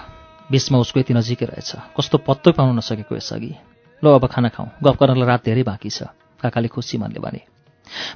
बिचमा 0.53 0.79
उसको 0.79 1.01
यति 1.01 1.15
नजिकै 1.15 1.47
रहेछ। 1.49 1.97
कस्तो 1.97 2.19
पत्तै 2.21 2.53
पाउन 2.53 2.77
नसकेको 2.77 3.17
यसअघि। 3.17 3.53
ल 4.03 4.07
अब 4.13 4.25
खाना 4.29 4.49
खाउँ 4.53 4.69
गफ 4.85 4.97
गर्नलाई 5.01 5.29
रात 5.29 5.45
धेरै 5.45 5.63
बाँकी 5.65 5.89
छ। 5.89 6.13
काकाले 6.37 6.69
खुसी 6.69 6.99
मनले 7.01 7.21
भने। 7.25 7.41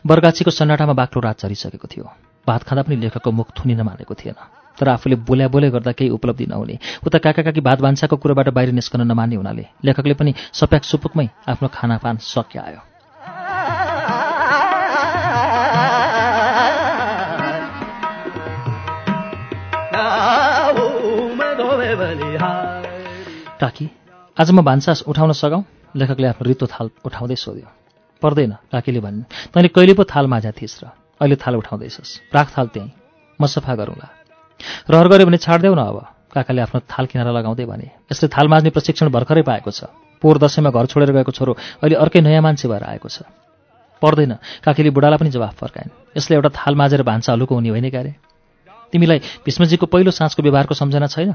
बर्गाछीको 0.05 0.51
सन्नाटामा 0.53 0.93
बाक्लो 0.93 1.20
रात 1.24 1.41
झरिसकेको 1.41 1.89
थियो। 1.89 2.05
भात 2.45 2.62
खाँदा 2.62 2.83
पनि 2.85 2.97
लेखकको 2.97 3.31
मुख 3.33 3.49
थुनिन 3.57 3.81
मानेको 3.81 4.14
थिएन। 4.14 4.37
तर 4.79 4.89
आफूले 4.89 5.16
बोल्या 5.16 5.49
बोले 5.49 5.70
गर्दा 5.72 5.93
केही 5.93 6.11
उपलब्धि 6.12 6.47
नहुने। 6.47 6.79
उता 7.07 7.18
काका 7.18 7.43
काकी 7.43 7.61
भात 7.64 7.79
भान्साको 7.81 8.16
कुरोबाट 8.16 8.49
बाहिर 8.53 8.72
निस्कन 8.72 9.01
नमान्ने 9.09 9.37
हुनाले 9.37 9.64
लेखकले 9.85 10.14
पनि 10.14 10.35
सप्याक 10.53 10.85
सुपुकमै 10.85 11.26
आफ्नो 11.49 11.68
खानापान 11.72 12.16
सक्यायो 12.20 12.88
काकी 21.89 23.86
आज 24.36 24.51
म 24.51 24.61
भान्सा 24.61 24.93
उठाउन 25.09 25.32
सघाउँ? 25.32 25.64
लेखकले 25.97 26.26
आफ्नो 26.28 26.45
रित्तो 26.45 26.66
थाल 26.68 26.91
उठाउँदै 27.01 27.36
सोध्यो। 27.36 27.68
पर्दैन 28.22 28.53
काकीले 28.68 29.01
भनिन् 29.01 29.24
तैँले 29.57 29.68
कहिले 29.72 29.95
पो 29.97 30.05
थाल 30.05 30.26
माझा 30.28 30.51
थिइस् 30.53 30.84
र? 30.84 30.93
अहिले 31.16 31.36
थाल 31.41 31.57
उठाउँदैछस्। 31.57 32.28
राख 32.28 32.49
थाल 32.53 32.66
त्यहीँ। 32.68 32.93
म 33.41 33.47
सफा 33.49 33.74
गरौँला। 33.74 34.09
रहर 34.84 35.09
गऱ्यो 35.09 35.26
भने 35.26 35.36
छाडिदेऊ 35.41 35.74
न 35.74 35.80
अब। 35.80 36.28
काकाले 36.28 36.61
आफ्नो 36.61 36.80
थाल 36.93 37.07
किनारा 37.09 37.32
लगाउँदै 37.32 37.64
भने 37.64 38.12
यसले 38.12 38.28
थाल 38.28 38.49
माझ्ने 38.53 38.68
प्रशिक्षण 38.68 39.09
भर्खरै 39.09 39.43
पाएको 39.49 39.70
छ। 39.72 39.89
पोहोर 40.20 40.36
दसैँमा 40.45 40.70
घर 40.70 40.86
छोडेर 40.93 41.12
गएको 41.16 41.32
छोरो 41.32 41.57
अहिले 41.80 41.97
अर्कै 41.97 42.20
नयाँ 42.20 42.45
मान्छे 42.45 42.68
भएर 42.68 42.84
आएको 42.84 43.09
छ। 43.09 43.24
पर्दैन 43.97 44.36
काकीले 44.61 44.93
बुढालाई 44.93 45.18
पनि 45.24 45.30
जवाफ 45.32 45.57
फर्काइन्। 45.57 46.20
यसले 46.20 46.36
एउटा 46.36 46.53
थाल 46.53 46.76
माझेर 46.76 47.01
भान्सा 47.01 47.32
हलुको 47.32 47.55
हुने 47.57 47.72
होइन 47.72 47.89
क्यारे? 47.89 48.12
तिमीलाई 48.93 49.18
भीष्मजीको 49.41 49.86
पहिलो 49.89 50.11
साँझको 50.12 50.43
व्यवहारको 50.45 50.74
सम्झना 50.76 51.09
छैन? 51.09 51.32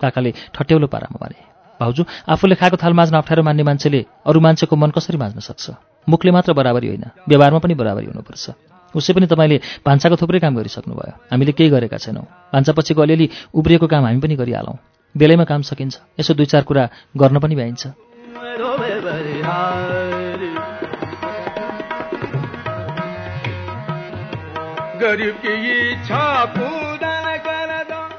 काकाले 0.00 0.30
ठट्यौलो 0.54 0.86
पारामा 0.86 1.18
भने 1.22 1.40
भाउजू 1.80 2.04
आफूले 2.28 2.54
खाएको 2.54 2.76
थाल 2.76 2.92
माझ्न 2.92 3.16
अप्ठ्यारो 3.16 3.42
मान्ने 3.42 3.62
मान्छेले 3.62 4.06
अरू 4.26 4.40
मान्छेको 4.40 4.76
मन 4.76 4.90
कसरी 4.90 5.16
माझ्न 5.16 5.40
सक्छ? 5.40 5.70
मुखले 6.08 6.30
मात्र 6.30 6.52
बराबरी 6.52 6.88
होइन 6.88 7.04
व्यवहारमा 7.28 7.58
पनि 7.58 7.74
बराबरी 7.74 8.06
हुनुपर्छ। 8.06 8.50
उसै 8.94 9.12
पनि 9.12 9.26
तपाईँले 9.26 9.60
भान्साको 9.86 10.16
थुप्रै 10.16 10.38
काम 10.38 10.56
गरिसक्नुभयो। 10.56 11.12
हामीले 11.32 11.52
केही 11.52 11.70
गरेका 11.70 11.96
छैनौँ। 11.96 12.24
भान्सापछिको 12.52 13.02
अलिअलि 13.02 13.28
उब्रिएको 13.54 13.86
काम 13.86 14.04
हामी 14.04 14.20
पनि 14.20 14.36
गरिहालौँ। 14.36 14.76
बेलैमा 15.16 15.44
काम 15.44 15.62
सकिन्छ। 15.62 16.00
यसो 16.20 16.34
दुई 16.34 16.46
चार 16.46 16.62
कुरा 16.62 16.88
गर्न 17.16 17.38
पनि 17.38 17.54
भ्याइन्छ। 17.54 17.86
गरीब 24.96 26.85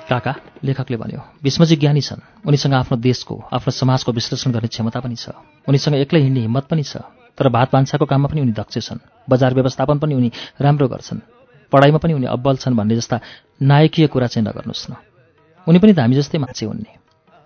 काका 0.10 0.34
लेखकले 0.64 0.97
भन्यो 0.97 1.20
भीष्मजी 1.43 1.76
ज्ञानी 1.76 2.01
छन्। 2.01 2.22
उनीसँग 2.47 2.74
आफ्नो 2.74 2.97
देशको 2.97 3.36
आफ्नो 3.51 3.72
समाजको 3.72 4.12
विश्लेषण 4.12 4.51
गर्ने 4.51 4.68
क्षमता 4.68 4.99
पनि 4.99 5.16
छ। 5.16 5.36
उनीसँग 5.68 5.95
एक्लै 5.95 6.20
हिँड्ने 6.22 6.41
हिम्मत 6.41 6.66
पनि 6.72 6.84
छ। 6.84 7.03
तर 7.38 7.49
भात 7.49 7.68
भान्साको 7.74 8.05
काममा 8.05 8.28
पनि 8.32 8.41
उनी 8.41 8.51
दक्ष 8.55 8.80
छन्। 8.88 9.03
बजार 9.30 9.53
व्यवस्थापन 9.53 9.97
पनि 9.99 10.14
उनी 10.16 10.32
राम्रो 10.62 10.88
गर्छन्। 10.88 11.20
पढाइमा 11.72 11.97
पनि 11.99 12.14
उनी 12.14 12.26
अब्बल 12.26 12.55
छन् 12.55 12.76
भन्ने 12.76 12.95
जस्ता 12.95 13.20
नायकीय 13.62 14.08
कुरा 14.08 14.28
चाहिँ 14.28 14.47
नगर्नुहोस् 14.47 14.88
न। 14.91 14.95
उनी 15.68 15.80
पनि 15.80 15.93
त 15.93 15.99
हामी 15.99 16.16
जस्तै 16.16 16.38
मान्छे 16.39 16.66
हुन्ने। 16.66 16.91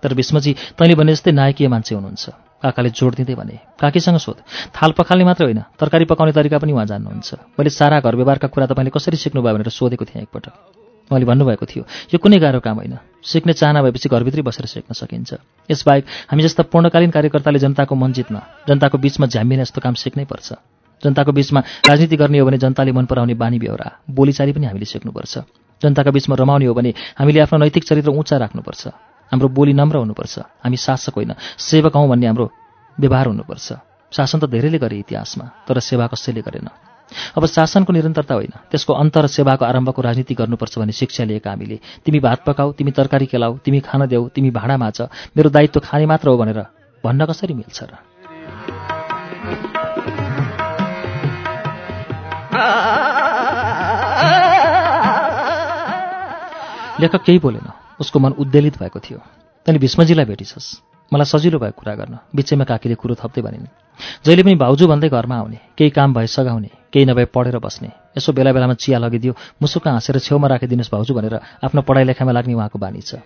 तर 0.04 0.14
भीष्मजी 0.14 0.54
तैँले 0.78 0.96
भने 0.96 1.12
जस्तै 1.14 1.32
नायकीय 1.32 1.68
मान्छे 1.68 1.96
हुनुहुन्छ। 1.96 2.30
काकाले 2.62 2.90
जोड 2.94 3.16
दिँदै 3.16 3.36
भने 3.36 3.58
काकीसँग 3.82 4.18
सोध। 4.22 4.38
थाल 4.70 4.92
पखाल्ने 4.94 5.26
मात्र 5.26 5.44
होइन 5.50 5.62
तरकारी 5.82 6.06
पकाउने 6.06 6.32
तरिका 6.32 6.58
पनि 6.62 6.72
उहाँ 6.72 6.86
जान्नुहुन्छ। 6.86 7.58
मैले 7.58 7.70
सारा 7.74 8.00
घर 8.00 8.16
व्यवहारका 8.16 8.48
कुरा 8.54 8.66
तपाईँले 8.70 8.94
कसरी 8.94 9.18
सिक्नुभयो 9.18 9.54
भनेर 9.54 9.70
सोधेको 9.70 10.06
थिएँ 10.06 10.22
एकपटक। 10.24 10.81
उहाँले 11.12 11.28
भन्नुभएको 11.28 11.66
थियो 11.68 11.84
यो 12.08 12.18
कुनै 12.18 12.40
गाह्रो 12.40 12.60
काम 12.64 12.76
होइन। 12.80 12.96
सिक्ने 13.22 13.54
चाहना 13.54 13.84
भएपछि 13.84 14.08
घरभित्रै 14.08 14.42
बसेर 14.42 14.66
सिक्न 14.66 14.96
सकिन्छ। 14.96 15.30
यसबाहेक 15.68 16.04
हामी 16.32 16.42
जस्ता 16.44 16.64
पूर्णकालीन 16.72 17.12
कार्यकर्ताले 17.12 17.60
जनताको 17.60 17.96
मन 17.96 18.12
जित्न 18.16 18.36
जनताको 18.68 18.98
बीचमा 18.98 19.28
झ्याम्बिन 19.28 19.60
यस्तो 19.62 19.82
काम 19.84 19.94
सिक्नै 20.00 20.26
पर्छ। 20.26 20.56
जनताको 21.04 21.32
बीचमा 21.32 21.60
राजनीति 21.90 22.16
गर्ने 22.16 22.40
हो 22.40 22.46
भने 22.48 22.58
जनताले 22.58 22.92
मन 22.96 23.06
पराउने 23.12 23.36
बानी 23.36 23.60
बेहोरा 23.60 23.88
बोलीचाली 24.08 24.52
पनि 24.56 24.66
हामीले 24.72 24.88
सिक्नुपर्छ। 24.88 25.34
जनताका 25.82 26.12
बीचमा 26.16 26.36
रमाउने 26.40 26.66
हो 26.66 26.74
भने 26.74 26.94
हामीले 27.20 27.40
आफ्नो 27.44 27.60
नैतिक 27.60 27.84
चरित्र 27.84 28.10
उच्च 28.16 28.34
राख्नुपर्छ। 28.34 28.84
हाम्रो 29.32 29.48
बोली 29.50 29.74
नम्र 29.74 29.96
हुनुपर्छ। 29.98 30.64
हामी 30.64 30.78
शासक 30.78 31.14
होइन 31.18 31.34
सेवक 31.60 31.96
हौँ 31.98 32.08
भन्ने 32.08 32.28
हाम्रो 32.28 32.46
व्यवहार 32.98 33.28
हुनुपर्छ। 33.28 33.68
शासन 34.12 34.40
त 34.40 34.46
धेरैले 34.46 34.78
गरे 34.78 34.98
इतिहासमा 35.04 35.46
तर 35.68 35.80
सेवा 35.80 36.08
कसैले 36.08 36.42
गरेन। 36.42 36.70
अब 37.38 37.46
शासनको 37.46 37.94
निरन्तरता 37.94 38.36
होइन। 38.36 38.54
त्यसको 38.72 38.94
अन्त 38.94 39.18
र 39.18 39.28
सेवाको 39.28 39.66
आरम्भको 39.66 40.02
राजनीति 40.02 40.34
गर्नुपर्छ 40.34 40.80
भन्ने 40.80 40.92
शिक्षा 40.92 41.24
लिएका 41.24 41.50
हामीले। 41.50 41.80
तिमी 42.06 42.20
भात 42.20 42.44
पकाऊ 42.46 42.72
तिमी 42.72 42.92
तरकारी 42.92 43.26
केलाऊ 43.26 43.58
तिमी 43.58 43.80
खान 43.80 44.06
देऊ 44.08 44.28
तिमी 44.30 44.52
भाँडा 44.52 44.78
माझ 44.78 45.02
मेरो 45.38 45.50
दायित्व 45.50 45.80
खाने 45.80 46.06
मात्र 46.06 46.30
हो 46.30 46.38
भनेर 46.38 46.66
भन्न 47.04 47.26
कसरी 47.26 47.54
मिल्छ 47.54 47.84
र? 47.84 47.94
लेखक 57.02 57.24
केही 57.24 57.40
बोलेन। 57.40 57.68
उसको 58.00 58.20
मन 58.20 58.32
उद्वेलित 58.32 58.78
भएको 58.80 59.00
थियो। 59.00 59.20
तैँले 59.66 59.80
भीष्मजीलाई 59.80 60.26
भेटिछस्। 60.26 60.82
मलाई 61.14 61.26
सजिलो 61.26 61.60
भयो 61.60 61.72
कुरा 61.72 61.96
गर्न। 61.96 62.18
बिचैमा 62.36 62.64
काकीले 62.64 62.96
कुरो 62.96 63.16
थप्दै 63.16 63.42
भनिन् 63.42 63.66
जहिले 64.26 64.44
पनि 64.44 64.56
भाउजू 64.56 64.88
भन्दै 64.88 65.10
घरमा 65.10 65.36
आउने 65.38 65.58
केही 65.78 65.90
काम 65.90 66.14
भए 66.14 66.28
सघाउने 66.28 66.70
केही 66.94 67.06
नभए 67.06 67.26
पढेर 67.36 67.58
बस्ने 67.60 67.90
यसो 68.18 68.34
बेला 68.34 68.52
बेलामा 68.52 68.74
चिया 68.74 68.98
लगिदियो 69.00 69.34
मुसुक्क 69.62 69.88
हाँसेर 69.88 70.20
छेउमा 70.20 70.48
राखिदिनुहोस् 70.48 70.92
भाउजू 70.92 71.14
भनेर 71.14 71.36
आफ्नो 71.64 71.82
पढाइ 71.82 72.04
लेखाइमा 72.10 72.32
लाग्ने 72.32 72.54
उहाँको 72.54 72.80
बानी 72.80 73.02
छ। 73.02 73.22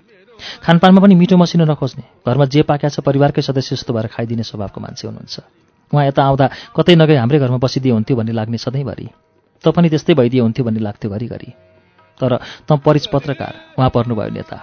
खानपानमा 0.61 1.01
पनि 1.01 1.15
मिठो 1.15 1.37
मसिनो 1.37 1.65
नखोज्ने 1.65 2.03
घरमा 2.27 2.45
जे 2.45 2.61
पाक्या 2.67 2.89
छ 2.89 2.99
परिवारकै 2.99 3.41
सदस्य 3.41 3.75
जस्तो 3.75 3.93
भएर 3.93 4.07
खाइदिने 4.11 4.43
स्वभावको 4.43 4.79
मान्छे 4.81 5.07
हुनुहुन्छ। 5.07 5.35
उहाँ 5.91 6.05
यता 6.05 6.21
आउँदा 6.23 6.45
कतै 6.75 6.95
नगई 6.95 7.15
हाम्रै 7.15 7.39
घरमा 7.39 7.57
बसिदिए 7.57 7.91
हुन्थ्यो 7.91 8.17
भन्ने 8.17 8.33
लाग्ने 8.35 8.57
सधैँभरि। 8.57 9.07
त 9.63 9.65
पनि 9.71 9.87
त्यस्तै 9.89 10.13
भइदिए 10.13 10.41
हुन्थ्यो 10.41 10.65
भन्ने 10.65 10.81
लाग्थ्यो 10.83 11.09
घरिघरि। 11.11 11.49
तर 12.19 12.31
त 12.67 12.69
परिच 12.83 13.05
पत्रकार 13.07 13.53
उहाँ 13.79 13.89
पर्नुभयो 13.95 14.31
नेता। 14.35 14.57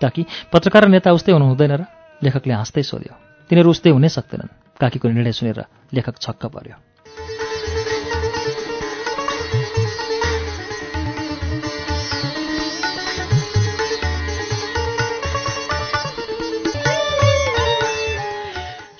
काकी 0.00 0.22
पत्रकार 0.52 0.84
र 0.84 0.88
नेता 0.88 1.10
उस्तै 1.12 1.32
हुनु 1.34 1.46
हुँदैन 1.50 1.72
र? 1.72 1.82
लेखकले 2.22 2.54
हाँस्दै 2.54 2.82
सोध्यो। 2.82 3.14
तिनीहरू 3.50 3.70
उस्तै 3.70 3.90
हुनै 3.90 4.08
सक्दैनन्। 4.08 4.67
काकीको 4.80 5.08
निर्णय 5.08 5.32
सुनेर 5.32 5.64
लेखक 5.94 6.18
छक्क 6.20 6.46
पर्यो। 6.46 6.76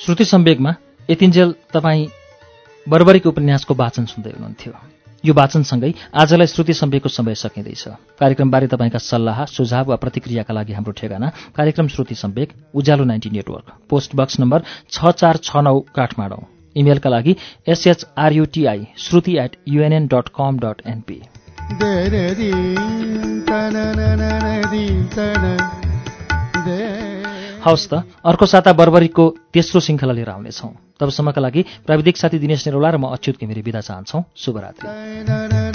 श्रुति 0.00 0.24
सम्वेकमा 0.24 0.74
यतिन्जेल 1.10 1.54
तपाईँ 1.72 2.06
बर्बरीक 2.86 3.26
उपन्यासको 3.26 3.74
वाचन 3.74 4.04
सुन्दै 4.04 4.30
हुनुहुन्थ्यो। 4.30 4.97
यो 5.24 5.34
वाचनसँगै 5.34 5.92
आजलाई 6.14 6.46
श्रुति 6.46 6.74
सम्वेकको 6.74 7.08
समय 7.08 7.34
सकिँदैछ। 7.34 7.84
कार्यक्रमबारे 8.20 8.66
तपाईँका 8.66 8.98
सल्लाह 9.00 9.44
सुझाव 9.46 9.88
वा 9.90 9.96
प्रतिक्रियाका 9.96 10.54
लागि 10.54 10.72
हाम्रो 10.72 10.92
ठेगाना 10.94 11.28
कार्यक्रम 11.56 11.88
Shruti 11.88 12.14
Samvek 12.14 12.52
Ujyalo 12.74 13.04
ninety 13.04 13.30
network 13.30 13.72
post 13.90 14.14
box 14.14 14.38
number 14.40 14.62
छ 14.92 15.10
चार 15.12 15.36
छ 15.42 15.56
नौ 15.66 15.78
काठमाडौँ। 15.96 16.42
इमेलका 16.76 17.10
लागि 17.10 17.36
SHRUTI 17.68 18.86
Shruti 18.98 19.36
at 19.38 19.56
UNN 19.68 20.06
dot 20.06 20.28
com 20.36 20.58
dot 20.58 20.82
NP 20.86 21.18
हवस् 27.68 27.88
त 27.92 27.92
अर्को 28.24 28.46
साता 28.46 28.72
बर्बरीको 28.72 29.24
तेस्रो 29.52 29.80
श्रृङ्खला 29.80 30.12
लिएर 30.16 30.30
आउनेछौँ। 30.32 30.72
तबसम्मका 30.96 31.40
लागि 31.40 31.62
प्राविधिक 31.86 32.16
साथी 32.16 32.38
दिनेश 32.40 32.66
निरौला 32.66 32.90
र 32.90 32.96
म 32.96 33.12
अच्युत 33.12 33.36
घिमिरे 33.38 33.60
विदा 33.60 33.80
चाहन्छौँ। 33.84 34.24
शुभरात्रि। 34.34 35.67